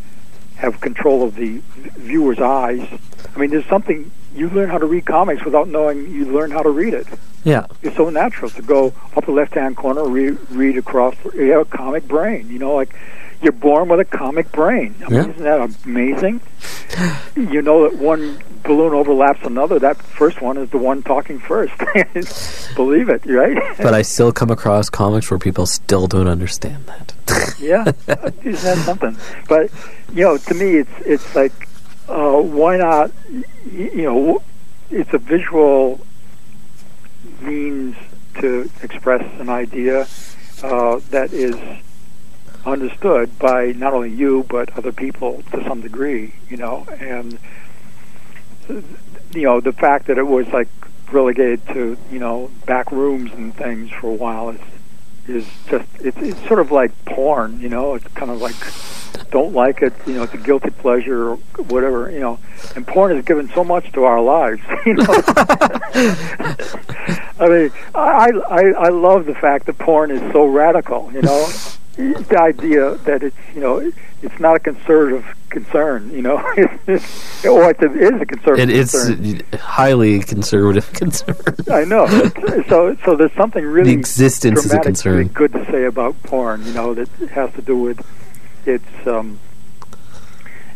have 0.57 0.81
control 0.81 1.23
of 1.23 1.35
the 1.35 1.61
viewer's 1.99 2.39
eyes. 2.41 2.87
I 3.35 3.39
mean, 3.39 3.51
there's 3.51 3.67
something 3.67 4.11
you 4.35 4.49
learn 4.51 4.71
how 4.71 4.79
to 4.79 4.87
read 4.87 5.05
comics 5.07 5.45
without 5.45 5.69
knowing 5.69 6.11
you 6.11 6.27
learn 6.27 6.51
how 6.51 6.63
to 6.63 6.71
read 6.71 6.95
it. 6.95 7.07
Yeah, 7.45 7.67
It's 7.83 7.97
so 7.97 8.11
natural 8.11 8.51
to 8.51 8.63
go 8.63 8.93
up 9.17 9.25
the 9.27 9.31
left 9.33 9.55
hand 9.55 9.77
corner, 9.77 10.05
read, 10.09 10.37
read 10.51 10.77
across. 10.77 11.15
You 11.35 11.53
have 11.53 11.61
a 11.63 11.65
comic 11.77 12.09
brain, 12.09 12.49
you 12.51 12.59
know, 12.59 12.75
like 12.75 12.93
you're 13.41 13.53
born 13.53 13.89
with 13.89 14.01
a 14.01 14.05
comic 14.05 14.51
brain. 14.51 14.95
I 15.01 15.05
mean, 15.05 15.15
Yeah. 15.15 15.21
isn't 15.31 15.43
that 15.45 15.77
amazing? 15.87 16.41
you 17.37 17.63
know 17.63 17.89
that 17.89 17.99
one 17.99 18.39
balloon 18.67 18.93
overlaps 18.93 19.45
another. 19.45 19.79
That 19.79 19.97
first 19.97 20.43
one 20.43 20.59
is 20.59 20.69
the 20.71 20.79
one 20.79 21.03
talking 21.03 21.39
first. 21.39 21.73
Believe 22.77 23.09
it, 23.09 23.25
right? 23.27 23.77
but 23.79 23.95
I 23.95 24.03
still 24.03 24.33
come 24.33 24.51
across 24.51 24.91
comics 24.91 25.31
where 25.31 25.39
people 25.39 25.67
still 25.67 26.07
don't 26.07 26.29
understand 26.29 26.87
that. 26.87 27.15
yeah, 27.59 27.93
isn't 28.43 28.63
that 28.63 28.79
something? 28.85 29.17
But 29.49 29.71
you 30.13 30.25
know, 30.25 30.37
to 30.37 30.55
me, 30.55 30.77
it's 30.77 30.91
it's 31.05 31.35
like, 31.35 31.69
uh, 32.09 32.41
why 32.41 32.77
not? 32.77 33.11
You 33.73 34.03
know, 34.03 34.43
it's 34.91 35.13
a 35.13 35.19
visual 35.19 36.01
means 37.41 37.97
to 38.41 38.71
express 38.83 39.23
an 39.41 39.49
idea 39.49 40.07
uh, 40.63 41.01
that 41.11 41.33
is 41.33 41.57
understood 42.65 43.39
by 43.39 43.73
not 43.73 43.95
only 43.95 44.11
you 44.11 44.45
but 44.49 44.77
other 44.77 44.93
people 44.93 45.43
to 45.53 45.63
some 45.65 45.81
degree. 45.81 46.35
You 46.49 46.59
know, 46.59 46.87
and 47.01 47.39
you 48.69 49.43
know 49.43 49.61
the 49.61 49.73
fact 49.73 50.07
that 50.07 50.19
it 50.19 50.27
was 50.27 50.47
like 50.49 50.69
relegated 51.13 51.67
to 51.69 51.97
you 52.11 52.19
know 52.19 52.51
back 52.67 52.91
rooms 52.91 53.33
and 53.33 53.55
things 53.55 53.91
for 53.91 54.09
a 54.09 54.15
while 54.15 54.51
is 54.51 54.61
is 55.29 55.47
just 55.69 55.89
it's 56.01 56.17
it's 56.19 56.47
sort 56.47 56.61
of 56.61 56.71
like 56.71 56.93
porn, 57.05 57.61
you 57.61 57.69
know. 57.69 57.95
It's 57.95 58.07
kind 58.09 58.31
of 58.31 58.41
like 58.41 58.55
don't 59.31 59.53
like 59.53 59.83
it, 59.83 59.93
you 60.07 60.15
know. 60.15 60.23
It's 60.23 60.35
a 60.35 60.39
guilty 60.39 60.71
pleasure 60.71 61.31
or 61.31 61.37
whatever, 61.69 62.11
you 62.11 62.21
know. 62.21 62.39
And 62.75 62.87
porn 62.87 63.15
has 63.15 63.25
given 63.25 63.49
so 63.51 63.65
much 63.65 63.93
to 63.93 64.05
our 64.05 64.21
lives, 64.21 64.63
you 64.87 64.95
know. 64.95 65.05
I 67.39 67.49
mean, 67.49 67.71
I 67.95 68.31
I 68.49 68.63
I 68.79 68.89
love 68.89 69.27
the 69.27 69.35
fact 69.35 69.67
that 69.67 69.79
porn 69.79 70.11
is 70.11 70.21
so 70.33 70.47
radical, 70.47 71.11
you 71.13 71.23
know. 71.23 71.49
The 71.97 72.39
idea 72.39 72.95
that 73.05 73.23
it's 73.23 73.37
you 73.55 73.61
know 73.61 73.79
it's 74.23 74.39
not 74.41 74.57
a 74.57 74.61
conservative 74.61 75.25
concern, 75.49 76.11
you 76.11 76.21
know, 76.21 76.37
or 76.59 77.71
it 77.71 77.83
is 77.83 78.21
a 78.21 78.27
conservative 78.27 78.59
It 78.59 78.71
is 78.71 78.91
concern. 78.93 79.43
highly 79.61 80.21
conservative 80.21 80.93
concern. 81.03 81.37
I 81.71 81.85
know. 81.85 82.07
So, 82.69 82.95
so 83.05 83.17
there's 83.17 83.33
something 83.33 83.65
really 83.65 83.95
The 83.95 83.99
existence 83.99 84.65
is 84.67 84.75
a 84.75 84.81
concern. 84.81 85.29
good 85.29 85.53
to 85.55 85.65
say 85.71 85.85
about 85.85 86.21
porn. 86.25 86.65
You 86.67 86.73
know, 86.75 86.95
that 86.95 87.09
has 87.31 87.53
to 87.55 87.63
do 87.63 87.79
with 87.79 88.05
its 88.67 88.85
um, 89.07 89.39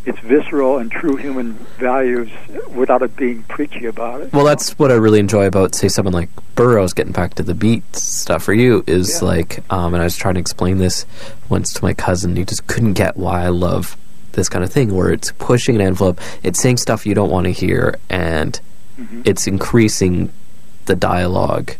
its 0.05 0.19
visceral 0.19 0.77
and 0.79 0.91
true 0.91 1.15
human 1.15 1.53
values, 1.77 2.29
without 2.73 3.01
it 3.03 3.15
being 3.15 3.43
preachy 3.43 3.85
about 3.85 4.21
it. 4.21 4.33
Well, 4.33 4.45
that's 4.45 4.77
what 4.79 4.91
I 4.91 4.95
really 4.95 5.19
enjoy 5.19 5.45
about, 5.45 5.75
say, 5.75 5.87
someone 5.89 6.13
like 6.13 6.29
Burroughs 6.55 6.93
getting 6.93 7.13
back 7.13 7.35
to 7.35 7.43
the 7.43 7.53
beat 7.53 7.95
stuff 7.95 8.43
for 8.43 8.53
you 8.53 8.83
is 8.87 9.19
Yeah. 9.21 9.27
like, 9.27 9.63
um, 9.69 9.93
and 9.93 10.01
I 10.01 10.05
was 10.05 10.15
trying 10.17 10.33
to 10.35 10.39
explain 10.39 10.77
this 10.79 11.05
once 11.49 11.71
to 11.73 11.83
my 11.83 11.93
cousin. 11.93 12.35
He 12.35 12.43
just 12.45 12.65
couldn't 12.67 12.93
get 12.93 13.15
why 13.17 13.43
I 13.43 13.49
love 13.49 13.95
this 14.31 14.49
kind 14.49 14.63
of 14.63 14.71
thing, 14.71 14.95
where 14.95 15.11
it's 15.11 15.31
pushing 15.33 15.75
an 15.75 15.81
envelope, 15.81 16.19
it's 16.41 16.59
saying 16.59 16.77
stuff 16.77 17.05
you 17.05 17.13
don't 17.13 17.29
want 17.29 17.45
to 17.45 17.51
hear, 17.51 17.95
and 18.09 18.59
Mhm. 18.99 19.21
it's 19.25 19.45
increasing 19.45 20.29
the 20.85 20.95
dialogue, 20.95 21.73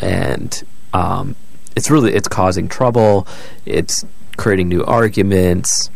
and 0.00 0.62
um, 0.94 1.34
it's 1.74 1.90
really 1.90 2.14
it's 2.14 2.28
causing 2.28 2.68
trouble. 2.68 3.26
It's 3.66 4.04
creating 4.36 4.68
new 4.68 4.84
arguments, 4.84 5.90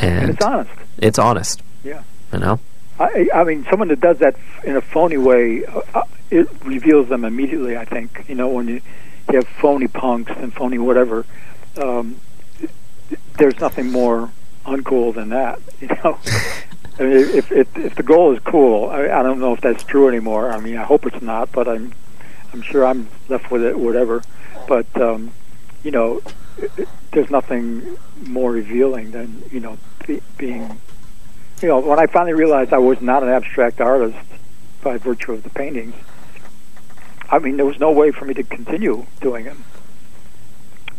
and, 0.00 0.20
and 0.24 0.30
it's 0.30 0.44
honest. 0.44 0.70
it's 0.98 1.18
honest. 1.18 1.62
Yeah. 1.82 2.02
You 2.32 2.38
know. 2.40 2.60
I, 2.98 3.28
I 3.34 3.44
mean, 3.44 3.66
someone 3.68 3.88
that 3.88 4.00
does 4.00 4.18
that 4.18 4.36
in 4.62 4.76
a 4.76 4.80
phony 4.80 5.16
way, 5.16 5.64
uh, 5.66 5.80
uh, 5.94 6.02
it 6.30 6.48
reveals 6.64 7.08
them 7.08 7.24
immediately. 7.24 7.76
I 7.76 7.84
think 7.84 8.24
you 8.28 8.34
know 8.34 8.48
when 8.48 8.68
you, 8.68 8.80
you 9.30 9.36
have 9.36 9.48
phony 9.48 9.88
punks 9.88 10.32
and 10.36 10.52
phony 10.52 10.78
whatever. 10.78 11.24
Um, 11.76 12.20
there's 13.36 13.58
nothing 13.60 13.90
more 13.90 14.30
uncool 14.64 15.14
than 15.14 15.30
that. 15.30 15.60
You 15.80 15.88
know, 15.88 16.18
I 16.98 17.02
mean, 17.02 17.12
if 17.36 17.50
if, 17.52 17.76
if 17.76 17.94
the 17.96 18.02
goal 18.04 18.32
is 18.32 18.38
cool, 18.44 18.88
I, 18.88 19.02
I 19.10 19.22
don't 19.22 19.38
know 19.40 19.52
if 19.52 19.60
that's 19.60 19.82
true 19.84 20.08
anymore. 20.08 20.50
I 20.52 20.60
mean, 20.60 20.76
I 20.78 20.84
hope 20.84 21.04
it's 21.04 21.20
not, 21.20 21.50
but 21.52 21.68
I'm 21.68 21.92
I'm 22.52 22.62
sure 22.62 22.86
I'm 22.86 23.08
left 23.28 23.50
with 23.50 23.62
it, 23.64 23.76
whatever. 23.78 24.22
But 24.68 24.86
um, 25.00 25.32
you 25.82 25.90
know, 25.90 26.22
it- 26.58 26.88
there's 27.14 27.30
nothing 27.30 27.96
more 28.26 28.52
revealing 28.52 29.10
than 29.12 29.42
you 29.50 29.60
know 29.60 29.78
be, 30.06 30.20
being 30.36 30.78
you 31.64 31.68
know, 31.68 31.78
when 31.78 31.98
I 31.98 32.06
finally 32.06 32.34
realized 32.34 32.72
I 32.74 32.78
was 32.78 33.00
not 33.00 33.22
an 33.22 33.30
abstract 33.30 33.80
artist 33.80 34.18
by 34.82 34.98
virtue 34.98 35.32
of 35.32 35.42
the 35.42 35.50
paintings, 35.50 35.94
I 37.30 37.38
mean, 37.38 37.56
there 37.56 37.64
was 37.64 37.78
no 37.78 37.90
way 37.90 38.10
for 38.10 38.26
me 38.26 38.34
to 38.34 38.42
continue 38.42 39.06
doing 39.22 39.46
them. 39.46 39.64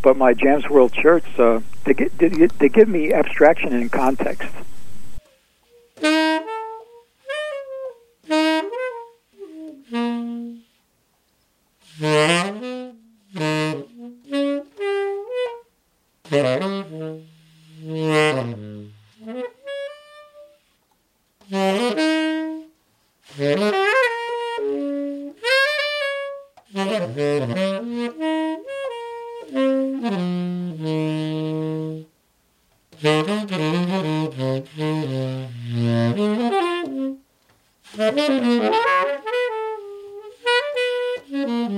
But 0.02 0.18
my 0.18 0.34
Jams 0.34 0.68
World 0.68 0.96
shirts, 0.96 1.28
uh, 1.38 1.62
they, 1.84 1.94
get, 1.94 2.18
they, 2.18 2.30
they 2.30 2.70
give 2.70 2.88
me 2.88 3.14
abstraction 3.14 3.74
in 3.74 3.90
context. 3.90 4.50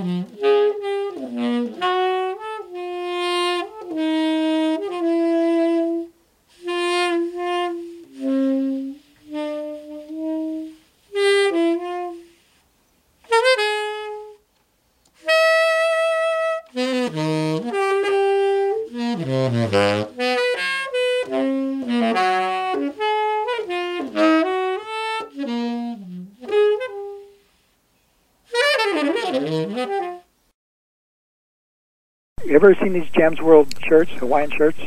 You 0.08 0.47
ever 32.58 32.74
seen 32.74 32.92
these 32.92 33.08
Jams 33.10 33.40
World 33.40 33.72
shirts, 33.86 34.10
Hawaiian 34.12 34.50
shirts? 34.50 34.78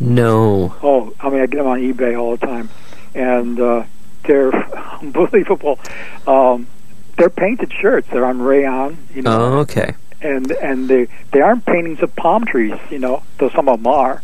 No. 0.00 0.74
Oh, 0.82 1.12
I 1.20 1.28
mean, 1.30 1.40
I 1.40 1.46
get 1.46 1.56
them 1.58 1.66
on 1.66 1.80
eBay 1.80 2.18
all 2.18 2.36
the 2.36 2.46
time, 2.46 2.68
and 3.14 3.58
uh, 3.60 3.84
they're 4.24 4.54
unbelievable. 5.00 5.78
Um, 6.26 6.68
they're 7.16 7.30
painted 7.30 7.72
shirts. 7.72 8.06
They're 8.12 8.24
on 8.24 8.40
rayon. 8.40 8.96
You 9.12 9.22
know, 9.22 9.30
Oh, 9.54 9.58
okay. 9.60 9.94
and 10.22 10.50
and 10.52 10.88
they 10.88 11.08
they 11.32 11.40
aren't 11.40 11.66
paintings 11.66 12.00
of 12.02 12.14
palm 12.14 12.44
trees, 12.44 12.74
you 12.90 13.00
know, 13.00 13.22
though 13.38 13.50
some 13.50 13.68
of 13.68 13.80
them 13.82 13.88
are. 13.88 14.22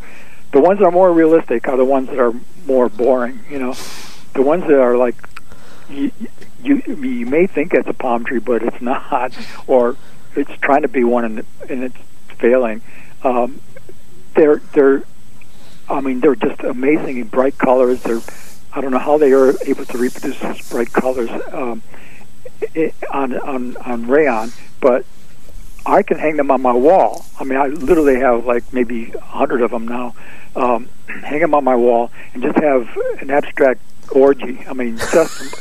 The 0.52 0.60
ones 0.60 0.78
that 0.78 0.84
are 0.86 0.92
more 0.92 1.12
realistic 1.12 1.66
are 1.66 1.76
the 1.76 1.84
ones 1.84 2.08
that 2.10 2.20
are 2.20 2.32
more 2.66 2.88
boring, 2.88 3.40
you 3.50 3.58
know. 3.58 3.74
The 4.34 4.42
ones 4.42 4.62
that 4.68 4.78
are 4.78 4.96
like 4.96 5.16
you 5.90 6.12
you, 6.62 6.76
you 6.86 7.26
may 7.26 7.48
think 7.48 7.74
it's 7.74 7.88
a 7.88 7.92
palm 7.92 8.24
tree, 8.24 8.38
but 8.38 8.62
it's 8.62 8.80
not, 8.92 9.36
or 9.66 9.96
it's 10.36 10.52
trying 10.60 10.82
to 10.82 10.88
be 10.88 11.02
one 11.02 11.24
and 11.24 11.44
and 11.68 11.82
it's 11.82 11.96
failing. 12.34 12.82
Um, 13.22 13.60
they're 14.34 14.60
they're, 14.72 15.02
I 15.88 16.00
mean, 16.00 16.20
they're 16.20 16.34
just 16.34 16.60
amazing 16.60 17.18
in 17.18 17.28
bright 17.28 17.58
colors. 17.58 18.02
They're 18.02 18.22
I 18.72 18.80
don't 18.80 18.90
know 18.90 18.98
how 18.98 19.18
they 19.18 19.32
are 19.32 19.54
able 19.66 19.84
to 19.84 19.98
reproduce 19.98 20.38
such 20.38 20.68
bright 20.68 20.92
colors 20.92 21.30
um, 21.52 21.82
on 23.12 23.38
on 23.38 23.76
on 23.76 24.06
rayon, 24.06 24.52
but 24.80 25.06
I 25.86 26.02
can 26.02 26.18
hang 26.18 26.36
them 26.36 26.50
on 26.50 26.62
my 26.62 26.72
wall. 26.72 27.24
I 27.38 27.44
mean, 27.44 27.58
I 27.58 27.66
literally 27.66 28.16
have 28.16 28.46
like 28.46 28.72
maybe 28.72 29.12
a 29.12 29.20
hundred 29.20 29.62
of 29.62 29.70
them 29.70 29.86
now. 29.86 30.14
Um, 30.56 30.88
hang 31.08 31.40
them 31.40 31.54
on 31.54 31.64
my 31.64 31.76
wall 31.76 32.10
and 32.32 32.42
just 32.42 32.56
have 32.56 32.88
an 33.20 33.30
abstract 33.30 33.80
orgy. 34.10 34.64
I 34.68 34.72
mean, 34.72 34.98
just. 34.98 35.54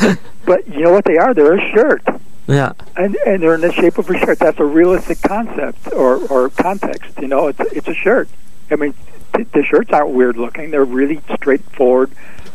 but 0.44 0.66
you 0.68 0.80
know 0.80 0.92
what 0.92 1.04
they 1.04 1.16
are? 1.16 1.34
They're 1.34 1.56
a 1.56 1.72
shirt, 1.72 2.04
Yeah. 2.46 2.72
and 2.96 3.16
and 3.26 3.42
they're 3.42 3.54
in 3.54 3.60
the 3.60 3.72
shape 3.72 3.98
of 3.98 4.08
a 4.08 4.18
shirt. 4.18 4.38
That's 4.38 4.60
a 4.60 4.64
realistic 4.64 5.20
concept 5.22 5.92
or 5.92 6.16
or 6.28 6.48
context. 6.50 7.18
You 7.20 7.28
know, 7.28 7.48
it's 7.48 7.60
it's 7.72 7.88
a 7.88 7.94
shirt. 7.94 8.28
I 8.70 8.76
mean, 8.76 8.94
th- 9.34 9.48
the 9.52 9.62
shirts 9.64 9.90
aren't 9.92 10.10
weird 10.10 10.36
looking. 10.36 10.70
They're 10.70 10.84
really 10.84 11.20
straightforward. 11.34 12.10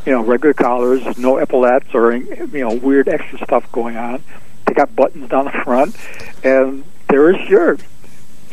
You 0.05 0.13
know, 0.13 0.23
regular 0.23 0.53
collars, 0.53 1.17
no 1.17 1.37
epaulets 1.37 1.93
or 1.93 2.15
you 2.15 2.47
know 2.53 2.73
weird 2.73 3.07
extra 3.09 3.37
stuff 3.39 3.69
going 3.71 3.97
on. 3.97 4.23
They 4.65 4.73
got 4.73 4.95
buttons 4.95 5.29
down 5.29 5.45
the 5.45 5.51
front, 5.51 5.95
and 6.43 6.83
they're 7.09 7.29
a 7.31 7.47
shirt. 7.47 7.81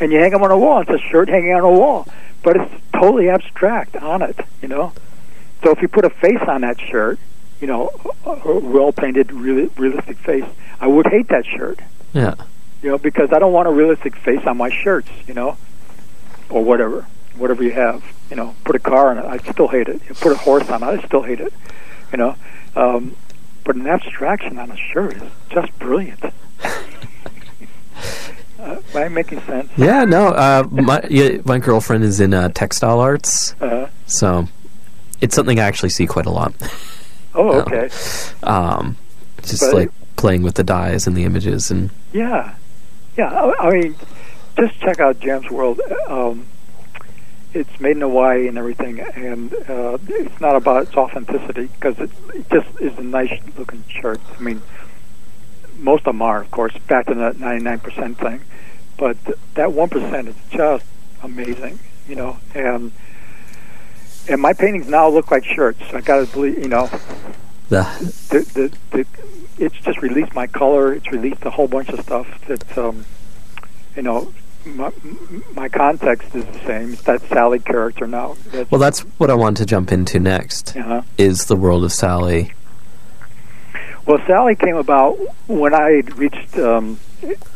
And 0.00 0.12
you 0.12 0.18
hang 0.18 0.30
them 0.32 0.42
on 0.42 0.50
a 0.50 0.58
wall. 0.58 0.80
It's 0.80 0.90
a 0.90 0.98
shirt 0.98 1.28
hanging 1.28 1.52
on 1.52 1.62
a 1.62 1.70
wall, 1.70 2.06
but 2.42 2.56
it's 2.56 2.72
totally 2.92 3.28
abstract 3.28 3.96
on 3.96 4.22
it. 4.22 4.38
You 4.62 4.68
know, 4.68 4.92
so 5.62 5.70
if 5.70 5.82
you 5.82 5.88
put 5.88 6.04
a 6.04 6.10
face 6.10 6.40
on 6.46 6.60
that 6.62 6.80
shirt, 6.80 7.18
you 7.60 7.66
know, 7.66 7.90
well 8.44 8.92
painted, 8.92 9.32
really 9.32 9.66
realistic 9.76 10.18
face, 10.18 10.44
I 10.80 10.86
would 10.86 11.06
hate 11.06 11.28
that 11.28 11.44
shirt. 11.46 11.80
Yeah. 12.12 12.34
You 12.82 12.90
know, 12.90 12.98
because 12.98 13.32
I 13.32 13.38
don't 13.38 13.52
want 13.52 13.66
a 13.68 13.72
realistic 13.72 14.14
face 14.16 14.46
on 14.46 14.56
my 14.56 14.70
shirts. 14.70 15.10
You 15.26 15.34
know, 15.34 15.56
or 16.50 16.64
whatever, 16.64 17.06
whatever 17.36 17.62
you 17.62 17.72
have. 17.72 18.02
You 18.30 18.36
know, 18.36 18.54
put 18.64 18.76
a 18.76 18.78
car 18.78 19.10
on 19.10 19.18
it, 19.18 19.24
I'd 19.24 19.44
still 19.46 19.68
hate 19.68 19.88
it. 19.88 20.00
You 20.08 20.14
put 20.14 20.32
a 20.32 20.36
horse 20.36 20.68
on 20.68 20.82
it, 20.82 20.86
I 20.86 21.06
still 21.06 21.22
hate 21.22 21.40
it. 21.40 21.52
You 22.12 22.18
know, 22.18 22.36
um, 22.76 23.16
but 23.64 23.76
an 23.76 23.86
abstraction 23.86 24.58
on 24.58 24.70
a 24.70 24.76
shirt 24.76 25.14
is 25.16 25.22
just 25.50 25.76
brilliant. 25.78 26.24
uh, 26.24 26.30
am 28.58 28.80
I 28.94 29.08
making 29.08 29.40
sense? 29.42 29.70
Yeah. 29.76 30.04
No. 30.04 30.28
Uh, 30.28 30.66
my 30.70 31.02
yeah, 31.10 31.38
my 31.44 31.58
girlfriend 31.58 32.04
is 32.04 32.20
in 32.20 32.34
uh, 32.34 32.48
textile 32.50 33.00
arts, 33.00 33.54
Uh, 33.60 33.88
so 34.06 34.46
it's 35.20 35.34
something 35.34 35.58
I 35.58 35.64
actually 35.64 35.90
see 35.90 36.06
quite 36.06 36.26
a 36.26 36.30
lot. 36.30 36.54
oh, 37.38 37.60
okay. 37.60 37.88
Um, 38.42 38.96
just 39.42 39.62
But- 39.62 39.74
like 39.74 39.90
playing 40.16 40.42
with 40.42 40.54
the 40.56 40.64
dyes 40.64 41.06
and 41.06 41.16
the 41.16 41.24
images 41.24 41.70
and 41.70 41.90
Yeah, 42.12 42.54
yeah. 43.16 43.28
I, 43.30 43.68
I 43.68 43.70
mean, 43.70 43.94
just 44.58 44.78
check 44.80 44.98
out 45.00 45.20
Jams 45.20 45.48
World. 45.50 45.80
Um, 46.08 46.46
it's 47.54 47.80
made 47.80 47.92
in 47.92 48.00
Hawaii 48.02 48.46
and 48.48 48.58
everything, 48.58 49.00
and 49.00 49.54
uh, 49.68 49.96
it's 50.08 50.40
not 50.40 50.56
about 50.56 50.82
its 50.88 50.96
authenticity 50.96 51.66
because 51.66 51.98
it, 51.98 52.10
it 52.34 52.50
just 52.50 52.68
is 52.80 52.96
a 52.98 53.02
nice 53.02 53.32
looking 53.56 53.82
shirt. 53.88 54.20
I 54.38 54.42
mean, 54.42 54.60
most 55.78 56.00
of 56.00 56.04
them 56.06 56.22
are, 56.22 56.42
of 56.42 56.50
course, 56.50 56.76
back 56.88 57.06
to 57.06 57.14
that 57.14 57.38
ninety 57.38 57.64
nine 57.64 57.78
percent 57.78 58.18
thing, 58.18 58.40
but 58.98 59.22
th- 59.24 59.38
that 59.54 59.72
one 59.72 59.88
percent 59.88 60.28
is 60.28 60.34
just 60.50 60.84
amazing, 61.22 61.78
you 62.08 62.16
know. 62.16 62.38
And 62.54 62.92
and 64.28 64.40
my 64.40 64.52
paintings 64.52 64.88
now 64.88 65.08
look 65.08 65.30
like 65.30 65.44
shirts. 65.44 65.82
I 65.92 66.00
got 66.00 66.26
to 66.26 66.32
believe, 66.32 66.58
you 66.58 66.68
know, 66.68 66.86
the 67.68 67.82
the, 68.30 68.40
the, 68.54 68.96
the, 68.96 69.06
it's 69.58 69.76
just 69.76 70.00
released 70.02 70.34
my 70.34 70.46
color. 70.46 70.92
It's 70.92 71.10
released 71.10 71.44
a 71.44 71.50
whole 71.50 71.68
bunch 71.68 71.88
of 71.88 72.00
stuff 72.00 72.26
that, 72.46 72.78
um, 72.78 73.04
you 73.96 74.02
know, 74.02 74.32
my, 74.64 74.92
my 75.54 75.68
context 75.68 76.34
is 76.34 76.44
the 76.44 76.60
same. 76.66 76.92
It's 76.92 77.02
that 77.02 77.22
Sally 77.22 77.58
character 77.58 78.06
now. 78.06 78.36
That's, 78.52 78.70
well, 78.70 78.78
that's 78.80 79.00
what 79.18 79.30
I 79.30 79.34
want 79.34 79.56
to 79.58 79.66
jump 79.66 79.90
into 79.92 80.20
next. 80.20 80.76
uh 80.76 81.02
Is 81.16 81.46
the 81.46 81.56
world 81.56 81.84
of 81.84 81.92
Sally? 81.92 82.52
Well, 84.06 84.18
Sally 84.26 84.54
came 84.54 84.76
about 84.76 85.18
when 85.48 85.74
I 85.74 85.90
had 85.90 86.16
reached, 86.16 86.56
um, 86.58 86.98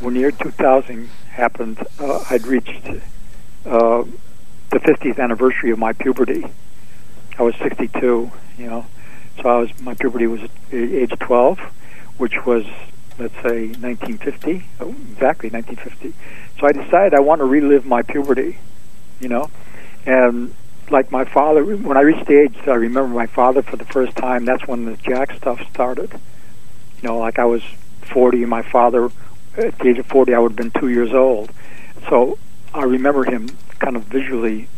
when 0.00 0.14
the 0.14 0.20
year 0.20 0.32
2000 0.32 1.08
happened, 1.30 1.86
uh, 1.98 2.24
I'd 2.28 2.46
reached 2.46 2.88
uh, 3.64 4.04
the 4.72 4.80
50th 4.80 5.20
anniversary 5.20 5.70
of 5.70 5.78
my 5.78 5.92
puberty. 5.92 6.44
I 7.38 7.42
was 7.42 7.54
62, 7.56 8.30
you 8.58 8.66
know. 8.66 8.86
So 9.40 9.48
I 9.48 9.58
was 9.58 9.80
my 9.80 9.94
puberty 9.94 10.26
was 10.26 10.42
at 10.42 10.50
age 10.72 11.12
12, 11.18 11.58
which 12.18 12.44
was 12.44 12.64
let's 13.18 13.34
say 13.34 13.68
1950, 13.68 14.64
oh, 14.80 14.88
exactly 15.12 15.50
1950. 15.50 16.14
So 16.58 16.66
I 16.66 16.72
decided 16.72 17.14
I 17.14 17.20
want 17.20 17.40
to 17.40 17.44
relive 17.44 17.84
my 17.84 18.02
puberty, 18.02 18.58
you 19.20 19.28
know, 19.28 19.50
and 20.06 20.54
like 20.90 21.10
my 21.12 21.24
father, 21.24 21.64
when 21.64 21.96
I 21.96 22.00
reached 22.00 22.26
the 22.26 22.38
age 22.38 22.56
I 22.66 22.74
remember 22.74 23.14
my 23.14 23.26
father 23.26 23.62
for 23.62 23.76
the 23.76 23.84
first 23.84 24.16
time, 24.16 24.44
that's 24.44 24.66
when 24.66 24.84
the 24.84 24.96
Jack 24.96 25.32
stuff 25.32 25.60
started. 25.70 26.12
You 27.00 27.08
know, 27.08 27.18
like 27.18 27.38
I 27.38 27.44
was 27.44 27.62
40, 28.12 28.42
and 28.42 28.50
my 28.50 28.62
father 28.62 29.10
at 29.56 29.78
the 29.78 29.88
age 29.88 29.98
of 29.98 30.06
40, 30.06 30.34
I 30.34 30.38
would 30.38 30.52
have 30.52 30.56
been 30.56 30.80
two 30.80 30.88
years 30.88 31.12
old. 31.12 31.50
So 32.08 32.38
I 32.72 32.84
remember 32.84 33.24
him 33.24 33.56
kind 33.82 33.96
of 33.96 34.04
visually, 34.04 34.68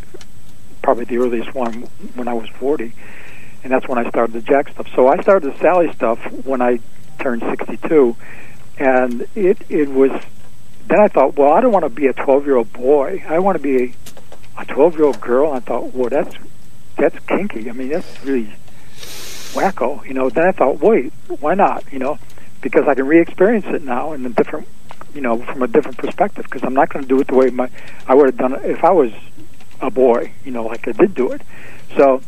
probably 0.82 1.04
the 1.04 1.18
earliest 1.18 1.54
one 1.54 1.82
when 2.14 2.26
I 2.26 2.34
was 2.34 2.48
40 2.48 2.92
and 3.64 3.72
that's 3.72 3.88
when 3.88 3.98
I 3.98 4.08
started 4.10 4.34
the 4.34 4.42
Jack 4.42 4.68
stuff. 4.68 4.86
So 4.94 5.08
I 5.08 5.20
started 5.22 5.52
the 5.52 5.58
Sally 5.58 5.90
stuff 5.94 6.18
when 6.44 6.60
I 6.60 6.80
turned 7.18 7.42
62, 7.42 8.14
and 8.78 9.26
it 9.34 9.58
it 9.68 9.88
was. 9.88 10.12
Then 10.86 11.00
I 11.00 11.08
thought, 11.08 11.36
well, 11.36 11.50
I 11.52 11.62
don't 11.62 11.72
want 11.72 11.84
to 11.84 11.88
be 11.88 12.06
a 12.08 12.12
12 12.12 12.44
year 12.44 12.56
old 12.56 12.70
boy. 12.74 13.24
I 13.26 13.38
want 13.38 13.56
to 13.56 13.62
be 13.62 13.94
a 14.58 14.64
12 14.66 14.96
year 14.96 15.06
old 15.06 15.18
girl. 15.18 15.48
And 15.48 15.56
I 15.56 15.60
thought, 15.60 15.94
well, 15.94 16.10
that's 16.10 16.36
that's 16.98 17.18
kinky. 17.26 17.70
I 17.70 17.72
mean, 17.72 17.88
that's 17.88 18.22
really 18.22 18.52
wacko, 19.54 20.06
you 20.06 20.12
know. 20.12 20.28
Then 20.28 20.46
I 20.46 20.52
thought, 20.52 20.80
wait, 20.80 21.12
why 21.40 21.54
not? 21.54 21.90
You 21.90 22.00
know, 22.00 22.18
because 22.60 22.86
I 22.86 22.94
can 22.94 23.06
re-experience 23.06 23.66
it 23.66 23.82
now 23.82 24.12
in 24.12 24.26
a 24.26 24.28
different, 24.28 24.68
you 25.14 25.20
know, 25.20 25.38
from 25.38 25.62
a 25.62 25.66
different 25.68 25.96
perspective. 25.98 26.44
Because 26.44 26.62
I'm 26.64 26.74
not 26.74 26.88
going 26.90 27.04
to 27.04 27.08
do 27.08 27.20
it 27.20 27.28
the 27.28 27.34
way 27.34 27.50
my 27.50 27.70
I 28.06 28.14
would 28.14 28.26
have 28.26 28.36
done 28.36 28.54
it 28.54 28.64
if 28.64 28.84
I 28.84 28.90
was 28.90 29.12
a 29.80 29.90
boy, 29.90 30.32
you 30.44 30.50
know, 30.50 30.64
like 30.64 30.86
I 30.88 30.92
did 30.92 31.14
do 31.14 31.32
it. 31.32 31.42
So 31.96 32.22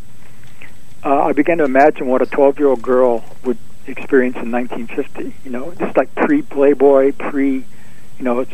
uh, 1.05 1.25
I 1.25 1.33
began 1.33 1.59
to 1.59 1.65
imagine 1.65 2.07
what 2.07 2.23
a 2.23 2.27
12 2.27 2.59
year 2.59 2.69
old 2.69 2.83
girl 2.83 3.25
would 3.45 3.59
experience 3.87 4.37
in 4.37 4.51
1950. 4.51 5.35
You 5.45 5.51
know, 5.51 5.73
just 5.75 5.97
like 5.97 6.15
pre 6.15 6.43
Playboy, 6.43 7.13
pre, 7.13 7.53
you 8.19 8.25
know, 8.25 8.41
it's 8.41 8.53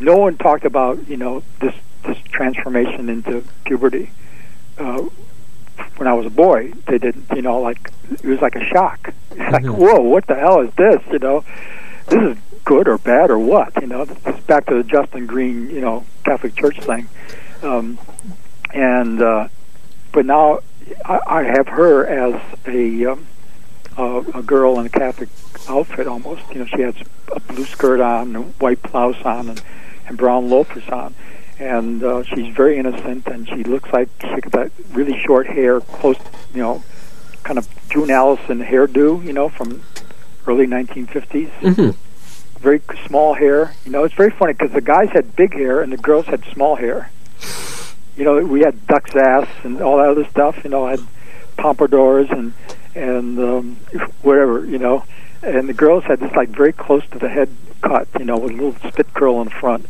no 0.00 0.16
one 0.16 0.36
talked 0.38 0.64
about 0.64 1.06
you 1.08 1.16
know 1.16 1.42
this 1.60 1.74
this 2.06 2.18
transformation 2.30 3.08
into 3.08 3.44
puberty. 3.64 4.10
Uh, 4.78 5.02
when 5.96 6.06
I 6.08 6.14
was 6.14 6.24
a 6.26 6.30
boy, 6.30 6.72
they 6.86 6.98
didn't. 6.98 7.26
You 7.34 7.42
know, 7.42 7.60
like 7.60 7.90
it 8.10 8.24
was 8.24 8.40
like 8.40 8.56
a 8.56 8.64
shock. 8.64 9.12
It's 9.30 9.38
like, 9.52 9.64
Mhm. 9.64 9.76
whoa, 9.76 10.00
what 10.00 10.26
the 10.26 10.34
hell 10.34 10.60
is 10.60 10.72
this? 10.74 11.00
You 11.12 11.18
know, 11.18 11.44
this 12.08 12.36
is 12.36 12.36
good 12.64 12.88
or 12.88 12.98
bad 12.98 13.30
or 13.30 13.38
what? 13.38 13.80
You 13.80 13.86
know, 13.86 14.02
it's 14.02 14.40
back 14.46 14.66
to 14.66 14.74
the 14.74 14.84
Justin 14.84 15.26
Green, 15.26 15.70
you 15.70 15.80
know, 15.80 16.04
Catholic 16.24 16.54
Church 16.54 16.80
thing. 16.80 17.08
Um, 17.62 17.98
and 18.72 19.20
uh, 19.20 19.48
but 20.12 20.26
now 20.26 20.60
I, 21.04 21.20
I 21.26 21.42
have 21.42 21.68
her 21.68 22.06
as 22.06 22.40
a 22.66 23.06
um, 23.06 23.26
a, 23.96 24.18
a 24.34 24.42
girl 24.42 24.78
in 24.80 24.86
a 24.86 24.90
Catholic 24.90 25.28
outfit 25.68 26.06
almost. 26.06 26.42
You 26.52 26.60
know, 26.60 26.66
she 26.66 26.82
has 26.82 26.94
a 27.32 27.40
blue 27.40 27.64
skirt 27.64 28.00
on, 28.00 28.36
and 28.36 28.54
white 28.60 28.82
blouse 28.82 29.20
on, 29.22 29.48
and, 29.50 29.62
and 30.06 30.16
brown 30.16 30.48
loafers 30.50 30.88
on, 30.88 31.14
and 31.58 32.02
uh, 32.02 32.22
she's 32.24 32.54
very 32.54 32.78
innocent, 32.78 33.26
and 33.26 33.48
she 33.48 33.64
looks 33.64 33.92
like 33.92 34.08
she 34.20 34.40
got 34.40 34.52
that 34.52 34.72
really 34.92 35.18
short 35.18 35.46
hair, 35.46 35.80
close, 35.80 36.16
you 36.54 36.60
know, 36.60 36.82
kind 37.42 37.58
of 37.58 37.68
June 37.90 38.10
Allyson 38.10 38.60
hairdo, 38.64 39.24
you 39.24 39.32
know, 39.32 39.48
from 39.48 39.82
early 40.46 40.66
1950s. 40.66 41.50
hmm 41.74 41.90
Very 42.60 42.80
small 43.06 43.34
hair. 43.34 43.74
You 43.84 43.92
know, 43.92 44.04
it's 44.04 44.14
very 44.14 44.30
funny 44.30 44.52
because 44.52 44.72
the 44.72 44.80
guys 44.80 45.10
had 45.10 45.34
big 45.34 45.54
hair 45.54 45.80
and 45.80 45.92
the 45.92 45.96
girls 45.96 46.26
had 46.26 46.44
small 46.46 46.76
hair. 46.76 47.10
You 48.16 48.24
know, 48.24 48.44
we 48.44 48.60
had 48.60 48.86
duck's 48.86 49.16
ass 49.16 49.48
and 49.62 49.80
all 49.80 49.96
that 49.96 50.08
other 50.08 50.26
stuff. 50.26 50.62
You 50.62 50.70
know, 50.70 50.86
I 50.86 50.92
had 50.92 51.06
pompadours 51.56 52.28
and 52.30 52.52
and 52.94 53.38
um, 53.38 53.76
whatever. 54.22 54.64
You 54.64 54.78
know, 54.78 55.04
and 55.42 55.68
the 55.68 55.74
girls 55.74 56.04
had 56.04 56.20
this 56.20 56.32
like 56.32 56.50
very 56.50 56.72
close 56.72 57.06
to 57.12 57.18
the 57.18 57.28
head 57.28 57.48
cut. 57.80 58.08
You 58.18 58.26
know, 58.26 58.36
with 58.36 58.52
a 58.52 58.54
little 58.54 58.90
spit 58.90 59.12
curl 59.14 59.40
in 59.40 59.48
front, 59.48 59.86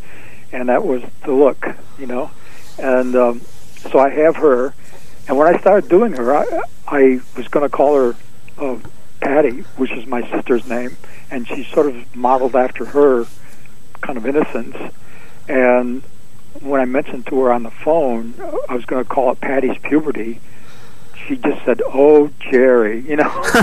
and 0.52 0.68
that 0.68 0.84
was 0.84 1.02
the 1.24 1.32
look. 1.32 1.66
You 1.98 2.06
know, 2.06 2.30
and 2.78 3.16
um, 3.16 3.40
so 3.90 3.98
I 3.98 4.10
have 4.10 4.36
her, 4.36 4.74
and 5.26 5.36
when 5.36 5.52
I 5.52 5.58
started 5.58 5.88
doing 5.88 6.12
her, 6.12 6.36
I, 6.36 6.44
I 6.86 7.20
was 7.36 7.48
going 7.48 7.68
to 7.68 7.74
call 7.74 7.96
her 7.96 8.16
uh, 8.58 8.78
Patty, 9.20 9.60
which 9.76 9.92
is 9.92 10.06
my 10.06 10.28
sister's 10.30 10.66
name, 10.66 10.96
and 11.30 11.46
she 11.46 11.64
sort 11.64 11.86
of 11.86 12.16
modeled 12.16 12.56
after 12.56 12.84
her 12.86 13.26
kind 14.00 14.18
of 14.18 14.26
innocence. 14.26 14.76
And 15.48 16.02
when 16.60 16.80
I 16.80 16.84
mentioned 16.84 17.26
to 17.28 17.40
her 17.42 17.52
on 17.52 17.62
the 17.62 17.70
phone, 17.70 18.34
I 18.68 18.74
was 18.74 18.84
going 18.84 19.04
to 19.04 19.08
call 19.08 19.32
it 19.32 19.40
Patty's 19.40 19.78
puberty. 19.78 20.40
She 21.26 21.36
just 21.36 21.64
said, 21.64 21.80
"Oh, 21.86 22.30
Jerry," 22.40 23.00
you 23.00 23.16
know. 23.16 23.24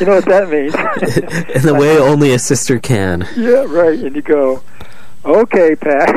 you 0.00 0.06
know 0.06 0.16
what 0.16 0.26
that 0.26 0.48
means? 0.50 0.74
In 1.54 1.62
the 1.62 1.74
way 1.78 1.96
only 1.96 2.32
a 2.32 2.38
sister 2.38 2.78
can. 2.78 3.26
Yeah, 3.36 3.64
right. 3.68 3.98
And 3.98 4.16
you 4.16 4.22
go, 4.22 4.62
"Okay, 5.24 5.76
Pat." 5.76 6.08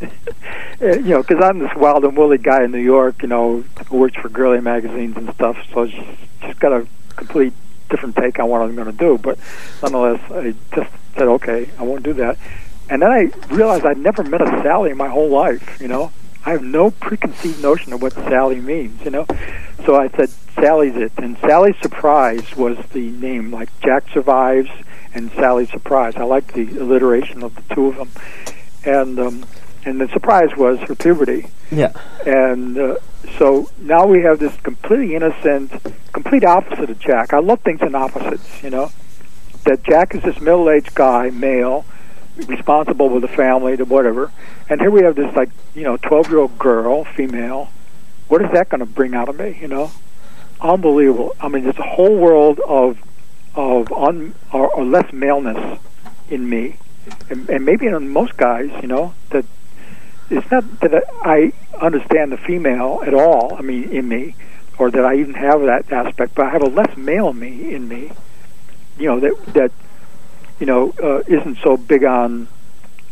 you 0.80 1.00
know, 1.02 1.22
because 1.22 1.42
I'm 1.42 1.58
this 1.58 1.74
wild 1.76 2.04
and 2.04 2.16
woolly 2.16 2.38
guy 2.38 2.64
in 2.64 2.70
New 2.70 2.78
York, 2.78 3.22
you 3.22 3.28
know, 3.28 3.62
who 3.88 3.98
works 3.98 4.16
for 4.16 4.28
girly 4.30 4.60
magazines 4.60 5.16
and 5.16 5.28
stuff. 5.34 5.58
So 5.74 5.88
she's, 5.88 6.16
she's 6.42 6.54
got 6.54 6.72
a 6.72 6.86
complete 7.16 7.52
different 7.90 8.16
take 8.16 8.38
on 8.38 8.48
what 8.48 8.62
I'm 8.62 8.74
going 8.74 8.90
to 8.90 8.96
do. 8.96 9.18
But 9.18 9.38
nonetheless, 9.82 10.20
I 10.30 10.54
just 10.74 10.90
said, 11.16 11.28
okay, 11.28 11.68
I 11.78 11.82
won't 11.82 12.02
do 12.02 12.14
that. 12.14 12.38
And 12.88 13.02
then 13.02 13.10
I 13.10 13.30
realized 13.54 13.84
I'd 13.84 13.98
never 13.98 14.24
met 14.24 14.40
a 14.40 14.46
Sally 14.62 14.90
in 14.90 14.96
my 14.96 15.08
whole 15.08 15.28
life, 15.28 15.80
you 15.80 15.88
know. 15.88 16.12
I 16.44 16.52
have 16.52 16.62
no 16.62 16.90
preconceived 16.90 17.62
notion 17.62 17.92
of 17.92 18.00
what 18.00 18.14
Sally 18.14 18.60
means, 18.60 19.04
you 19.04 19.10
know. 19.10 19.26
So 19.84 19.94
I 19.94 20.08
said, 20.08 20.30
Sally's 20.54 20.96
it. 20.96 21.12
And 21.18 21.36
Sally's 21.38 21.76
Surprise 21.82 22.56
was 22.56 22.78
the 22.92 23.10
name, 23.10 23.50
like 23.50 23.68
Jack 23.80 24.08
Survives 24.12 24.70
and 25.14 25.30
Sally's 25.32 25.70
Surprise. 25.70 26.16
I 26.16 26.24
like 26.24 26.52
the 26.54 26.78
alliteration 26.78 27.42
of 27.42 27.54
the 27.54 27.74
two 27.74 27.86
of 27.88 27.96
them. 27.96 28.10
And 28.84 29.18
um, 29.18 29.46
and 29.84 30.00
the 30.00 30.08
surprise 30.08 30.56
was 30.56 30.78
her 30.80 30.94
puberty. 30.94 31.46
Yeah. 31.70 31.92
And 32.26 32.78
uh, 32.78 32.96
so 33.38 33.70
now 33.78 34.06
we 34.06 34.22
have 34.22 34.38
this 34.38 34.56
completely 34.58 35.14
innocent, 35.14 35.72
complete 36.12 36.44
opposite 36.44 36.90
of 36.90 36.98
Jack. 36.98 37.32
I 37.32 37.38
love 37.38 37.60
things 37.60 37.80
in 37.82 37.94
opposites, 37.94 38.62
you 38.62 38.70
know. 38.70 38.90
That 39.64 39.82
Jack 39.82 40.14
is 40.14 40.22
this 40.22 40.40
middle-aged 40.40 40.94
guy, 40.94 41.30
male, 41.30 41.84
responsible 42.46 43.08
with 43.08 43.24
a 43.24 43.28
family, 43.28 43.76
to 43.76 43.84
whatever. 43.84 44.32
And 44.68 44.80
here 44.80 44.90
we 44.90 45.02
have 45.02 45.16
this 45.16 45.34
like, 45.36 45.50
you 45.74 45.82
know, 45.82 45.96
12-year-old 45.98 46.58
girl, 46.58 47.04
female. 47.04 47.70
What 48.28 48.42
is 48.42 48.50
that 48.52 48.68
going 48.68 48.80
to 48.80 48.86
bring 48.86 49.14
out 49.14 49.28
of 49.28 49.38
me, 49.38 49.58
you 49.60 49.68
know? 49.68 49.90
Unbelievable. 50.60 51.34
I 51.40 51.48
mean, 51.48 51.64
there's 51.64 51.78
a 51.78 51.82
whole 51.82 52.16
world 52.16 52.60
of 52.66 52.98
of 53.54 53.90
un, 53.92 54.34
or, 54.52 54.72
or 54.72 54.84
less 54.84 55.12
maleness 55.12 55.80
in 56.28 56.48
me, 56.48 56.76
and, 57.28 57.48
and 57.50 57.64
maybe 57.64 57.86
in 57.86 58.08
most 58.08 58.36
guys, 58.36 58.70
you 58.80 58.86
know, 58.86 59.12
that 59.30 59.44
it's 60.30 60.50
not 60.50 60.80
that 60.80 61.04
I 61.22 61.52
understand 61.80 62.32
the 62.32 62.36
female 62.36 63.02
at 63.04 63.14
all. 63.14 63.54
I 63.54 63.62
mean, 63.62 63.90
in 63.90 64.08
me, 64.08 64.34
or 64.78 64.90
that 64.90 65.04
I 65.04 65.16
even 65.16 65.34
have 65.34 65.62
that 65.62 65.90
aspect, 65.92 66.34
but 66.34 66.46
I 66.46 66.50
have 66.50 66.62
a 66.62 66.68
less 66.68 66.96
male 66.96 67.32
me 67.32 67.74
in 67.74 67.88
me. 67.88 68.12
You 68.98 69.08
know 69.08 69.20
that 69.20 69.46
that 69.54 69.72
you 70.58 70.66
know 70.66 70.94
uh, 71.02 71.22
isn't 71.26 71.58
so 71.58 71.76
big 71.76 72.04
on 72.04 72.48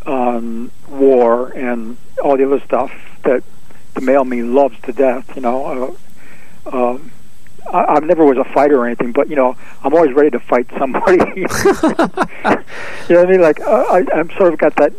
on 0.06 0.70
war 0.88 1.50
and 1.50 1.96
all 2.22 2.36
the 2.36 2.46
other 2.46 2.60
stuff 2.64 2.92
that 3.24 3.42
the 3.94 4.00
male 4.00 4.24
me 4.24 4.42
loves 4.42 4.80
to 4.82 4.92
death. 4.92 5.34
You 5.34 5.42
know. 5.42 5.96
Uh, 6.66 6.90
um, 6.92 7.10
I, 7.72 7.84
I 7.84 8.00
never 8.00 8.24
was 8.24 8.38
a 8.38 8.44
fighter 8.44 8.78
or 8.78 8.86
anything, 8.86 9.12
but 9.12 9.28
you 9.28 9.36
know, 9.36 9.56
I'm 9.82 9.94
always 9.94 10.14
ready 10.14 10.30
to 10.30 10.40
fight 10.40 10.68
somebody. 10.78 11.18
you 11.36 11.46
know 11.46 12.60
what 13.08 13.10
I 13.10 13.26
mean? 13.26 13.40
Like 13.40 13.60
uh, 13.60 13.84
I, 13.90 14.04
I'm 14.14 14.30
sort 14.30 14.52
of 14.52 14.58
got 14.58 14.76
that 14.76 14.92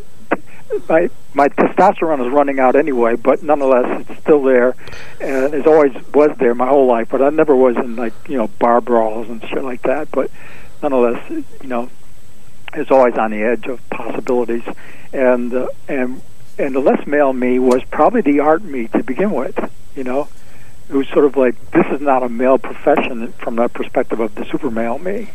my 0.87 1.09
my 1.33 1.49
testosterone 1.49 2.25
is 2.25 2.31
running 2.31 2.59
out 2.59 2.75
anyway, 2.75 3.15
but 3.15 3.43
nonetheless, 3.43 4.05
it's 4.09 4.19
still 4.21 4.43
there, 4.43 4.75
and 5.19 5.53
it 5.53 5.67
always 5.67 5.93
was 6.13 6.35
there 6.37 6.55
my 6.55 6.67
whole 6.67 6.85
life. 6.85 7.09
But 7.09 7.21
I 7.21 7.29
never 7.29 7.55
was 7.55 7.77
in 7.77 7.95
like 7.95 8.13
you 8.27 8.37
know 8.37 8.47
bar 8.59 8.81
brawls 8.81 9.29
and 9.29 9.43
shit 9.47 9.63
like 9.63 9.83
that. 9.83 10.11
But 10.11 10.31
nonetheless, 10.81 11.29
you 11.29 11.67
know, 11.67 11.89
it's 12.73 12.91
always 12.91 13.15
on 13.15 13.31
the 13.31 13.41
edge 13.41 13.65
of 13.65 13.87
possibilities, 13.89 14.63
and 15.13 15.53
uh, 15.53 15.67
and 15.87 16.21
and 16.57 16.75
the 16.75 16.79
less 16.79 17.05
male 17.07 17.33
me 17.33 17.59
was 17.59 17.83
probably 17.85 18.21
the 18.21 18.39
art 18.39 18.63
me 18.63 18.87
to 18.89 19.03
begin 19.03 19.31
with. 19.31 19.71
You 19.95 20.03
know, 20.03 20.29
it 20.89 20.95
was 20.95 21.07
sort 21.09 21.25
of 21.25 21.35
like 21.35 21.71
this 21.71 21.85
is 21.87 22.01
not 22.01 22.23
a 22.23 22.29
male 22.29 22.57
profession 22.57 23.31
from 23.33 23.55
the 23.55 23.67
perspective 23.67 24.19
of 24.19 24.35
the 24.35 24.45
super 24.45 24.69
male 24.69 24.99
me. 24.99 25.31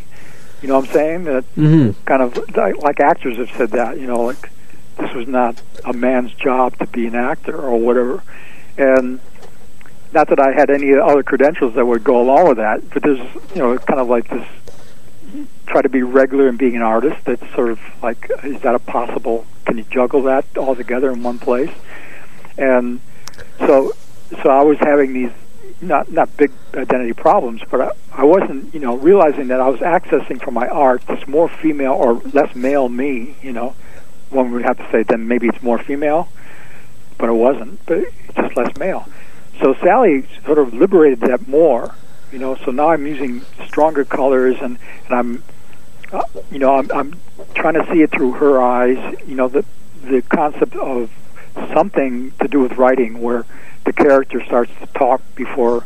You 0.63 0.69
know 0.69 0.79
what 0.79 0.89
I'm 0.89 0.93
saying? 0.95 1.25
That 1.25 1.55
mm-hmm. 1.57 2.03
kind 2.05 2.23
of 2.23 2.57
like 2.57 3.01
actors 3.01 3.37
have 3.37 3.51
said 3.51 3.71
that. 3.71 3.99
You 4.01 4.07
know, 4.07 4.23
like 4.23 4.51
this 4.97 5.13
was 5.15 5.27
not 5.27 5.61
a 5.85 5.93
man's 5.93 6.33
job 6.33 6.79
to 6.79 6.87
be 6.87 7.07
an 7.07 7.15
actor 7.15 7.57
or 7.57 7.79
whatever. 7.79 8.23
And 8.77 9.21
not 10.13 10.29
that 10.29 10.41
I 10.41 10.53
had 10.53 10.71
any 10.71 10.95
other 10.95 11.23
credentials 11.23 11.75
that 11.75 11.85
would 11.85 12.05
go 12.05 12.21
along 12.21 12.49
with 12.49 12.57
that, 12.59 12.89
but 12.91 13.03
there's, 13.03 13.19
you 13.55 13.57
know, 13.57 13.77
kind 13.79 14.01
of 14.01 14.09
like 14.09 14.29
this 14.29 14.47
try 15.67 15.83
to 15.83 15.89
be 15.89 16.03
regular 16.03 16.49
in 16.49 16.57
being 16.57 16.77
an 16.77 16.83
artist. 16.83 17.25
That's 17.25 17.43
sort 17.55 17.71
of 17.71 17.81
like, 18.03 18.31
is 18.45 18.61
that 18.63 18.75
a 18.75 18.79
possible, 18.79 19.47
can 19.65 19.79
you 19.79 19.85
juggle 19.91 20.23
that 20.25 20.45
all 20.57 20.77
together 20.77 21.11
in 21.11 21.23
one 21.23 21.39
place? 21.39 21.71
And 22.57 23.01
so, 23.59 23.93
so 24.43 24.51
I 24.51 24.63
was 24.63 24.79
having 24.79 25.13
these 25.13 25.33
not 25.81 26.11
not 26.11 26.35
big 26.37 26.53
identity 26.75 27.13
problems, 27.13 27.63
but 27.71 27.81
I, 27.81 27.91
I 28.13 28.25
wasn't, 28.25 28.73
you 28.73 28.81
know, 28.81 28.97
realizing 28.97 29.49
that 29.49 29.61
I 29.61 29.69
was 29.69 29.81
accessing 29.81 30.41
from 30.41 30.55
my 30.55 30.69
art 30.69 31.07
this 31.07 31.27
more 31.27 31.49
female 31.49 31.93
or 31.93 32.15
less 32.33 32.55
male 32.55 32.89
me, 32.89 33.37
you 33.43 33.53
know, 33.53 33.75
one 34.31 34.51
would 34.53 34.63
have 34.63 34.79
to 34.79 34.89
say 34.91 35.03
then 35.03 35.29
maybe 35.29 35.49
it's 35.49 35.63
more 35.63 35.79
female, 35.79 36.29
but 37.19 37.29
it 37.29 37.33
wasn't. 37.33 37.85
But 37.87 37.99
it's 37.99 38.35
just 38.35 38.57
less 38.57 38.77
male. 38.77 39.07
So 39.61 39.75
Sally 39.75 40.27
sort 40.45 40.59
of 40.59 40.75
liberated 40.75 41.21
that 41.21 41.47
more, 41.47 41.95
you 42.33 42.39
know. 42.39 42.57
So 42.57 42.71
now 42.71 42.91
I'm 42.91 43.07
using 43.07 43.43
stronger 43.67 44.05
colors, 44.05 44.57
and 44.61 44.79
and 45.07 45.15
I'm, 45.15 45.43
uh, 46.13 46.25
you 46.51 46.59
know, 46.59 46.77
I'm 46.77 46.91
I'm 46.93 47.21
trying 47.55 47.75
to 47.75 47.87
see 47.93 48.03
it 48.03 48.11
through 48.11 48.33
her 48.33 48.61
eyes. 48.61 48.99
You 49.27 49.37
know, 49.37 49.49
the 49.49 49.65
the 50.03 50.23
concept 50.23 50.75
of 50.77 51.11
something 51.73 52.33
to 52.41 52.49
do 52.49 52.61
with 52.61 52.73
writing, 52.73 53.23
where 53.23 53.47
the 53.85 53.93
character 53.93 54.43
starts 54.45 54.73
to 54.81 54.87
talk 54.87 55.23
before 55.35 55.85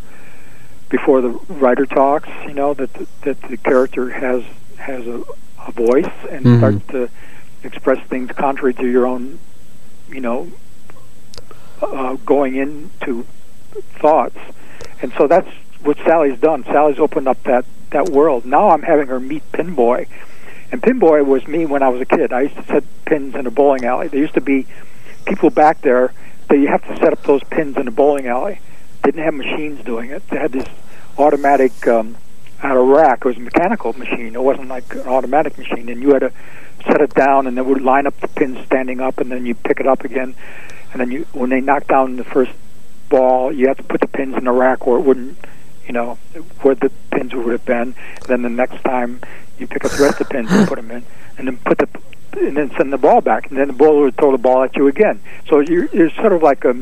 before 0.88 1.20
the 1.20 1.30
writer 1.48 1.86
talks. 1.86 2.28
You 2.46 2.54
know 2.54 2.74
that 2.74 2.92
the, 2.94 3.06
that 3.22 3.42
the 3.42 3.56
character 3.58 4.10
has 4.10 4.44
has 4.78 5.06
a, 5.06 5.22
a 5.66 5.72
voice 5.72 6.06
and 6.30 6.44
mm-hmm. 6.44 6.58
starts 6.58 6.86
to 6.88 7.10
express 7.62 8.04
things 8.08 8.30
contrary 8.32 8.74
to 8.74 8.86
your 8.86 9.06
own, 9.06 9.38
you 10.08 10.20
know, 10.20 10.50
uh, 11.82 12.14
going 12.14 12.56
into 12.56 13.26
thoughts. 14.00 14.38
And 15.02 15.12
so 15.12 15.26
that's 15.26 15.48
what 15.82 15.96
Sally's 15.98 16.38
done. 16.40 16.64
Sally's 16.64 16.98
opened 16.98 17.28
up 17.28 17.42
that 17.44 17.64
that 17.90 18.08
world. 18.10 18.44
Now 18.44 18.70
I'm 18.70 18.82
having 18.82 19.08
her 19.08 19.20
meet 19.20 19.50
Pinboy, 19.52 20.06
and 20.70 20.82
Pinboy 20.82 21.24
was 21.24 21.46
me 21.46 21.64
when 21.64 21.82
I 21.82 21.88
was 21.88 22.00
a 22.00 22.04
kid. 22.04 22.32
I 22.32 22.42
used 22.42 22.56
to 22.56 22.64
set 22.64 22.84
pins 23.06 23.34
in 23.34 23.46
a 23.46 23.50
bowling 23.50 23.84
alley. 23.84 24.08
There 24.08 24.20
used 24.20 24.34
to 24.34 24.40
be 24.40 24.66
people 25.24 25.50
back 25.50 25.80
there 25.80 26.12
that 26.48 26.58
you 26.58 26.68
have 26.68 26.82
to 26.82 26.96
set 26.96 27.12
up 27.12 27.22
those 27.22 27.42
pins 27.44 27.76
in 27.76 27.88
a 27.88 27.90
bowling 27.90 28.26
alley. 28.26 28.60
Didn't 29.02 29.22
have 29.22 29.34
machines 29.34 29.84
doing 29.84 30.10
it. 30.10 30.26
They 30.28 30.38
had 30.38 30.52
this 30.52 30.66
automatic 31.16 31.86
um, 31.86 32.16
out 32.62 32.76
of 32.76 32.86
rack. 32.86 33.20
It 33.20 33.24
was 33.24 33.36
a 33.36 33.40
mechanical 33.40 33.92
machine. 33.92 34.34
It 34.34 34.42
wasn't 34.42 34.68
like 34.68 34.92
an 34.94 35.06
automatic 35.06 35.56
machine, 35.56 35.88
and 35.88 36.02
you 36.02 36.12
had 36.12 36.20
to 36.20 36.32
set 36.84 37.00
it 37.00 37.14
down, 37.14 37.46
and 37.46 37.56
then 37.56 37.66
would 37.66 37.82
line 37.82 38.06
up 38.06 38.18
the 38.20 38.28
pins 38.28 38.64
standing 38.66 39.00
up, 39.00 39.18
and 39.18 39.30
then 39.30 39.46
you 39.46 39.54
pick 39.54 39.80
it 39.80 39.86
up 39.86 40.04
again, 40.04 40.34
and 40.92 41.00
then 41.00 41.10
you 41.10 41.26
when 41.32 41.50
they 41.50 41.60
knock 41.60 41.86
down 41.86 42.16
the 42.16 42.24
first 42.24 42.52
ball, 43.08 43.52
you 43.52 43.68
have 43.68 43.76
to 43.78 43.82
put 43.82 44.00
the 44.00 44.08
pins 44.08 44.36
in 44.36 44.44
the 44.44 44.52
rack 44.52 44.86
where 44.86 44.98
it 44.98 45.02
wouldn't, 45.02 45.38
you 45.86 45.92
know, 45.92 46.18
where 46.62 46.74
the 46.74 46.90
pins 47.10 47.34
would 47.34 47.52
have 47.52 47.64
been. 47.64 47.94
And 48.16 48.26
then 48.26 48.42
the 48.42 48.50
next 48.50 48.82
time 48.82 49.20
you 49.58 49.66
pick 49.66 49.84
up 49.84 49.92
the 49.92 50.02
rest 50.02 50.20
of 50.20 50.28
the 50.28 50.34
pins 50.34 50.50
and 50.50 50.68
put 50.68 50.76
them 50.76 50.90
in, 50.90 51.04
and 51.36 51.48
then 51.48 51.56
put 51.58 51.78
the 51.78 51.88
and 52.32 52.56
then 52.56 52.70
send 52.76 52.92
the 52.92 52.98
ball 52.98 53.20
back, 53.20 53.48
and 53.48 53.58
then 53.58 53.68
the 53.68 53.72
bowler 53.72 54.02
would 54.02 54.16
throw 54.16 54.32
the 54.32 54.38
ball 54.38 54.62
at 54.62 54.76
you 54.76 54.86
again. 54.86 55.20
So 55.48 55.60
you're, 55.60 55.86
you're 55.86 56.10
sort 56.10 56.32
of 56.32 56.42
like 56.42 56.64
a 56.64 56.74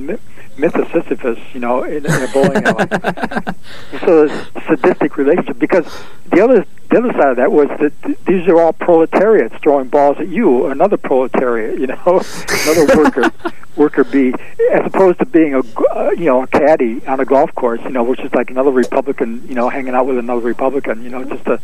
myth 0.58 0.74
of 0.74 0.90
Sisyphus, 0.90 1.38
you 1.52 1.60
know, 1.60 1.84
in, 1.84 2.06
in 2.06 2.12
a 2.12 2.28
bowling 2.32 2.64
alley. 2.64 2.86
so 4.00 4.24
a 4.26 4.62
sadistic 4.66 5.16
relationship 5.16 5.58
because 5.58 5.84
the 6.26 6.42
other 6.42 6.66
the 6.90 6.98
other 6.98 7.12
side 7.12 7.30
of 7.30 7.36
that 7.36 7.50
was 7.50 7.68
that 7.80 7.92
th- 8.02 8.18
these 8.26 8.46
are 8.48 8.60
all 8.60 8.72
proletariats 8.72 9.54
throwing 9.62 9.88
balls 9.88 10.18
at 10.18 10.28
you, 10.28 10.66
another 10.66 10.96
proletariat, 10.96 11.78
you 11.78 11.86
know, 11.86 11.96
another 12.64 12.96
worker 12.96 13.30
worker 13.76 14.04
bee, 14.04 14.32
as 14.72 14.86
opposed 14.86 15.18
to 15.18 15.26
being 15.26 15.54
a 15.54 15.62
uh, 15.94 16.10
you 16.12 16.24
know 16.24 16.42
a 16.42 16.46
caddy 16.46 17.04
on 17.06 17.20
a 17.20 17.24
golf 17.24 17.54
course, 17.54 17.80
you 17.82 17.90
know, 17.90 18.04
which 18.04 18.20
is 18.20 18.32
like 18.34 18.50
another 18.50 18.70
Republican, 18.70 19.46
you 19.48 19.54
know, 19.54 19.68
hanging 19.68 19.94
out 19.94 20.06
with 20.06 20.18
another 20.18 20.42
Republican, 20.42 21.02
you 21.02 21.10
know, 21.10 21.24
just 21.24 21.44
to 21.44 21.60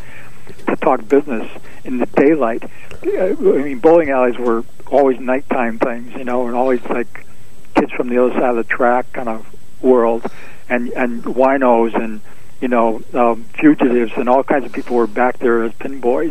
to 0.67 0.77
talk 0.77 1.07
business 1.09 1.49
in 1.85 1.99
the 1.99 2.07
daylight. 2.07 2.65
Uh, 3.05 3.27
I 3.29 3.63
mean, 3.63 3.79
bowling 3.79 4.11
alleys 4.11 4.39
were 4.39 4.65
always 4.87 5.19
nighttime 5.19 5.79
things, 5.79 6.15
you 6.15 6.25
know, 6.25 6.47
and 6.47 6.55
always 6.55 6.83
like 6.85 7.27
kids 7.83 7.93
from 7.93 8.09
the 8.09 8.23
other 8.23 8.33
side 8.35 8.51
of 8.51 8.57
the 8.57 8.65
track 8.65 9.13
kind 9.13 9.29
of 9.29 9.45
world, 9.83 10.25
and 10.69 10.91
and 10.91 11.25
winos 11.25 11.95
and 12.01 12.21
you 12.61 12.69
know 12.69 13.03
um, 13.13 13.45
fugitives 13.59 14.13
and 14.17 14.29
all 14.29 14.45
kinds 14.45 14.65
of 14.65 14.73
people 14.73 14.97
were 14.97 15.07
back 15.07 15.39
there 15.39 15.65
as 15.65 15.73
pin 15.75 16.01
boys, 16.01 16.31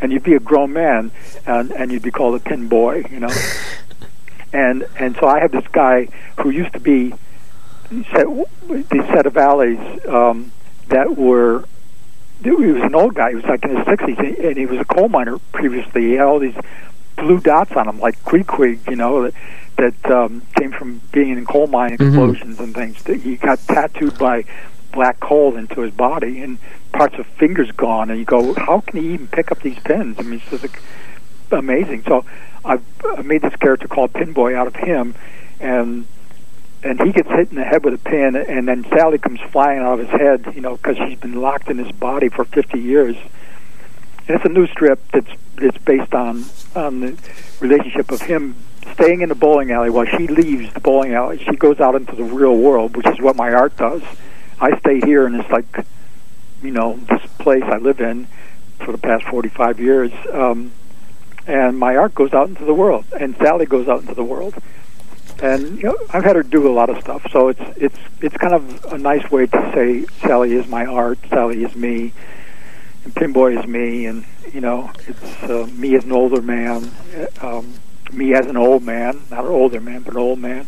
and 0.00 0.12
you'd 0.12 0.24
be 0.24 0.34
a 0.34 0.40
grown 0.40 0.72
man 0.72 1.12
and 1.46 1.70
and 1.70 1.92
you'd 1.92 2.02
be 2.02 2.10
called 2.10 2.34
a 2.34 2.40
pin 2.40 2.68
boy, 2.68 3.04
you 3.10 3.20
know. 3.20 3.30
and 4.52 4.86
and 4.98 5.16
so 5.16 5.28
I 5.28 5.40
have 5.40 5.52
this 5.52 5.66
guy 5.70 6.08
who 6.40 6.50
used 6.50 6.72
to 6.72 6.80
be 6.80 7.14
set, 8.12 8.26
these 8.68 9.06
set 9.06 9.26
of 9.26 9.36
alleys 9.36 9.78
um, 10.06 10.52
that 10.88 11.16
were. 11.16 11.64
He 12.42 12.50
was 12.52 12.82
an 12.84 12.94
old 12.94 13.14
guy. 13.14 13.30
He 13.30 13.34
was 13.34 13.44
like 13.44 13.64
in 13.64 13.76
his 13.76 13.84
sixties, 13.84 14.16
and 14.18 14.56
he 14.56 14.64
was 14.64 14.78
a 14.78 14.84
coal 14.84 15.08
miner 15.08 15.38
previously. 15.50 16.02
He 16.02 16.12
had 16.12 16.26
all 16.26 16.38
these 16.38 16.54
blue 17.16 17.40
dots 17.40 17.72
on 17.72 17.88
him, 17.88 17.98
like 17.98 18.22
Queequeg, 18.24 18.88
you 18.88 18.94
know, 18.94 19.32
that, 19.78 20.02
that 20.02 20.10
um, 20.10 20.42
came 20.56 20.72
from 20.72 21.00
being 21.12 21.30
in 21.30 21.46
coal 21.46 21.68
mine 21.68 21.94
explosions 21.94 22.56
mm-hmm. 22.56 22.78
and 22.78 22.96
things. 22.96 23.22
He 23.22 23.36
got 23.36 23.60
tattooed 23.60 24.18
by 24.18 24.44
black 24.92 25.20
coal 25.20 25.56
into 25.56 25.80
his 25.80 25.92
body, 25.92 26.40
and 26.40 26.58
parts 26.92 27.16
of 27.18 27.26
fingers 27.26 27.70
gone. 27.72 28.10
And 28.10 28.18
you 28.18 28.24
go, 28.24 28.54
how 28.54 28.80
can 28.80 29.00
he 29.00 29.14
even 29.14 29.28
pick 29.28 29.50
up 29.52 29.60
these 29.60 29.78
pins? 29.78 30.16
I 30.18 30.22
mean, 30.22 30.40
it's 30.40 30.50
just 30.50 30.62
like, 30.62 30.82
amazing. 31.52 32.02
So 32.02 32.24
I've 32.64 32.82
I 33.04 33.22
made 33.22 33.42
this 33.42 33.56
character 33.56 33.88
called 33.88 34.12
Pinboy 34.12 34.54
out 34.54 34.66
of 34.66 34.76
him, 34.76 35.14
and 35.60 36.06
and 36.82 37.00
he 37.00 37.12
gets 37.12 37.28
hit 37.28 37.50
in 37.50 37.56
the 37.56 37.64
head 37.64 37.84
with 37.84 37.94
a 37.94 37.98
pin, 37.98 38.36
and 38.36 38.68
then 38.68 38.84
Sally 38.90 39.18
comes 39.18 39.40
flying 39.52 39.80
out 39.80 39.98
of 39.98 40.08
his 40.08 40.20
head, 40.20 40.52
you 40.54 40.60
know, 40.60 40.76
because 40.76 40.96
she's 40.96 41.18
been 41.18 41.40
locked 41.40 41.68
in 41.68 41.78
his 41.78 41.90
body 41.92 42.28
for 42.28 42.44
50 42.44 42.78
years. 42.78 43.16
And 44.26 44.36
it's 44.36 44.44
a 44.44 44.48
new 44.48 44.66
strip 44.66 45.00
that's 45.12 45.30
that's 45.56 45.78
based 45.78 46.14
on 46.14 46.44
on 46.74 47.00
the 47.00 47.18
relationship 47.60 48.10
of 48.10 48.22
him 48.22 48.56
staying 48.98 49.20
in 49.20 49.28
the 49.28 49.34
bowling 49.34 49.70
alley 49.70 49.90
while 49.90 50.04
she 50.04 50.26
leaves 50.26 50.72
the 50.74 50.80
bowling 50.80 51.14
alley. 51.14 51.38
She 51.38 51.56
goes 51.56 51.78
out 51.78 51.94
into 51.94 52.16
the 52.16 52.24
real 52.24 52.56
world, 52.56 52.96
which 52.96 53.06
is 53.06 53.20
what 53.20 53.36
my 53.36 53.52
art 53.52 53.76
does. 53.76 54.02
I 54.60 54.76
stay 54.80 55.00
here, 55.00 55.24
and 55.24 55.36
it's 55.36 55.48
like, 55.50 55.86
you 56.62 56.72
know, 56.72 56.96
this 57.08 57.22
place 57.38 57.62
I 57.62 57.76
live 57.76 58.00
in 58.00 58.26
for 58.84 58.90
the 58.90 58.98
past 58.98 59.24
45 59.26 59.78
years. 59.78 60.10
Um, 60.32 60.72
and 61.46 61.78
my 61.78 61.96
art 61.96 62.14
goes 62.14 62.32
out 62.32 62.48
into 62.48 62.64
the 62.64 62.74
world, 62.74 63.04
and 63.18 63.36
Sally 63.36 63.66
goes 63.66 63.88
out 63.88 64.00
into 64.00 64.14
the 64.14 64.24
world. 64.24 64.54
And 65.40 65.78
you 65.78 65.84
know, 65.84 65.96
I've 66.10 66.24
had 66.24 66.34
her 66.34 66.42
do 66.42 66.66
a 66.66 66.72
lot 66.72 66.90
of 66.90 67.00
stuff, 67.00 67.24
so 67.30 67.46
it's 67.46 67.60
it's 67.76 67.98
it's 68.20 68.36
kind 68.36 68.52
of 68.52 68.84
a 68.86 68.98
nice 68.98 69.30
way 69.30 69.46
to 69.46 69.72
say 69.72 70.04
Sally 70.20 70.54
is 70.54 70.66
my 70.66 70.84
art, 70.84 71.20
Sally 71.28 71.62
is 71.62 71.76
me, 71.76 72.12
and 73.04 73.14
Pinboy 73.14 73.56
is 73.60 73.64
me, 73.64 74.06
and 74.06 74.24
you 74.52 74.60
know, 74.60 74.90
it's 75.06 75.42
uh, 75.44 75.68
me 75.74 75.94
as 75.94 76.04
an 76.04 76.10
older 76.10 76.42
man, 76.42 76.90
um, 77.40 77.72
me 78.12 78.34
as 78.34 78.46
an 78.46 78.56
old 78.56 78.82
man, 78.82 79.22
not 79.30 79.44
an 79.44 79.50
older 79.50 79.80
man, 79.80 80.02
but 80.02 80.14
an 80.14 80.20
old 80.20 80.38
man, 80.38 80.66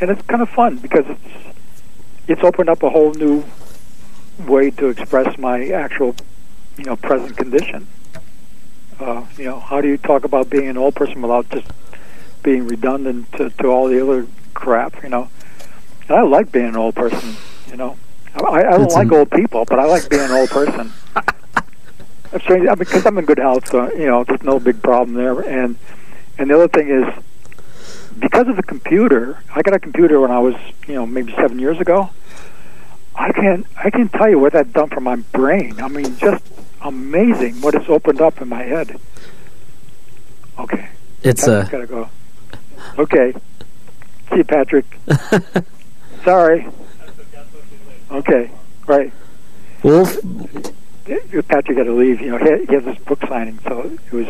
and 0.00 0.10
it's 0.10 0.22
kind 0.22 0.42
of 0.42 0.48
fun 0.50 0.78
because 0.78 1.04
it's 1.08 1.56
it's 2.28 2.42
opened 2.42 2.68
up 2.68 2.82
a 2.82 2.90
whole 2.90 3.12
new 3.14 3.44
way 4.46 4.70
to 4.70 4.88
express 4.88 5.38
my 5.38 5.68
actual, 5.68 6.14
you 6.76 6.84
know, 6.84 6.96
present 6.96 7.36
condition. 7.36 7.86
Uh, 8.98 9.24
you 9.36 9.44
know, 9.44 9.60
how 9.60 9.80
do 9.80 9.88
you 9.88 9.96
talk 9.96 10.24
about 10.24 10.50
being 10.50 10.68
an 10.68 10.76
old 10.76 10.94
person 10.94 11.22
without 11.22 11.48
just 11.50 11.66
being 12.42 12.66
redundant 12.66 13.30
to, 13.32 13.50
to 13.50 13.68
all 13.68 13.88
the 13.88 14.02
other 14.02 14.26
crap? 14.54 15.02
You 15.02 15.10
know, 15.10 15.28
and 16.08 16.18
I 16.18 16.22
like 16.22 16.50
being 16.50 16.66
an 16.66 16.76
old 16.76 16.94
person. 16.94 17.36
You 17.70 17.76
know, 17.76 17.96
I, 18.34 18.64
I 18.64 18.78
don't 18.78 18.92
like 18.92 19.12
old 19.12 19.30
people, 19.30 19.64
but 19.64 19.78
I 19.78 19.84
like 19.84 20.08
being 20.08 20.22
an 20.22 20.32
old 20.32 20.50
person. 20.50 20.92
That's 22.30 22.42
strange 22.42 22.68
because 22.78 23.06
I'm 23.06 23.18
in 23.18 23.24
good 23.24 23.38
health, 23.38 23.68
so 23.68 23.92
you 23.92 24.06
know, 24.06 24.24
there's 24.24 24.42
no 24.42 24.58
big 24.58 24.82
problem 24.82 25.14
there. 25.14 25.40
And 25.40 25.76
and 26.38 26.50
the 26.50 26.54
other 26.54 26.68
thing 26.68 26.88
is, 26.88 27.24
because 28.18 28.48
of 28.48 28.56
the 28.56 28.62
computer, 28.62 29.38
I 29.54 29.62
got 29.62 29.74
a 29.74 29.78
computer 29.78 30.20
when 30.20 30.30
I 30.30 30.38
was, 30.38 30.54
you 30.86 30.94
know, 30.94 31.06
maybe 31.06 31.32
seven 31.34 31.58
years 31.58 31.80
ago. 31.80 32.10
I 33.14 33.32
can't 33.32 33.66
I 33.76 33.90
can't 33.90 34.12
tell 34.12 34.28
you 34.28 34.38
what 34.38 34.52
that's 34.52 34.70
done 34.70 34.88
for 34.88 35.00
my 35.00 35.16
brain. 35.16 35.80
I 35.80 35.88
mean, 35.88 36.16
just 36.18 36.44
amazing 36.82 37.60
what 37.62 37.74
it's 37.74 37.88
opened 37.88 38.20
up 38.20 38.40
in 38.40 38.48
my 38.48 38.62
head. 38.62 39.00
Okay. 40.58 40.88
It's 41.22 41.46
a. 41.46 41.60
Uh, 41.60 41.68
gotta 41.68 41.86
go. 41.86 42.08
Okay. 42.98 43.32
See 44.30 44.36
you, 44.36 44.44
Patrick. 44.44 44.84
Sorry. 46.24 46.68
Okay. 48.10 48.50
Right. 48.86 49.12
Well, 49.82 50.04
Patrick 51.48 51.78
had 51.78 51.84
to 51.84 51.92
leave. 51.92 52.20
You 52.20 52.32
know, 52.32 52.38
he 52.38 52.72
has 52.74 52.84
this 52.84 52.98
book 52.98 53.20
signing, 53.28 53.58
so 53.60 53.80
it 53.82 54.12
was 54.12 54.26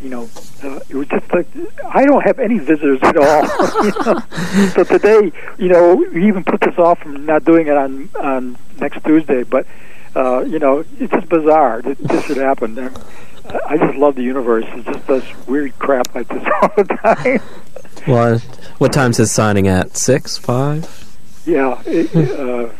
you 0.00 0.08
know, 0.10 0.28
uh, 0.62 0.80
it 0.88 0.94
was 0.94 1.08
just 1.08 1.32
like 1.32 1.46
I 1.84 2.04
don't 2.04 2.22
have 2.22 2.38
any 2.38 2.58
visitors 2.58 3.00
at 3.02 3.16
all. 3.16 3.84
you 3.84 3.90
know? 4.04 4.68
So 4.74 4.84
today, 4.84 5.32
you 5.58 5.68
know, 5.68 5.94
we 5.96 6.26
even 6.28 6.44
put 6.44 6.60
this 6.60 6.78
off 6.78 7.00
from 7.00 7.26
not 7.26 7.44
doing 7.44 7.66
it 7.66 7.76
on 7.76 8.08
on 8.20 8.58
next 8.80 9.04
Tuesday. 9.04 9.42
But 9.42 9.66
uh, 10.14 10.40
you 10.40 10.58
know, 10.58 10.84
it's 10.98 11.12
just 11.12 11.28
bizarre 11.28 11.82
that 11.82 11.98
this 11.98 12.24
should 12.26 12.36
happen. 12.36 12.78
And 12.78 12.98
I 13.66 13.76
just 13.76 13.96
love 13.96 14.14
the 14.14 14.22
universe. 14.22 14.64
It 14.68 14.84
just 14.84 15.06
does 15.06 15.46
weird 15.46 15.78
crap 15.78 16.14
like 16.14 16.28
this 16.28 16.44
all 16.62 16.70
the 16.76 16.84
time. 16.84 17.40
Well, 18.06 18.38
what 18.78 18.92
time's 18.92 19.16
his 19.16 19.32
signing 19.32 19.68
at? 19.68 19.96
Six, 19.96 20.36
five? 20.36 20.86
Yeah. 21.46 21.80
It, 21.86 22.14
uh, 22.14 22.70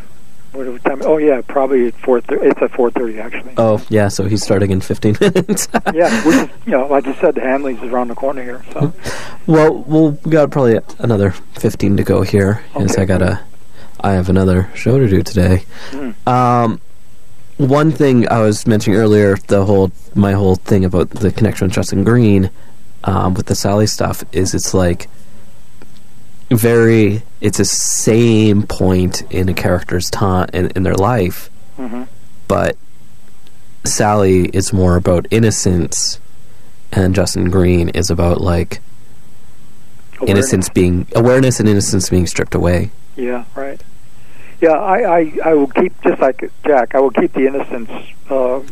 what 0.67 0.85
time? 0.85 1.03
Oh 1.03 1.17
yeah, 1.19 1.41
probably 1.47 1.89
at 1.89 1.95
four. 1.95 2.19
it's 2.19 2.63
at 2.63 2.71
four 2.73 2.91
thirty 2.91 3.19
actually. 3.19 3.53
Oh 3.57 3.85
yeah, 3.89 4.09
so 4.09 4.25
he's 4.25 4.43
starting 4.43 4.71
in 4.71 4.81
fifteen 4.81 5.17
minutes. 5.21 5.69
yeah, 5.95 6.25
which 6.27 6.37
is 6.37 6.49
you 6.67 6.73
know, 6.73 6.87
like 6.87 7.07
you 7.07 7.15
said, 7.15 7.35
the 7.35 7.41
Hanley's 7.41 7.79
is 7.79 7.85
around 7.85 8.09
the 8.09 8.15
corner 8.15 8.43
here. 8.43 8.65
So. 8.73 8.93
well, 9.47 9.75
we'll 9.75 10.11
we 10.25 10.31
got 10.31 10.51
probably 10.51 10.79
another 10.99 11.31
fifteen 11.31 11.97
to 11.97 12.05
go 12.05 12.23
here. 12.23 12.63
Okay. 12.75 12.81
Yes, 12.81 12.99
I 12.99 13.05
gotta. 13.05 13.41
I 14.01 14.13
have 14.13 14.29
another 14.29 14.71
show 14.75 14.99
to 14.99 15.09
do 15.09 15.23
today. 15.23 15.65
Mm. 15.91 16.29
Um, 16.29 16.81
one 17.57 17.91
thing 17.91 18.29
I 18.29 18.41
was 18.41 18.67
mentioning 18.67 18.99
earlier, 18.99 19.37
the 19.49 19.65
whole 19.65 19.91
my 20.15 20.33
whole 20.33 20.55
thing 20.55 20.85
about 20.85 21.11
the 21.11 21.33
connection 21.33 21.67
with 21.67 21.75
Justin 21.75 22.05
Green, 22.05 22.51
um, 23.05 23.35
with 23.35 23.47
the 23.47 23.55
Sally 23.55 23.87
stuff, 23.87 24.25
is 24.33 24.55
it's 24.55 24.73
like 24.73 25.09
very 26.51 27.23
it's 27.41 27.61
a 27.61 27.65
same 27.65 28.63
point 28.63 29.23
in 29.31 29.49
a 29.49 29.55
character's 29.55 30.11
time 30.11 30.49
in, 30.53 30.71
in 30.71 30.83
their 30.83 30.95
life 30.95 31.51
mm-hmm. 31.77 32.05
but 32.47 32.77
sally 33.85 34.47
is 34.47 34.73
more 34.73 34.97
about 34.97 35.27
innocence 35.31 36.21
and 36.93 37.15
justin 37.15 37.51
green 37.51 37.91
is 37.91 38.11
about 38.11 38.41
like 38.41 38.81
awareness. 40.21 40.31
innocence 40.31 40.69
being 40.71 41.07
awareness 41.15 41.61
and 41.61 41.69
innocence 41.69 42.09
being 42.09 42.27
stripped 42.27 42.55
away 42.55 42.91
yeah 43.17 43.45
right 43.55 43.83
yeah 44.61 44.71
i 44.71 45.19
i, 45.19 45.39
I 45.45 45.55
will 45.55 45.69
keep 45.69 45.93
just 46.03 46.21
like 46.21 46.51
jack 46.67 46.95
i 46.95 47.01
will 47.01 47.11
keep 47.11 47.33
the 47.35 47.47
innocence 47.47 47.91
uh, 48.31 48.63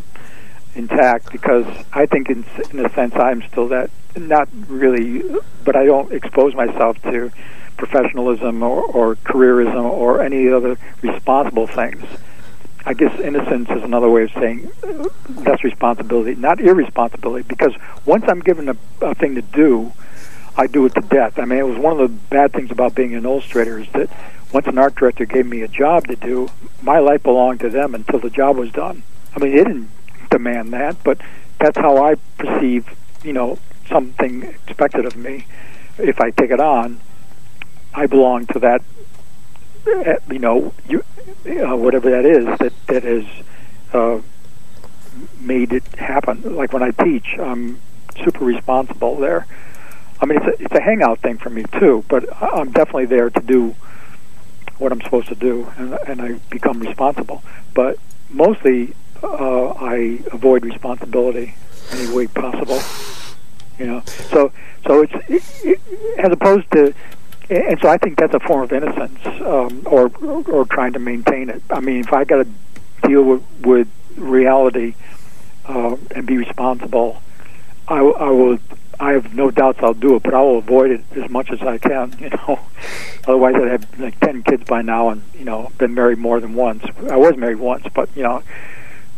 intact 0.75 1.31
because 1.31 1.67
i 1.93 2.07
think 2.07 2.31
in, 2.31 2.45
in 2.71 2.85
a 2.85 2.93
sense 2.95 3.15
i'm 3.17 3.43
still 3.49 3.69
that 3.69 3.91
not 4.17 4.49
really 4.67 5.23
but 5.65 5.77
i 5.77 5.85
don't 5.85 6.13
expose 6.13 6.55
myself 6.55 7.01
to 7.03 7.31
professionalism 7.77 8.63
or, 8.63 8.83
or 8.83 9.17
careerism 9.17 9.85
or 9.85 10.23
any 10.23 10.49
other 10.49 10.79
responsible 11.03 11.67
things. 11.67 12.05
I 12.85 12.95
guess 12.95 13.19
innocence 13.19 13.69
is 13.71 13.83
another 13.83 14.09
way 14.09 14.25
of 14.25 14.33
saying 14.33 14.71
uh, 14.85 15.09
that's 15.29 15.65
responsibility, 15.65 16.37
not 16.37 16.61
irresponsibility. 16.61 17.45
Because 17.49 17.75
once 18.05 18.25
I'm 18.29 18.41
given 18.41 18.69
a, 18.69 18.77
a 19.01 19.15
thing 19.15 19.35
to 19.35 19.43
do, 19.43 19.93
I 20.57 20.69
do 20.69 20.87
it 20.87 20.95
to 20.95 21.01
death. 21.01 21.39
I 21.39 21.45
mean, 21.45 21.59
it 21.59 21.67
was 21.67 21.79
one 21.79 21.99
of 21.99 22.11
the 22.11 22.17
bad 22.31 22.53
things 22.53 22.71
about 22.71 22.95
being 22.95 23.15
an 23.15 23.25
illustrator 23.25 23.81
is 23.81 23.89
that 23.93 24.09
once 24.53 24.67
an 24.69 24.79
art 24.79 24.95
director 24.95 25.27
gave 25.27 25.47
me 25.47 25.63
a 25.63 25.69
job 25.69 26.07
to 26.07 26.17
do, 26.17 26.49
my 26.81 26.99
life 26.99 27.25
belonged 27.25 27.61
to 27.61 27.69
them 27.69 27.95
until 27.95 28.21
the 28.21 28.31
job 28.31 28.57
was 28.57 28.71
done. 28.71 29.03
I 29.35 29.41
mean, 29.41 29.51
they 29.51 29.65
didn't 29.65 29.91
demand 30.31 30.73
that, 30.73 31.03
but 31.03 31.21
that's 31.59 31.77
how 31.77 32.03
I 32.03 32.15
perceive, 32.39 32.89
you 33.25 33.33
know, 33.33 33.59
something 33.89 34.45
expected 34.45 35.05
of 35.05 35.17
me 35.17 35.47
if 35.99 36.21
I 36.21 36.31
take 36.31 36.51
it 36.51 36.61
on. 36.61 37.01
I 37.97 38.07
belong 38.07 38.47
to 38.49 38.59
that, 38.59 38.83
uh, 39.89 40.15
you 40.31 40.39
know, 40.39 40.75
you, 40.87 41.03
uh, 41.47 41.75
whatever 41.75 42.11
that 42.11 42.27
is 42.27 42.45
that 42.59 42.73
that 42.89 43.03
has 43.05 43.25
uh, 43.95 44.21
made 45.41 45.73
it 45.73 45.87
happen. 45.97 46.57
Like 46.57 46.75
when 46.75 46.83
I 46.83 46.91
teach, 46.91 47.39
I'm 47.39 47.81
super 48.23 48.45
responsible 48.45 49.17
there. 49.17 49.47
I 50.21 50.27
mean, 50.27 50.39
it's 50.43 50.47
a, 50.47 50.65
it's 50.65 50.75
a 50.75 50.81
hangout 50.81 51.21
thing 51.21 51.39
for 51.39 51.49
me 51.49 51.65
too, 51.79 52.05
but 52.09 52.25
I'm 52.43 52.71
definitely 52.71 53.07
there 53.07 53.31
to 53.31 53.41
do 53.41 53.75
what 54.77 54.93
I'm 54.93 55.01
supposed 55.01 55.29
to 55.29 55.35
do, 55.35 55.73
and, 55.79 55.95
and 56.07 56.21
I 56.21 56.33
become 56.51 56.81
responsible. 56.81 57.43
But 57.73 57.99
mostly, 58.29 58.95
uh, 59.23 59.69
I 59.71 60.21
avoid 60.33 60.67
responsibility 60.67 61.55
any 61.93 62.15
way 62.15 62.27
possible. 62.27 62.81
You 63.79 63.87
know, 63.87 64.03
so 64.31 64.53
so 64.87 65.03
it's 65.03 65.15
it, 65.29 65.43
it, 65.65 65.81
as 66.19 66.33
opposed 66.33 66.71
to 66.73 66.95
and 67.49 67.81
so 67.81 67.89
I 67.89 67.97
think 67.97 68.19
that's 68.19 68.35
a 68.35 68.41
form 68.41 68.63
of 68.63 68.73
innocence, 68.73 69.19
um, 69.43 69.83
or 69.87 70.11
or 70.49 70.65
trying 70.65 70.93
to 70.95 70.99
maintain 70.99 71.49
it. 71.49 71.63
I 71.71 71.81
mean, 71.81 72.01
if 72.01 72.13
I 72.13 72.25
got 72.25 72.45
to 72.45 73.09
deal 73.09 73.23
with, 73.23 73.43
with 73.61 73.89
reality 74.17 74.95
uh, 75.67 75.97
and 76.15 76.27
be 76.27 76.37
responsible, 76.37 77.23
I, 77.89 77.99
I 77.99 78.31
will. 78.31 78.59
I 78.99 79.13
have 79.13 79.35
no 79.35 79.51
doubts 79.51 79.81
I'll 79.83 79.93
do 79.93 80.17
it, 80.17 80.23
but 80.23 80.33
I 80.33 80.41
will 80.41 80.57
avoid 80.57 80.91
it 80.91 81.05
as 81.17 81.29
much 81.31 81.51
as 81.51 81.61
I 81.63 81.79
can. 81.79 82.17
You 82.21 82.31
know, 82.31 82.59
otherwise 83.29 83.55
I'd 83.57 83.69
have 83.69 84.01
like 84.01 84.19
ten 84.21 84.43
kids 84.43 84.65
by 84.65 84.83
now, 84.83 85.11
and 85.11 85.23
you 85.35 85.45
know, 85.45 85.71
been 85.79 85.95
married 85.95 86.19
more 86.19 86.41
than 86.41 86.55
once. 86.55 86.85
I 87.11 87.17
was 87.17 87.37
married 87.37 87.59
once, 87.59 87.87
but 87.95 88.09
you 88.17 88.23
know, 88.23 88.43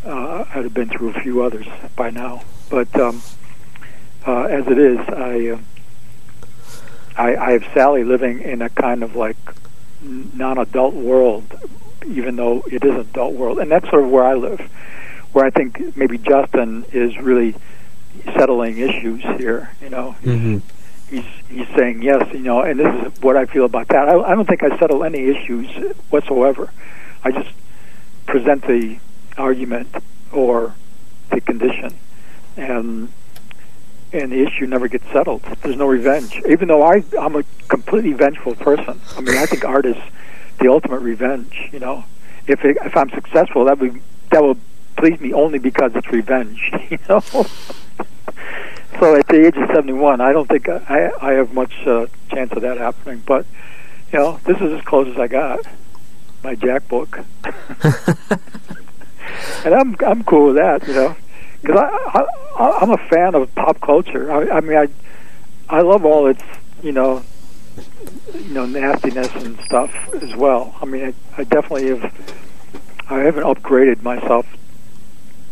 uh, 0.05 0.45
I'd 0.51 0.65
have 0.65 0.75
been 0.75 0.89
through 0.89 1.11
a 1.11 1.21
few 1.21 1.43
others 1.43 1.67
by 1.97 2.11
now. 2.11 2.43
But 2.69 2.95
um, 2.99 3.23
uh, 4.27 4.43
as 4.43 4.67
it 4.67 4.79
is, 4.79 4.99
I. 5.09 5.49
Uh, 5.55 5.59
I, 7.19 7.37
I 7.37 7.51
have 7.53 7.65
Sally 7.75 8.05
living 8.05 8.41
in 8.43 8.63
a 8.63 8.69
kind 8.71 9.03
of 9.03 9.17
like 9.17 9.37
non-adult 10.03 10.95
world, 10.95 11.45
even 12.07 12.37
though 12.37 12.63
it 12.71 12.85
is 12.85 12.91
an 12.95 13.01
adult 13.01 13.35
world, 13.35 13.59
and 13.59 13.71
that's 13.71 13.89
sort 13.91 14.05
of 14.05 14.11
where 14.11 14.25
I 14.25 14.35
live, 14.35 14.61
where 15.33 15.45
I 15.45 15.51
think 15.51 15.97
maybe 15.97 16.17
Justin 16.19 16.85
is 16.93 17.19
really 17.19 17.55
settling 18.35 18.79
issues 18.79 19.23
here. 19.39 19.71
You 19.83 19.91
know, 19.91 20.17
Mm-hmm. 20.23 20.59
he's 21.15 21.25
he's 21.49 21.69
saying 21.77 22.03
yes, 22.03 22.33
you 22.33 22.41
know, 22.41 22.61
and 22.63 22.79
this 22.79 23.13
is 23.13 23.21
what 23.23 23.37
I 23.37 23.47
feel 23.47 23.65
about 23.65 23.89
that. 23.89 24.09
I, 24.09 24.19
I 24.21 24.35
don't 24.35 24.47
think 24.47 24.63
I 24.63 24.79
settle 24.79 25.03
any 25.05 25.25
issues 25.29 25.69
whatsoever. 26.11 26.71
I 27.25 27.33
just 27.33 27.51
present 28.27 28.63
the 28.67 28.99
argument 29.37 29.89
or 30.33 30.75
the 31.31 31.41
condition, 31.41 31.95
and 32.57 33.09
and 34.13 34.33
the 34.33 34.43
issue 34.43 34.67
never 34.67 34.89
gets 34.89 35.05
settled. 35.13 35.43
There's 35.63 35.77
no 35.77 35.87
revenge, 35.87 36.41
even 36.49 36.69
though 36.69 36.83
I 36.83 37.05
I'm 37.19 37.37
a 37.37 37.45
completely 37.69 38.13
vengeful 38.13 38.55
person. 38.55 39.01
I 39.17 39.21
mean, 39.21 39.37
I 39.37 39.47
think 39.47 39.65
art 39.65 39.87
is 39.87 39.97
the 40.61 40.69
ultimate 40.69 41.01
revenge. 41.01 41.69
You 41.73 41.81
know, 41.81 42.05
if 42.47 42.65
it, 42.65 42.79
if 42.85 42.97
I'm 42.97 43.11
successful, 43.11 43.65
that 43.67 43.79
would 43.79 44.01
that 44.31 44.43
will 44.43 44.57
please 44.97 45.21
me 45.21 45.33
only 45.33 45.59
because 45.59 45.93
it's 45.95 46.09
revenge. 46.09 46.73
You 46.91 46.99
know. 47.07 47.21
so 48.99 49.15
at 49.15 49.27
the 49.29 49.47
age 49.47 49.55
of 49.57 49.69
71, 49.75 50.23
I 50.23 50.33
don't 50.33 50.49
think 50.49 50.69
I 50.69 51.11
I 51.21 51.33
have 51.33 51.53
much 51.53 51.75
uh, 51.87 52.07
chance 52.31 52.53
of 52.53 52.63
that 52.63 52.79
happening. 52.79 53.23
But 53.27 53.45
you 54.13 54.19
know, 54.19 54.41
this 54.45 54.57
is 54.59 54.73
as 54.73 54.83
close 54.85 55.09
as 55.09 55.19
I 55.19 55.27
got. 55.29 55.61
My 56.43 56.55
Jack 56.55 56.87
book, 56.89 57.19
and 59.65 59.75
I'm 59.75 59.97
I'm 60.07 60.23
cool 60.23 60.47
with 60.47 60.57
that. 60.57 60.87
You 60.87 60.95
know, 60.95 61.17
because 61.61 61.79
I, 61.79 62.25
I 62.57 62.79
I'm 62.81 62.91
a 62.91 63.09
fan 63.09 63.35
of 63.35 63.55
pop 63.55 63.81
culture. 63.81 64.31
I, 64.31 64.59
I 64.59 64.61
mean, 64.61 64.77
I 64.77 64.89
I 65.69 65.83
love 65.83 66.05
all 66.05 66.27
its 66.27 66.43
you 66.83 66.93
know 66.93 67.23
you 68.35 68.55
know 68.55 68.67
nastiness 68.67 69.35
and 69.35 69.59
stuff 69.61 69.93
as 70.15 70.35
well. 70.37 70.75
I 70.81 70.87
mean, 70.87 71.05
I, 71.05 71.41
I 71.41 71.45
definitely 71.45 71.89
have. 71.89 72.13
I 73.11 73.21
haven't 73.21 73.45
upgraded 73.45 74.03
myself, 74.03 74.47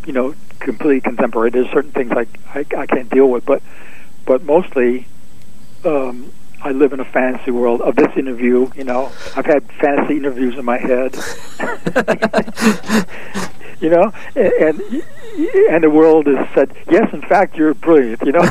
you 0.05 0.13
know, 0.13 0.35
completely 0.59 1.01
contemporary. 1.01 1.49
There's 1.49 1.69
certain 1.71 1.91
things 1.91 2.11
I 2.11 2.27
I, 2.53 2.65
I 2.77 2.85
can't 2.85 3.09
deal 3.09 3.29
with, 3.29 3.45
but 3.45 3.61
but 4.25 4.43
mostly, 4.43 5.07
um, 5.85 6.31
I 6.61 6.71
live 6.71 6.93
in 6.93 6.99
a 6.99 7.05
fantasy 7.05 7.51
world 7.51 7.81
of 7.81 7.95
this 7.95 8.15
interview. 8.15 8.69
You 8.75 8.83
know, 8.83 9.11
I've 9.35 9.45
had 9.45 9.71
fantasy 9.73 10.17
interviews 10.17 10.57
in 10.57 10.65
my 10.65 10.77
head. 10.77 11.15
you 13.79 13.89
know, 13.89 14.11
and, 14.35 14.53
and 14.53 15.03
and 15.37 15.83
the 15.83 15.89
world 15.89 16.25
has 16.27 16.47
said, 16.53 16.75
yes, 16.89 17.11
in 17.13 17.21
fact, 17.21 17.55
you're 17.57 17.73
brilliant. 17.73 18.21
You 18.23 18.31
know. 18.33 18.41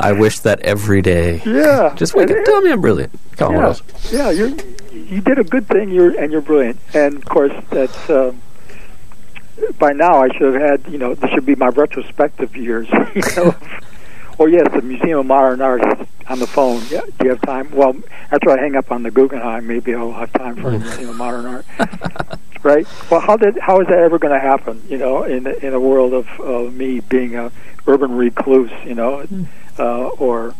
I 0.00 0.14
wish 0.18 0.40
that 0.40 0.60
every 0.60 1.02
day. 1.02 1.40
Yeah. 1.46 1.94
Just 1.96 2.14
wake 2.14 2.30
And- 2.30 2.38
up. 2.40 2.44
Tell 2.44 2.60
me 2.62 2.72
I'm 2.72 2.80
brilliant. 2.80 3.12
Come 3.36 3.48
on. 3.48 3.54
yeah, 3.54 3.60
Wells. 3.64 3.82
yeah, 4.12 4.30
you 4.30 4.56
you 4.92 5.20
did 5.20 5.38
a 5.38 5.44
good 5.44 5.66
thing. 5.68 5.90
You're 5.90 6.18
and 6.20 6.30
you're 6.32 6.40
brilliant. 6.40 6.78
And 6.94 7.16
of 7.16 7.24
course, 7.24 7.52
that's 7.70 8.10
um, 8.10 8.40
by 9.78 9.92
now 9.92 10.22
I 10.22 10.28
should 10.36 10.52
have 10.54 10.62
had. 10.62 10.92
You 10.92 10.98
know, 10.98 11.14
this 11.14 11.30
should 11.30 11.46
be 11.46 11.54
my 11.54 11.68
retrospective 11.68 12.56
years. 12.56 12.88
You 13.14 13.22
know, 13.36 13.54
or 14.38 14.48
yes, 14.48 14.70
the 14.72 14.82
Museum 14.82 15.20
of 15.20 15.26
Modern 15.26 15.60
Art 15.60 16.00
is 16.00 16.06
on 16.28 16.38
the 16.38 16.46
phone. 16.46 16.82
Yeah, 16.90 17.02
do 17.18 17.24
you 17.24 17.30
have 17.30 17.42
time? 17.42 17.70
Well, 17.70 17.96
after 18.30 18.50
I 18.50 18.58
hang 18.58 18.76
up 18.76 18.90
on 18.90 19.02
the 19.02 19.10
Guggenheim, 19.10 19.66
maybe 19.66 19.94
I'll 19.94 20.12
have 20.12 20.32
time 20.32 20.56
for 20.56 20.70
the 20.70 20.78
Museum 20.78 21.10
of 21.10 21.16
Modern 21.16 21.46
Art. 21.46 21.66
right? 22.64 22.86
Well, 23.10 23.20
how 23.20 23.36
did 23.36 23.58
how 23.58 23.80
is 23.80 23.86
that 23.88 23.98
ever 23.98 24.18
going 24.18 24.34
to 24.34 24.40
happen? 24.40 24.82
You 24.88 24.98
know, 24.98 25.22
in 25.22 25.46
in 25.46 25.74
a 25.74 25.80
world 25.80 26.12
of 26.14 26.28
uh, 26.40 26.70
me 26.70 27.00
being 27.00 27.36
a 27.36 27.52
urban 27.86 28.16
recluse, 28.16 28.72
you 28.84 28.94
know, 28.94 29.24
uh, 29.78 30.08
or 30.08 30.54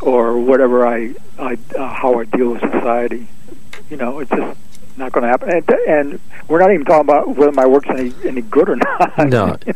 or 0.00 0.38
whatever 0.38 0.86
I, 0.86 1.14
I 1.38 1.58
uh, 1.78 1.88
how 1.88 2.18
I 2.18 2.24
deal 2.24 2.52
with 2.52 2.62
society. 2.62 3.28
You 3.90 3.96
know, 3.98 4.20
it's 4.20 4.30
just 4.30 4.58
not 5.00 5.12
going 5.12 5.22
to 5.22 5.28
happen. 5.28 5.50
And, 5.50 5.70
and 5.88 6.20
we're 6.48 6.60
not 6.60 6.72
even 6.72 6.84
talking 6.84 7.00
about 7.00 7.36
whether 7.36 7.52
my 7.52 7.66
work's 7.66 7.88
any 7.90 8.12
any 8.24 8.42
good 8.42 8.68
or 8.68 8.76
not. 8.76 9.28
No. 9.28 9.56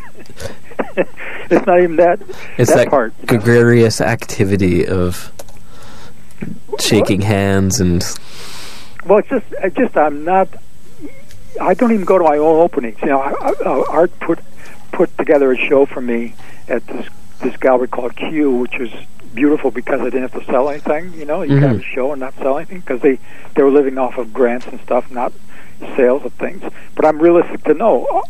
it's 0.96 1.66
not 1.66 1.80
even 1.80 1.96
that. 1.96 2.20
It's 2.56 2.70
that, 2.70 2.76
that, 2.76 2.88
part. 2.88 3.12
you 3.18 3.26
know. 3.26 3.42
gregarious 3.42 4.00
activity 4.00 4.86
of 4.86 5.32
shaking 6.78 7.20
hands 7.20 7.80
and 7.80 8.04
Well, 9.06 9.18
it's 9.18 9.28
just, 9.28 9.46
it's 9.62 9.76
just 9.76 9.96
I'm 9.96 10.24
not. 10.24 10.48
I 11.60 11.74
don't 11.74 11.92
even 11.92 12.04
go 12.04 12.18
to 12.18 12.24
my 12.24 12.36
own 12.36 12.60
openings. 12.60 13.00
You 13.00 13.08
know, 13.08 13.20
I, 13.20 13.30
I, 13.30 13.52
uh, 13.64 13.84
Art 13.88 14.18
put 14.20 14.40
put 14.92 15.16
together 15.18 15.52
a 15.52 15.56
show 15.56 15.86
for 15.86 16.00
me 16.00 16.34
at 16.68 16.86
this 16.86 17.08
this 17.40 17.56
gallery 17.56 17.88
called 17.88 18.16
Q, 18.16 18.50
which 18.52 18.78
was 18.78 18.92
beautiful 19.34 19.70
because 19.70 20.00
I 20.00 20.04
didn't 20.04 20.30
have 20.30 20.44
to 20.44 20.44
sell 20.44 20.68
anything. 20.68 21.12
You 21.14 21.24
know, 21.24 21.42
you 21.42 21.54
could 21.54 21.62
have 21.62 21.80
a 21.80 21.82
show 21.82 22.12
and 22.12 22.20
not 22.20 22.34
sell 22.36 22.58
anything 22.58 22.80
because 22.80 23.00
they 23.00 23.18
they 23.54 23.62
were 23.62 23.70
living 23.70 23.98
off 23.98 24.18
of 24.18 24.32
grants 24.32 24.66
and 24.66 24.80
stuff, 24.80 25.10
not 25.10 25.32
sales 25.96 26.24
of 26.24 26.32
things. 26.34 26.62
But 26.94 27.04
I'm 27.04 27.20
realistic 27.20 27.64
to 27.64 27.74
know 27.74 28.04
uh, 28.06 28.22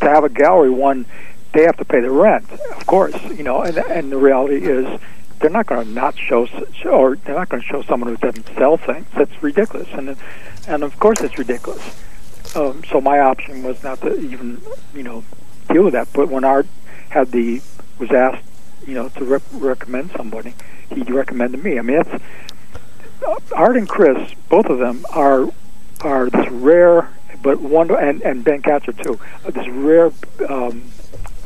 to 0.00 0.08
have 0.08 0.24
a 0.24 0.28
gallery, 0.28 0.70
one 0.70 1.06
they 1.52 1.62
have 1.62 1.76
to 1.76 1.84
pay 1.84 2.00
the 2.00 2.10
rent, 2.10 2.50
of 2.50 2.86
course. 2.86 3.16
You 3.30 3.44
know, 3.44 3.62
and 3.62 3.78
and 3.78 4.12
the 4.12 4.16
reality 4.16 4.66
is 4.66 5.00
they're 5.38 5.50
not 5.50 5.66
going 5.66 5.86
to 5.86 5.92
not 5.92 6.18
show 6.18 6.48
or 6.84 7.16
they're 7.16 7.34
not 7.34 7.48
going 7.48 7.62
to 7.62 7.68
show 7.68 7.82
someone 7.82 8.10
who 8.10 8.16
doesn't 8.16 8.46
sell 8.56 8.76
things. 8.76 9.06
That's 9.14 9.42
ridiculous, 9.42 9.88
and 9.92 10.16
and 10.66 10.82
of 10.82 10.98
course 10.98 11.20
it's 11.20 11.38
ridiculous. 11.38 11.82
Um, 12.56 12.84
so 12.84 13.00
my 13.00 13.20
option 13.20 13.62
was 13.62 13.82
not 13.82 14.00
to 14.02 14.18
even 14.20 14.60
you 14.94 15.02
know 15.02 15.24
deal 15.70 15.84
with 15.84 15.92
that. 15.94 16.08
But 16.12 16.28
when 16.28 16.44
Art 16.44 16.66
had 17.10 17.30
the 17.30 17.60
was 17.98 18.10
asked 18.10 18.44
you 18.86 18.94
know 18.94 19.08
to 19.10 19.24
rec- 19.24 19.42
recommend 19.52 20.10
somebody, 20.16 20.54
he 20.90 21.02
recommended 21.02 21.62
me. 21.62 21.78
I 21.78 21.82
mean 21.82 22.02
that's 22.02 22.22
Art 23.52 23.76
and 23.76 23.88
Chris, 23.88 24.34
both 24.48 24.66
of 24.66 24.78
them 24.78 25.04
are 25.10 25.48
are 26.00 26.28
this 26.30 26.48
rare 26.50 27.08
but 27.42 27.60
wonder 27.60 27.96
and 27.96 28.22
and 28.22 28.44
Ben 28.44 28.62
Katchor 28.62 29.00
too. 29.02 29.18
Uh, 29.44 29.50
this 29.50 29.68
rare. 29.68 30.12
Um, 30.48 30.90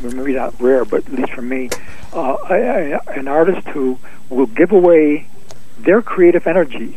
maybe 0.00 0.32
not 0.34 0.54
rare, 0.60 0.84
but 0.84 1.04
at 1.06 1.12
least 1.12 1.32
for 1.32 1.42
me, 1.42 1.68
uh, 2.14 2.36
a- 2.48 2.92
a- 2.92 3.00
an 3.18 3.26
artist 3.26 3.66
who 3.68 3.98
will 4.30 4.46
give 4.46 4.70
away 4.70 5.26
their 5.76 6.02
creative 6.02 6.46
energies. 6.46 6.94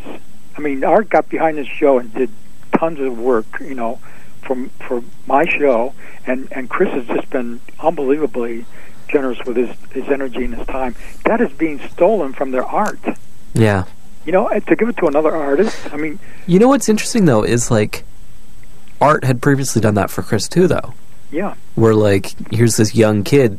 I 0.55 0.61
mean, 0.61 0.83
Art 0.83 1.09
got 1.09 1.27
behind 1.27 1.57
this 1.57 1.65
show 1.67 1.97
and 1.97 2.13
did 2.13 2.29
tons 2.77 2.99
of 2.99 3.17
work, 3.17 3.45
you 3.59 3.73
know, 3.73 3.99
from 4.43 4.69
for 4.87 5.01
my 5.25 5.45
show, 5.45 5.93
and 6.27 6.47
and 6.51 6.69
Chris 6.69 6.89
has 6.91 7.07
just 7.07 7.29
been 7.31 7.59
unbelievably 7.79 8.65
generous 9.11 9.39
with 9.45 9.57
his 9.57 9.69
his 9.91 10.07
energy 10.09 10.45
and 10.45 10.55
his 10.55 10.65
time. 10.67 10.95
That 11.25 11.41
is 11.41 11.51
being 11.53 11.79
stolen 11.89 12.33
from 12.33 12.51
their 12.51 12.65
art. 12.65 12.99
yeah. 13.53 13.85
You 14.25 14.31
know, 14.31 14.47
to 14.49 14.75
give 14.75 14.87
it 14.87 14.97
to 14.97 15.07
another 15.07 15.35
artist. 15.35 15.91
I 15.91 15.97
mean, 15.97 16.19
You 16.45 16.59
know 16.59 16.67
what's 16.67 16.87
interesting 16.89 17.25
though 17.25 17.43
is 17.43 17.71
like 17.71 18.03
Art 18.99 19.23
had 19.23 19.41
previously 19.41 19.81
done 19.81 19.95
that 19.95 20.11
for 20.11 20.21
Chris 20.21 20.47
too 20.47 20.67
though. 20.67 20.93
yeah, 21.31 21.55
Where 21.75 21.95
like 21.95 22.33
here's 22.53 22.77
this 22.77 22.93
young 22.93 23.23
kid 23.23 23.57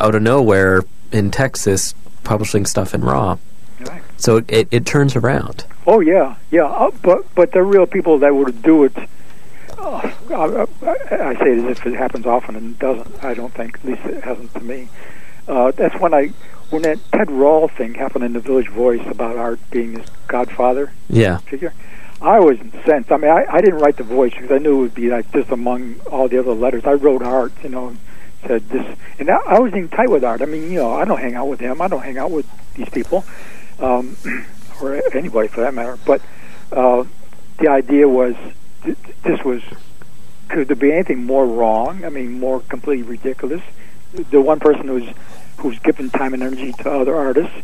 out 0.00 0.14
of 0.16 0.22
nowhere 0.22 0.82
in 1.12 1.30
Texas 1.30 1.94
publishing 2.24 2.66
stuff 2.66 2.92
in 2.92 3.02
Raw. 3.02 3.38
right. 3.86 4.02
So 4.16 4.42
it, 4.48 4.66
it, 4.70 4.84
turns 4.84 5.14
around. 5.16 5.64
Oh 5.86 6.00
yeah, 6.00 6.34
yeah. 6.50 6.64
Uh, 6.64 6.90
but 7.02 7.32
but 7.36 7.52
they're 7.52 7.64
real 7.64 7.86
people 7.86 8.18
that 8.18 8.34
would 8.34 8.62
do 8.62 8.84
it. 8.84 8.96
Uh, 9.80 10.12
I, 10.30 10.34
I, 10.86 11.30
I 11.30 11.34
say 11.36 11.52
it 11.52 11.58
as 11.64 11.78
if 11.78 11.86
it 11.86 11.94
happens 11.94 12.26
often, 12.26 12.54
and 12.56 12.74
it 12.74 12.78
doesn't. 12.78 13.24
I 13.24 13.34
don't 13.34 13.52
think. 13.54 13.76
At 13.76 13.84
least 13.84 14.04
it 14.04 14.22
hasn't 14.24 14.52
to 14.54 14.60
me. 14.60 14.88
Uh, 15.48 15.70
that's 15.72 15.98
when 16.00 16.12
I 16.14 16.28
when 16.70 16.82
that 16.82 16.98
Ted 17.12 17.30
Rall 17.30 17.66
thing 17.68 17.94
happened 17.94 18.24
in 18.24 18.32
the 18.34 18.40
Village 18.40 18.68
Voice 18.68 19.04
about 19.06 19.36
Art 19.36 19.58
being 19.70 19.98
his 19.98 20.06
godfather 20.28 20.92
Yeah. 21.08 21.38
figure. 21.38 21.72
I 22.22 22.38
was 22.38 22.58
incensed. 22.60 23.10
I 23.10 23.16
mean, 23.16 23.30
I, 23.30 23.46
I 23.50 23.60
didn't 23.62 23.80
write 23.80 23.96
the 23.96 24.04
voice 24.04 24.32
because 24.34 24.52
I 24.52 24.58
knew 24.58 24.78
it 24.78 24.82
would 24.82 24.94
be 24.94 25.08
like 25.08 25.32
just 25.32 25.50
among 25.50 25.98
all 26.10 26.28
the 26.28 26.38
other 26.38 26.52
letters. 26.52 26.84
I 26.84 26.92
wrote 26.92 27.22
Art, 27.22 27.52
you 27.62 27.70
know, 27.70 27.88
and 27.88 27.98
said 28.46 28.68
this, 28.68 28.86
and 29.18 29.30
I, 29.30 29.36
I 29.46 29.58
was 29.58 29.70
even 29.72 29.88
tight 29.88 30.10
with 30.10 30.22
Art. 30.22 30.42
I 30.42 30.44
mean, 30.44 30.64
you 30.70 30.78
know, 30.78 30.92
I 30.92 31.04
don't 31.06 31.18
hang 31.18 31.34
out 31.34 31.48
with 31.48 31.60
him. 31.60 31.80
I 31.80 31.88
don't 31.88 32.02
hang 32.02 32.18
out 32.18 32.30
with 32.30 32.46
these 32.74 32.88
people, 32.90 33.24
um, 33.80 34.16
or 34.82 34.94
anybody 35.14 35.48
for 35.48 35.62
that 35.62 35.72
matter. 35.74 35.98
But 36.04 36.20
uh, 36.70 37.04
the 37.58 37.68
idea 37.68 38.06
was 38.08 38.34
th- 38.84 38.96
this 39.22 39.44
was 39.44 39.62
could 40.48 40.66
there 40.68 40.76
be 40.76 40.92
anything 40.92 41.24
more 41.24 41.46
wrong? 41.46 42.04
I 42.04 42.08
mean, 42.08 42.40
more 42.40 42.60
completely 42.60 43.04
ridiculous. 43.04 43.62
The 44.12 44.40
one 44.40 44.58
person 44.60 44.88
who's 44.88 45.08
who's 45.58 45.78
given 45.80 46.10
time 46.10 46.34
and 46.34 46.42
energy 46.42 46.72
to 46.72 46.90
other 46.90 47.14
artists, 47.14 47.54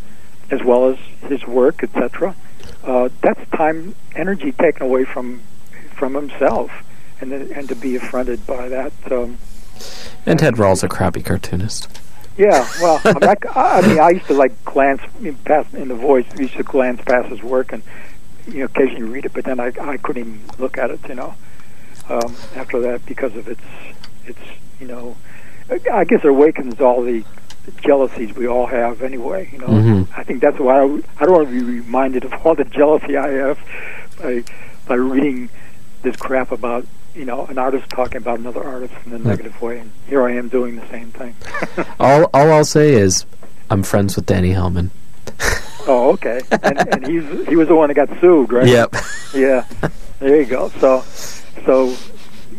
as 0.51 0.63
well 0.63 0.91
as 0.91 0.99
his 1.29 1.45
work, 1.47 1.83
etc. 1.83 2.35
Uh, 2.85 3.09
that's 3.23 3.41
time, 3.51 3.95
energy 4.15 4.53
taken 4.53 4.83
away 4.83 5.05
from 5.05 5.43
from 5.95 6.15
himself, 6.15 6.71
and 7.21 7.33
then, 7.33 7.51
and 7.53 7.69
to 7.69 7.75
be 7.75 7.97
affronted 7.97 8.47
by 8.47 8.69
that. 8.69 8.93
Um, 9.11 9.39
And 10.27 10.39
Ted 10.39 10.59
Rall's 10.59 10.83
a 10.85 10.89
crappy 10.89 11.23
cartoonist. 11.23 11.89
yeah, 12.37 12.69
well, 12.81 13.01
I 13.05 13.13
mean, 13.15 13.25
I, 13.55 13.79
I 13.79 13.81
mean, 13.89 13.99
I 13.99 14.11
used 14.11 14.27
to 14.27 14.35
like 14.35 14.65
glance 14.65 15.01
in, 15.23 15.35
past 15.37 15.75
in 15.75 15.89
the 15.89 15.95
voice. 15.95 16.27
I 16.37 16.43
used 16.43 16.55
to 16.57 16.63
glance 16.63 17.01
past 17.05 17.29
his 17.31 17.43
work 17.43 17.73
and 17.73 17.83
you 18.47 18.61
know 18.61 18.65
occasionally 18.67 19.03
read 19.11 19.25
it, 19.27 19.33
but 19.33 19.45
then 19.45 19.61
I 19.61 19.73
I 19.81 19.97
couldn't 19.99 20.23
even 20.27 20.41
look 20.59 20.79
at 20.79 20.91
it. 20.91 21.01
You 21.09 21.15
know, 21.17 21.35
um, 22.09 22.35
after 22.55 22.81
that 22.81 23.05
because 23.07 23.35
of 23.37 23.49
its 23.49 23.61
its 24.27 24.39
you 24.81 24.87
know, 24.87 25.17
I 25.93 26.05
guess 26.05 26.21
it 26.25 26.29
awakens 26.29 26.81
all 26.81 27.03
the 27.03 27.25
jealousies 27.83 28.35
we 28.37 28.47
all 28.47 28.67
have 28.67 29.03
anyway. 29.03 29.49
You 29.53 29.59
know, 29.59 29.67
Mhm. 29.67 30.09
I 30.17 30.23
think 30.23 30.41
that's 30.41 30.59
why 30.59 30.81
I, 30.81 30.85
I 31.19 31.25
don't 31.25 31.33
want 31.35 31.49
to 31.49 31.53
be 31.53 31.63
reminded 31.63 32.25
of 32.25 32.33
all 32.47 32.55
the 32.55 32.65
jealousy 32.65 33.17
I 33.17 33.29
have 33.33 33.59
by 34.23 34.45
by 34.87 34.95
reading 34.95 35.49
this 36.03 36.15
crap 36.17 36.53
about 36.53 36.87
you 37.15 37.25
know 37.25 37.47
an 37.47 37.59
artist 37.59 37.89
talking 37.89 38.19
about 38.19 38.39
another 38.39 38.63
artist 38.63 38.95
in 39.07 39.13
a 39.13 39.19
negative 39.19 39.61
way, 39.61 39.79
and 39.79 39.91
here 40.09 40.23
I 40.23 40.33
am 40.35 40.49
doing 40.49 40.77
the 40.77 40.87
same 40.89 41.11
thing. 41.11 41.35
All 42.01 42.25
all 42.33 42.53
I'll 42.53 42.65
say 42.65 42.93
is 42.93 43.25
I'm 43.71 43.83
friends 43.83 44.15
with 44.15 44.27
Danny 44.27 44.53
Hellman. 44.53 44.91
oh, 45.87 46.13
okay, 46.13 46.41
and, 46.63 46.79
and 46.95 47.07
he's 47.07 47.49
he 47.49 47.57
was 47.57 47.69
the 47.69 47.75
one 47.75 47.89
that 47.89 47.95
got 47.95 48.09
sued, 48.21 48.53
right? 48.53 48.67
Yep. 48.69 48.95
Yeah, 49.35 49.67
there 50.21 50.41
you 50.41 50.47
go. 50.47 50.69
So, 50.81 51.01
so 51.65 51.95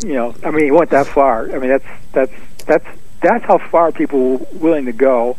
you 0.05 0.13
know, 0.13 0.36
I 0.43 0.51
mean, 0.51 0.65
he 0.65 0.71
went 0.71 0.89
that 0.91 1.07
far. 1.07 1.51
I 1.51 1.57
mean, 1.59 1.69
that's 1.69 1.86
that's 2.11 2.32
that's 2.65 2.86
that's 3.21 3.45
how 3.45 3.57
far 3.57 3.91
people 3.91 4.38
were 4.38 4.45
willing 4.53 4.86
to 4.86 4.91
go 4.93 5.38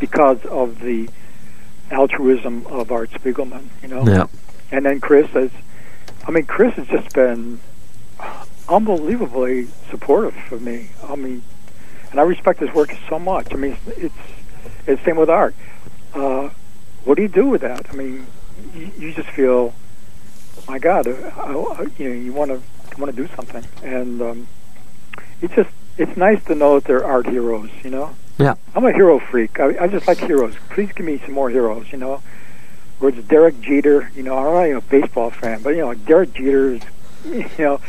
because 0.00 0.44
of 0.46 0.80
the 0.80 1.08
altruism 1.90 2.66
of 2.66 2.90
Art 2.92 3.10
Spiegelman. 3.10 3.68
You 3.82 3.88
know, 3.88 4.04
Yep. 4.06 4.30
and 4.72 4.84
then 4.84 5.00
Chris 5.00 5.28
has, 5.30 5.50
I 6.26 6.30
mean, 6.30 6.44
Chris 6.46 6.74
has 6.74 6.86
just 6.88 7.14
been 7.14 7.58
unbelievably 8.68 9.68
supportive 9.90 10.34
of 10.52 10.60
me. 10.62 10.90
I 11.08 11.14
mean, 11.16 11.42
and 12.10 12.20
I 12.20 12.24
respect 12.24 12.60
his 12.60 12.72
work 12.74 12.94
so 13.08 13.18
much. 13.18 13.52
I 13.52 13.56
mean, 13.56 13.76
it's 13.86 13.98
it's, 13.98 14.14
it's 14.86 15.04
same 15.04 15.16
with 15.16 15.30
art. 15.30 15.54
Uh, 16.14 16.50
what 17.06 17.16
do 17.16 17.22
you 17.22 17.28
do 17.28 17.46
with 17.46 17.60
that? 17.62 17.86
I 17.90 17.94
mean, 17.94 18.26
you, 18.74 18.90
you 18.98 19.12
just 19.14 19.28
feel, 19.30 19.72
my 20.68 20.78
God, 20.78 21.06
I, 21.08 21.12
I, 21.12 21.86
you 21.98 22.08
know, 22.08 22.14
you 22.14 22.32
want 22.32 22.50
to 22.50 22.60
want 23.00 23.14
to 23.14 23.16
do 23.16 23.28
something, 23.34 23.64
and 23.82 24.20
um, 24.20 24.48
it's 25.40 25.54
just 25.54 25.70
it's 25.96 26.16
nice 26.16 26.42
to 26.44 26.54
know 26.54 26.74
that 26.80 26.84
there 26.84 26.98
are 27.04 27.12
art 27.12 27.26
heroes. 27.28 27.70
You 27.84 27.90
know, 27.90 28.14
Yeah. 28.38 28.54
I'm 28.74 28.84
a 28.84 28.92
hero 28.92 29.18
freak. 29.20 29.60
I, 29.60 29.76
I 29.84 29.86
just 29.86 30.06
like 30.08 30.18
heroes. 30.18 30.54
Please 30.70 30.90
give 30.92 31.06
me 31.06 31.18
some 31.24 31.32
more 31.32 31.48
heroes. 31.48 31.86
You 31.92 31.98
know, 31.98 32.22
where 32.98 33.12
it's 33.12 33.26
Derek 33.28 33.60
Jeter. 33.60 34.10
You 34.16 34.24
know, 34.24 34.36
I'm 34.36 34.52
not 34.52 34.64
even 34.64 34.76
a 34.78 34.80
baseball 34.80 35.30
fan, 35.30 35.62
but 35.62 35.70
you 35.70 35.82
know, 35.82 35.94
Derek 35.94 36.32
Jeter 36.34 36.74
is, 36.74 36.82
you 37.24 37.46
know, 37.58 37.80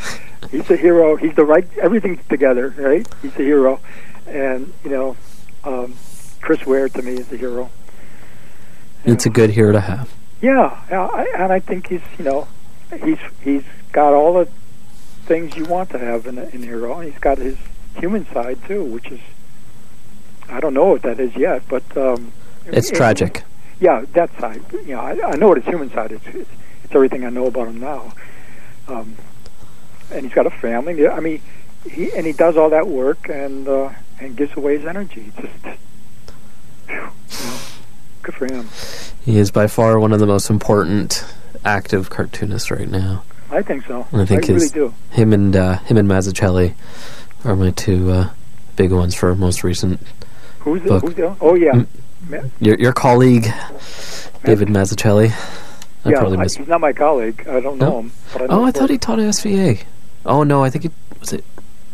he's 0.52 0.70
a 0.70 0.76
hero. 0.78 1.16
He's 1.16 1.34
the 1.36 1.44
right. 1.44 1.68
Everything's 1.82 2.24
together, 2.28 2.70
right? 2.78 3.08
He's 3.24 3.34
a 3.36 3.44
hero, 3.44 3.80
and 4.28 4.72
you 4.84 4.92
know, 4.92 5.18
um, 5.64 5.96
Chris 6.42 6.66
Ware 6.68 6.88
to 6.90 7.02
me 7.02 7.14
is 7.16 7.32
a 7.32 7.38
hero. 7.38 7.72
You 9.06 9.14
It's 9.14 9.26
a 9.26 9.30
good 9.30 9.52
hero 9.52 9.72
to 9.72 9.80
have. 9.82 10.14
Yeah, 10.42 10.80
and 11.38 11.52
I 11.52 11.60
think 11.60 11.88
he's 11.88 12.02
you 12.20 12.26
know 12.26 12.48
he's 13.04 13.18
he's 13.42 13.64
got 13.92 14.14
all 14.14 14.34
the 14.34 14.50
things 15.26 15.56
you 15.58 15.66
want 15.66 15.90
to 15.92 16.00
have 16.00 16.26
in 16.28 16.38
a, 16.38 16.44
in 16.46 16.64
a 16.64 16.66
hero. 16.66 17.00
He's 17.00 17.18
got 17.18 17.38
his 17.38 17.58
human 17.98 18.26
side 18.32 18.60
too, 18.68 18.84
which 18.84 19.08
is 19.08 19.20
I 20.50 20.60
don't 20.60 20.74
know 20.74 20.86
what 20.86 21.02
that 21.02 21.20
is 21.20 21.36
yet, 21.36 21.64
but 21.68 21.84
um, 21.98 22.32
It's 22.66 22.90
and- 22.90 22.98
tragic. 22.98 23.44
Yeah, 23.80 24.06
that 24.14 24.32
side. 24.40 24.64
You 24.72 24.96
know, 24.96 25.02
I, 25.02 25.32
I 25.34 25.36
know 25.36 25.50
what 25.50 25.58
his 25.58 25.66
human 25.68 25.92
side 25.92 26.12
is. 26.12 26.22
It's, 26.26 26.50
it's 26.84 26.96
everything 26.96 27.24
I 27.26 27.30
know 27.30 27.46
about 27.46 27.68
him 27.68 27.80
now. 27.80 28.12
Um, 28.88 29.16
and 30.12 30.26
he's 30.26 30.34
got 30.34 30.48
a 30.48 30.50
family. 30.50 31.08
I 31.08 31.20
mean, 31.20 31.42
he 31.88 32.12
and 32.14 32.26
he 32.26 32.34
does 32.34 32.58
all 32.58 32.70
that 32.72 32.88
work 32.88 33.30
and 33.30 33.68
uh, 33.68 33.92
and 34.20 34.36
gives 34.36 34.56
away 34.58 34.78
his 34.78 34.88
energy. 34.88 35.32
It's 35.38 35.48
just 35.64 35.80
you 36.90 36.96
know, 36.96 37.12
good 38.28 38.36
for 38.36 38.46
him. 38.54 38.68
He 39.26 39.38
is 39.38 39.52
by 39.52 39.68
far 39.68 40.00
one 40.00 40.12
of 40.14 40.20
the 40.20 40.26
most 40.28 40.50
important 40.50 41.26
active 41.66 42.10
cartoonists 42.10 42.70
right 42.72 42.88
now. 42.90 43.24
I 43.50 43.62
think 43.62 43.86
so. 43.86 44.06
I 44.12 44.26
think 44.26 44.44
I 44.44 44.48
his- 44.54 44.76
really 44.76 44.90
do. 44.90 44.94
Him 45.12 45.34
and 45.34 45.56
uh, 45.56 45.78
him 45.80 45.98
and 45.98 46.08
Mazzucchelli 46.10 46.74
are 47.46 47.56
my 47.56 47.72
two 47.72 48.12
uh, 48.12 48.30
big 48.76 48.92
ones 48.92 49.16
for 49.16 49.34
most 49.36 49.64
recent. 49.64 50.02
Who's 50.60 50.82
the, 50.84 50.90
book. 50.90 51.04
who's 51.04 51.16
the 51.16 51.36
Oh 51.40 51.56
yeah. 51.56 51.86
Ma- 52.30 52.40
Your 52.60 52.78
your 52.78 52.94
colleague, 52.94 53.44
David 54.44 54.68
Mazzucchelli. 54.68 55.32
I 56.06 56.10
yeah. 56.10 56.26
I, 56.26 56.44
he's 56.44 56.60
not 56.68 56.82
my 56.82 56.94
colleague. 56.94 57.46
I 57.48 57.60
don't 57.60 57.78
know 57.78 57.90
No? 57.90 58.00
him. 58.00 58.12
But 58.34 58.42
I 58.44 58.46
know 58.48 58.62
Oh, 58.62 58.66
I 58.66 58.72
thought 58.72 58.90
he 58.90 58.98
taught 58.98 59.20
at 59.20 59.26
SVA. 59.26 59.84
Oh 60.26 60.44
no, 60.44 60.64
I 60.64 60.70
think 60.70 60.86
it 60.86 60.92
was 61.20 61.32
it 61.34 61.46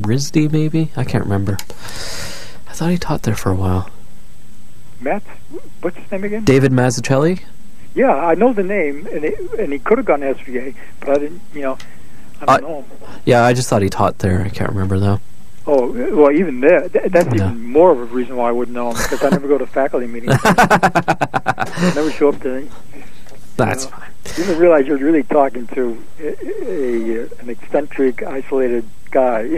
RISD 0.02 0.52
maybe. 0.52 0.92
I 0.96 1.04
can't 1.04 1.24
remember. 1.24 1.58
I 1.60 2.74
thought 2.74 2.90
he 2.90 2.98
taught 2.98 3.22
there 3.24 3.36
for 3.36 3.52
a 3.52 3.56
while. 3.56 3.90
Matt. 5.00 5.22
What's 5.84 5.98
his 5.98 6.12
name 6.12 6.24
again? 6.24 6.44
David 6.46 6.72
Mazzucchelli. 6.72 7.42
Yeah, 7.94 8.16
I 8.16 8.34
know 8.36 8.54
the 8.54 8.64
name, 8.64 9.06
and 9.12 9.24
it, 9.26 9.38
and 9.60 9.72
he 9.72 9.78
could 9.80 9.98
have 10.00 10.06
gone 10.08 10.22
to 10.22 10.34
SVA, 10.34 10.74
but 11.02 11.10
I 11.10 11.14
didn't. 11.20 11.42
You 11.54 11.62
know, 11.62 11.78
I 12.42 12.46
don't 12.46 12.64
Uh, 12.66 12.68
know 12.68 12.82
him. 12.82 12.86
Yeah, 13.26 13.44
I 13.44 13.54
just 13.54 13.70
thought 13.70 13.82
he 13.84 13.90
taught 13.90 14.20
there. 14.20 14.42
I 14.42 14.50
can't 14.50 14.70
remember 14.72 14.98
though. 14.98 15.20
Oh, 15.68 15.92
well, 16.16 16.32
even 16.32 16.60
there, 16.60 16.90
th- 16.90 17.12
that's 17.12 17.34
even 17.34 17.64
more 17.64 17.92
of 17.92 18.00
a 18.00 18.04
reason 18.06 18.36
why 18.36 18.50
I 18.50 18.52
wouldn't 18.52 18.76
know 18.76 18.90
him 18.92 18.98
because 18.98 19.24
I 19.24 19.30
never 19.30 19.48
go 19.48 19.58
to 19.58 19.66
faculty 19.66 20.08
meetings. 20.08 20.34
I 20.44 21.91
never 21.95 22.12
show 22.12 22.30
up 22.30 22.41
to. 22.41 22.68
That's 23.56 23.86
you 23.86 23.91
know, 23.91 23.95
fine. 23.98 24.10
You 24.26 24.34
didn't 24.45 24.60
realize 24.60 24.88
you're 24.88 24.98
really 24.98 25.24
talking 25.24 25.68
to 25.68 26.03
a, 26.20 26.36
a, 26.66 27.22
an 27.40 27.49
eccentric, 27.49 28.24
isolated 28.24 28.86
guy 29.12 29.48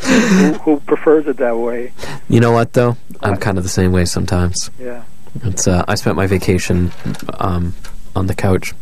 who, 0.00 0.52
who 0.54 0.80
prefers 0.80 1.26
it 1.26 1.36
that 1.36 1.56
way. 1.56 1.92
You 2.28 2.40
know 2.40 2.50
what 2.52 2.72
though? 2.72 2.96
I'm 3.22 3.36
kind 3.36 3.58
of 3.58 3.64
the 3.64 3.70
same 3.70 3.92
way 3.92 4.04
sometimes. 4.04 4.70
Yeah, 4.78 5.04
It's 5.42 5.66
uh, 5.68 5.84
I 5.86 5.94
spent 5.94 6.16
my 6.16 6.26
vacation 6.26 6.92
um, 7.38 7.74
on 8.16 8.26
the 8.26 8.34
couch, 8.34 8.74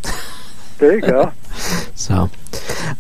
there 0.79 0.95
you 0.95 1.01
go. 1.01 1.33
so 1.95 2.31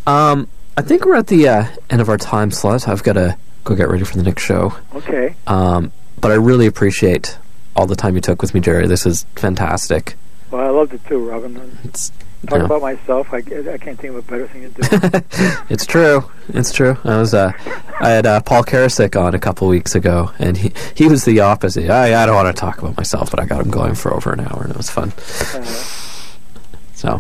um, 0.06 0.48
I 0.76 0.82
think 0.82 1.04
we're 1.04 1.16
at 1.16 1.28
the 1.28 1.48
uh, 1.48 1.66
end 1.90 2.00
of 2.00 2.08
our 2.08 2.18
time 2.18 2.50
slot. 2.50 2.88
I've 2.88 3.02
got 3.02 3.14
to 3.14 3.36
go 3.64 3.74
get 3.74 3.88
ready 3.88 4.04
for 4.04 4.16
the 4.16 4.22
next 4.22 4.42
show. 4.42 4.74
Okay. 4.94 5.34
Um, 5.46 5.92
but 6.20 6.30
I 6.30 6.34
really 6.34 6.66
appreciate 6.66 7.38
all 7.76 7.86
the 7.86 7.96
time 7.96 8.16
you 8.16 8.20
took 8.20 8.42
with 8.42 8.52
me, 8.54 8.60
Jerry. 8.60 8.86
This 8.86 9.06
is 9.06 9.24
fantastic. 9.36 10.16
Well, 10.50 10.66
I 10.66 10.70
loved 10.70 10.94
it 10.94 11.04
too, 11.06 11.28
Robin. 11.28 11.78
It's 11.84 12.10
Talk 12.46 12.62
about 12.62 12.80
myself. 12.82 13.28
I, 13.32 13.38
I 13.38 13.78
can't 13.78 13.98
think 13.98 14.04
of 14.04 14.16
a 14.16 14.22
better 14.22 14.46
thing 14.46 14.72
to 14.72 14.80
do. 14.82 15.20
it's 15.68 15.84
true. 15.84 16.30
It's 16.48 16.72
true. 16.72 16.96
I 17.04 17.18
was 17.18 17.34
uh, 17.34 17.52
I 18.00 18.10
had 18.10 18.26
uh, 18.26 18.40
Paul 18.40 18.62
Karasik 18.62 19.20
on 19.20 19.34
a 19.34 19.38
couple 19.38 19.66
weeks 19.68 19.94
ago, 19.94 20.30
and 20.38 20.56
he 20.56 20.72
he 20.94 21.08
was 21.08 21.24
the 21.24 21.40
opposite. 21.40 21.90
I 21.90 22.22
I 22.22 22.26
don't 22.26 22.36
want 22.36 22.54
to 22.54 22.58
talk 22.58 22.78
about 22.78 22.96
myself, 22.96 23.30
but 23.30 23.40
I 23.40 23.44
got 23.46 23.60
him 23.60 23.70
going 23.70 23.94
for 23.96 24.14
over 24.14 24.32
an 24.32 24.40
hour, 24.40 24.62
and 24.62 24.70
it 24.70 24.76
was 24.76 24.88
fun. 24.88 25.12
Uh, 25.54 25.64
So, 26.94 27.18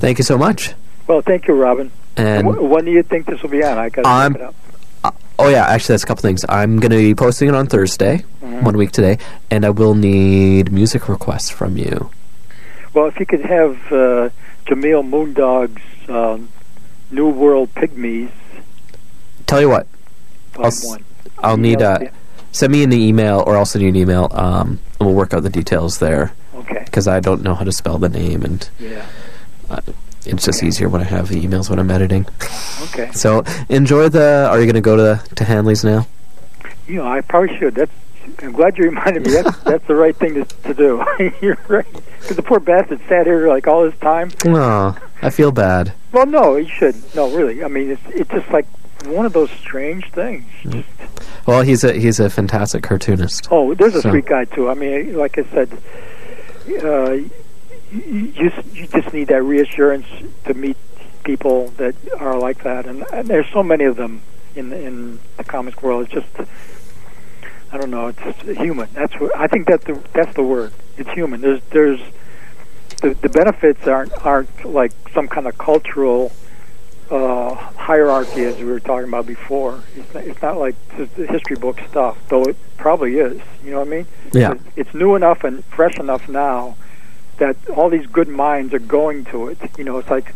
thank 0.00 0.18
you 0.18 0.24
so 0.24 0.36
much. 0.36 0.74
well, 1.06 1.22
thank 1.22 1.46
you, 1.48 1.54
Robin. 1.54 1.90
And 2.16 2.46
Wh- 2.46 2.62
when 2.70 2.84
do 2.84 2.90
you 2.90 3.02
think 3.02 3.26
this 3.26 3.42
will 3.42 3.50
be 3.50 3.62
on? 3.64 3.78
I 3.78 3.88
got 3.90 4.02
to 4.02 4.08
I'm- 4.08 4.34
it 4.34 4.42
up. 4.42 4.54
oh 5.38 5.48
yeah, 5.48 5.66
actually, 5.66 5.94
that's 5.94 6.02
a 6.02 6.06
couple 6.06 6.22
things. 6.22 6.44
I'm 6.48 6.78
going 6.78 6.90
to 6.90 6.96
be 6.98 7.14
posting 7.14 7.48
it 7.48 7.54
on 7.54 7.66
Thursday, 7.68 8.24
Mhm. 8.42 8.62
one 8.64 8.76
week 8.76 8.92
today, 8.92 9.18
and 9.50 9.64
I 9.64 9.70
will 9.70 9.94
need 9.94 10.72
music 10.72 11.08
requests 11.08 11.48
from 11.50 11.76
you. 11.76 12.10
Well, 12.98 13.06
if 13.06 13.20
you 13.20 13.26
could 13.26 13.42
have 13.44 13.76
uh, 13.92 14.30
Jemeel 14.66 15.04
Moondoc's 15.08 16.08
um, 16.10 16.48
New 17.12 17.28
World 17.28 17.72
Pygmies, 17.76 18.32
Tell 19.46 19.60
you 19.60 19.68
what, 19.68 19.86
I'll 20.56 20.66
s-. 20.66 20.96
I'll 21.38 21.56
need 21.56 21.80
Email- 21.80 22.08
uh, 22.08 22.10
send 22.50 22.72
me 22.72 22.82
an 22.82 22.92
email, 22.92 23.44
or 23.46 23.56
I'll 23.56 23.64
send 23.66 23.84
you 23.84 23.88
an 23.88 23.94
email. 23.94 24.26
Um, 24.32 24.80
and 24.98 25.06
we'll 25.06 25.14
work 25.14 25.32
out 25.32 25.44
the 25.44 25.48
details 25.48 26.00
there 26.00 26.32
Okay. 26.56 26.82
because 26.86 27.06
I 27.06 27.20
don't 27.20 27.42
know 27.42 27.54
how 27.54 27.62
to 27.62 27.70
spell 27.70 27.98
the 27.98 28.08
name, 28.08 28.42
and 28.42 28.68
Yeah. 28.80 29.06
it's 30.26 30.44
just 30.44 30.58
Okay. 30.58 30.66
easier 30.66 30.88
when 30.88 31.00
I 31.00 31.04
have 31.04 31.28
the 31.28 31.40
emails 31.46 31.70
when 31.70 31.78
I'm 31.78 31.92
editing. 31.92 32.26
Okay. 32.82 33.12
So 33.12 33.44
enjoy 33.68 34.08
the. 34.08 34.48
Are 34.50 34.58
you 34.58 34.64
going 34.66 34.74
to 34.74 34.80
go 34.80 34.96
to 34.96 35.22
to 35.36 35.44
Hanley's 35.44 35.84
now? 35.84 36.08
You 36.88 36.96
know, 36.96 37.06
I 37.06 37.20
probably 37.20 37.56
should. 37.58 37.76
That's. 37.76 37.92
I'm 38.40 38.52
glad 38.52 38.78
you 38.78 38.84
reminded 38.84 39.26
me. 39.26 39.32
That's 39.32 39.58
that's 39.60 39.86
the 39.86 39.94
right 39.94 40.16
thing 40.16 40.34
to 40.34 40.44
to 40.44 40.74
do. 40.74 41.04
You're 41.42 41.58
right. 41.68 41.86
Because 42.20 42.36
the 42.36 42.42
poor 42.42 42.60
bastard 42.60 43.00
sat 43.08 43.26
here 43.26 43.48
like 43.48 43.66
all 43.66 43.84
this 43.88 43.98
time. 44.00 44.30
Oh, 44.46 44.96
I 45.22 45.30
feel 45.30 45.50
bad. 45.52 45.92
Well, 46.12 46.26
no, 46.26 46.56
he 46.56 46.68
should. 46.68 46.94
No, 47.14 47.30
really. 47.34 47.64
I 47.64 47.68
mean, 47.68 47.90
it's 47.90 48.02
it's 48.08 48.30
just 48.30 48.48
like 48.50 48.66
one 49.06 49.26
of 49.26 49.32
those 49.32 49.50
strange 49.50 50.10
things. 50.12 50.44
Mm. 50.62 50.84
Well, 51.46 51.62
he's 51.62 51.82
a 51.84 51.92
he's 51.94 52.20
a 52.20 52.30
fantastic 52.30 52.82
cartoonist. 52.82 53.48
Oh, 53.50 53.74
there's 53.74 53.94
a 53.94 54.02
So- 54.02 54.10
sweet 54.10 54.26
guy 54.26 54.44
too. 54.44 54.68
I 54.68 54.74
mean, 54.74 55.16
like 55.16 55.38
I 55.38 55.44
said, 55.44 55.76
uh, 56.84 57.10
you, 57.12 57.30
you 57.92 58.26
just 58.32 58.74
you 58.74 58.86
just 58.86 59.12
need 59.12 59.28
that 59.28 59.42
reassurance 59.42 60.06
to 60.44 60.54
meet 60.54 60.76
people 61.24 61.68
that 61.76 61.94
are 62.20 62.38
like 62.38 62.62
that, 62.64 62.86
and, 62.86 63.04
and 63.12 63.26
there's 63.28 63.48
so 63.52 63.62
many 63.62 63.84
of 63.84 63.96
them 63.96 64.22
in 64.54 64.72
in 64.72 65.18
the 65.36 65.44
comics 65.44 65.82
world. 65.82 66.04
It's 66.04 66.12
just 66.12 66.48
I 67.72 67.78
don't 67.78 67.90
know. 67.90 68.08
It's 68.08 68.58
human. 68.58 68.88
That's 68.94 69.14
what 69.14 69.36
I 69.36 69.46
think. 69.46 69.66
That 69.68 69.82
the 69.82 70.02
that's 70.12 70.34
the 70.34 70.42
word. 70.42 70.72
It's 70.96 71.10
human. 71.10 71.40
There's 71.40 71.60
there's 71.70 72.00
the 73.02 73.14
the 73.14 73.28
benefits 73.28 73.86
aren't 73.86 74.12
aren't 74.24 74.64
like 74.64 74.92
some 75.12 75.28
kind 75.28 75.46
of 75.46 75.58
cultural 75.58 76.32
uh, 77.10 77.54
hierarchy 77.54 78.44
as 78.44 78.56
we 78.58 78.64
were 78.64 78.80
talking 78.80 79.08
about 79.08 79.26
before. 79.26 79.82
It's 79.96 80.14
not, 80.14 80.24
it's 80.24 80.42
not 80.42 80.58
like 80.58 80.74
history 81.14 81.56
book 81.56 81.80
stuff, 81.88 82.18
though 82.28 82.44
it 82.44 82.56
probably 82.76 83.18
is. 83.18 83.40
You 83.64 83.72
know 83.72 83.78
what 83.80 83.88
I 83.88 83.90
mean? 83.90 84.06
Yeah. 84.32 84.54
But 84.54 84.60
It's 84.76 84.94
new 84.94 85.14
enough 85.14 85.44
and 85.44 85.64
fresh 85.66 85.98
enough 85.98 86.28
now 86.28 86.76
that 87.38 87.56
all 87.70 87.88
these 87.88 88.06
good 88.06 88.28
minds 88.28 88.74
are 88.74 88.78
going 88.78 89.24
to 89.26 89.48
it. 89.48 89.58
You 89.78 89.84
know, 89.84 89.98
it's 89.98 90.10
like 90.10 90.34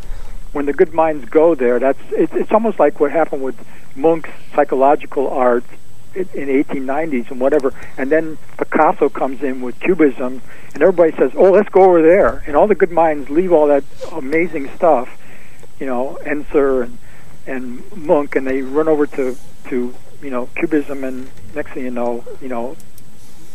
when 0.53 0.67
the 0.67 0.73
good 0.73 0.95
minds 0.95 1.29
go 1.29 1.55
there. 1.55 1.79
That's 1.79 1.99
it's, 2.11 2.33
it's 2.33 2.53
almost 2.53 2.79
like 2.79 3.01
what 3.01 3.11
happened 3.11 3.43
with 3.43 3.57
Munch's 3.97 4.33
psychological 4.55 5.29
art 5.29 5.65
in, 6.15 6.29
in 6.35 6.65
1890s 6.65 7.31
and 7.31 7.41
whatever. 7.41 7.73
And 7.97 8.11
then 8.11 8.39
Picasso 8.59 9.09
comes 9.09 9.43
in 9.43 9.61
with 9.61 9.79
Cubism, 9.81 10.43
and 10.75 10.83
everybody 10.83 11.13
says, 11.17 11.33
"Oh, 11.35 11.51
let's 11.51 11.69
go 11.69 11.83
over 11.83 12.03
there." 12.03 12.43
And 12.47 12.57
all 12.57 12.67
the 12.67 12.75
good 12.75 12.91
minds 12.91 13.31
leave 13.31 13.53
all 13.53 13.67
that 13.69 13.85
amazing 14.13 14.71
stuff, 14.77 15.09
you 15.79 15.87
know, 15.87 16.19
Ensor 16.25 16.83
and 16.83 16.99
and 17.47 17.97
Munch, 17.97 18.37
and 18.37 18.47
they 18.47 18.63
run 18.63 18.89
over 18.89 19.07
to 19.07 19.37
to 19.69 19.95
you 20.23 20.31
know 20.31 20.49
Cubism, 20.57 21.05
and 21.05 21.31
next 21.55 21.73
thing 21.73 21.85
you 21.85 21.91
know, 21.91 22.25
you 22.41 22.49
know, 22.49 22.77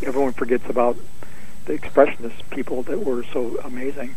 everyone 0.03 0.33
forgets 0.33 0.69
about 0.69 0.97
the 1.65 1.73
expressionist 1.77 2.49
people 2.49 2.83
that 2.83 3.03
were 3.03 3.23
so 3.33 3.59
amazing. 3.63 4.15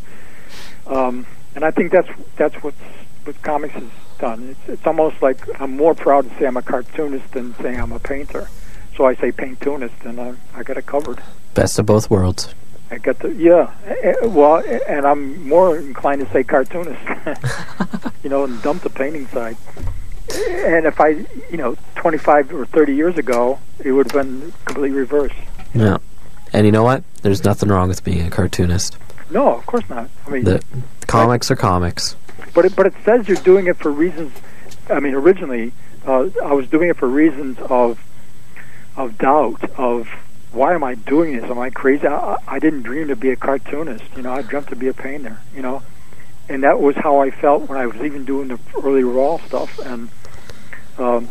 Um, 0.87 1.27
and 1.55 1.65
I 1.65 1.71
think 1.71 1.93
that's 1.93 2.09
that's 2.37 2.55
what's 2.63 2.77
what 3.25 3.41
comics 3.43 3.75
has 3.75 3.91
done. 4.21 4.51
It's, 4.51 4.69
it's 4.69 4.87
almost 4.87 5.21
like 5.23 5.41
I'm 5.61 5.77
more 5.77 5.95
proud 5.95 6.29
to 6.29 6.39
say 6.39 6.47
I'm 6.47 6.57
a 6.57 6.63
cartoonist 6.63 7.33
than 7.33 7.55
saying 7.57 7.81
I'm 7.81 7.93
a 7.93 7.99
painter. 7.99 8.49
So 8.97 9.07
I 9.07 9.15
say 9.15 9.33
paintoonist, 9.33 10.05
and 10.05 10.21
I, 10.21 10.35
I 10.55 10.63
got 10.63 10.77
it 10.77 10.87
covered. 10.87 11.23
Best 11.55 11.79
of 11.79 11.87
both 11.87 12.11
worlds. 12.11 12.55
I 12.91 12.99
got 12.99 13.19
the 13.21 13.33
yeah. 13.33 13.73
Eh, 13.87 13.95
eh, 14.23 14.27
well, 14.27 14.63
eh, 14.67 14.81
and 14.89 15.07
I'm 15.07 15.49
more 15.49 15.79
inclined 15.79 16.25
to 16.25 16.33
say 16.33 16.45
cartoonist, 16.45 17.01
you 18.23 18.31
know, 18.31 18.45
and 18.45 18.61
dump 18.63 18.83
the 18.83 18.91
painting 18.91 19.27
side. 19.29 19.57
And 20.33 20.87
if 20.87 21.01
I, 21.01 21.09
you 21.51 21.57
know, 21.57 21.77
25 21.97 22.55
or 22.55 22.67
30 22.67 22.95
years 22.95 23.19
ago, 23.19 23.59
it 23.81 23.91
would 23.93 24.13
have 24.13 24.25
been 24.25 24.53
completely 24.65 24.97
reversed. 24.97 25.35
Yeah. 25.75 25.99
And 26.53 26.67
you 26.67 26.73
know 26.73 26.85
what? 26.85 27.03
There's 27.23 27.45
nothing 27.45 27.69
wrong 27.69 27.89
with 27.89 28.05
being 28.05 28.27
a 28.27 28.31
cartoonist. 28.31 28.97
No, 29.31 29.57
of 29.57 29.67
course 29.67 29.89
not. 29.89 30.09
I 30.27 30.31
mean, 30.31 30.45
the 30.45 30.63
comics 31.07 31.51
are 31.51 31.57
comics. 31.57 32.17
But 32.55 32.65
it, 32.67 32.77
but 32.77 32.87
it 32.87 32.95
says 33.05 33.29
you're 33.29 33.37
doing 33.39 33.67
it 33.67 33.77
for 33.77 33.91
reasons. 33.91 34.33
I 34.89 35.01
mean, 35.01 35.15
originally 35.15 35.73
uh, 36.07 36.29
I 36.43 36.53
was 36.53 36.69
doing 36.69 36.89
it 36.89 36.97
for 36.97 37.09
reasons 37.09 37.59
of 37.59 38.01
of 38.97 39.17
doubt 39.19 39.63
of 39.79 40.09
why 40.53 40.75
am 40.75 40.83
I 40.83 40.95
doing 40.95 41.37
this? 41.37 41.45
Am 41.49 41.59
I 41.59 41.71
crazy? 41.71 42.07
I, 42.07 42.37
I 42.47 42.59
didn't 42.59 42.83
dream 42.83 43.09
to 43.09 43.17
be 43.17 43.31
a 43.31 43.37
cartoonist. 43.37 44.05
You 44.17 44.23
know, 44.23 44.33
I 44.33 44.43
dreamt 44.43 44.69
to 44.69 44.77
be 44.77 44.89
a 44.89 44.95
painter. 44.95 45.41
You 45.55 45.63
know, 45.63 45.83
and 46.49 46.65
that 46.65 46.81
was 46.81 46.97
how 46.97 47.21
I 47.21 47.31
felt 47.31 47.69
when 47.69 47.79
I 47.79 47.87
was 47.87 47.97
even 48.03 48.25
doing 48.25 48.49
the 48.49 48.59
early 48.83 49.05
raw 49.05 49.39
stuff. 49.39 49.79
And 49.79 50.09
um, 50.99 51.29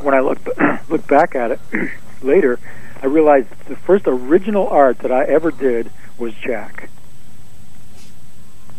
when 0.00 0.14
I 0.14 0.20
look 0.20 0.40
look 0.88 1.06
back 1.06 1.34
at 1.34 1.52
it 1.52 1.60
later, 2.22 2.58
I 3.02 3.06
realized 3.06 3.48
the 3.66 3.76
first 3.76 4.04
original 4.06 4.68
art 4.68 4.98
that 4.98 5.10
I 5.10 5.24
ever 5.24 5.50
did 5.50 5.90
was 6.18 6.34
Jack. 6.34 6.90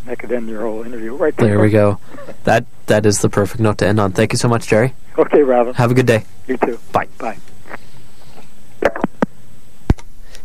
That 0.06 0.20
could 0.20 0.32
end 0.32 0.50
your 0.50 0.62
whole 0.64 0.84
interview 0.84 1.16
right 1.16 1.36
there. 1.38 1.48
There 1.48 1.60
we 1.60 1.70
go. 1.70 2.00
that 2.44 2.66
that 2.88 3.06
is 3.06 3.22
the 3.22 3.30
perfect 3.30 3.62
note 3.62 3.78
to 3.78 3.88
end 3.88 4.00
on. 4.00 4.12
Thank 4.12 4.34
you 4.34 4.38
so 4.38 4.50
much, 4.50 4.68
Jerry. 4.68 4.94
Okay, 5.18 5.42
Robin. 5.42 5.74
Have 5.76 5.92
a 5.92 5.94
good 5.94 6.08
day. 6.08 6.26
You 6.48 6.58
too. 6.58 6.80
Bye. 6.92 7.08
Bye. 7.18 7.38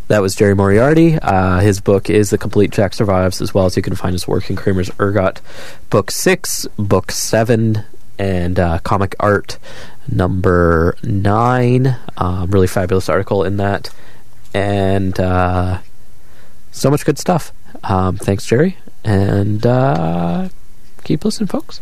That 0.09 0.23
was 0.23 0.35
Jerry 0.35 0.55
Moriarty. 0.55 1.19
Uh, 1.19 1.59
his 1.59 1.81
book 1.81 2.09
is 2.09 2.31
The 2.31 2.39
Complete 2.39 2.71
Jack 2.71 2.95
Survives, 2.95 3.43
as 3.43 3.53
well 3.53 3.67
as 3.67 3.77
you 3.77 3.83
can 3.83 3.95
find 3.95 4.15
his 4.15 4.27
work 4.27 4.49
in 4.49 4.57
Kramer's 4.57 4.91
Ergot, 4.99 5.43
Book 5.91 6.11
6, 6.11 6.67
Book 6.79 7.11
7, 7.13 7.85
and 8.19 8.59
uh, 8.59 8.79
Comic 8.79 9.15
Art 9.21 9.59
number 10.11 10.97
9. 11.03 11.95
Um, 12.17 12.51
really 12.51 12.67
fabulous 12.67 13.11
article 13.11 13.45
in 13.45 13.59
that. 13.59 13.91
And 14.55 15.21
uh, 15.21 15.81
so 16.73 16.91
much 16.91 17.05
good 17.05 17.19
stuff. 17.19 17.53
Um, 17.85 18.17
thanks, 18.17 18.47
Jerry. 18.47 18.79
And 19.05 19.65
uh, 19.67 20.49
keep 21.05 21.25
listening, 21.25 21.49
folks. 21.49 21.81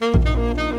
Música 0.00 0.69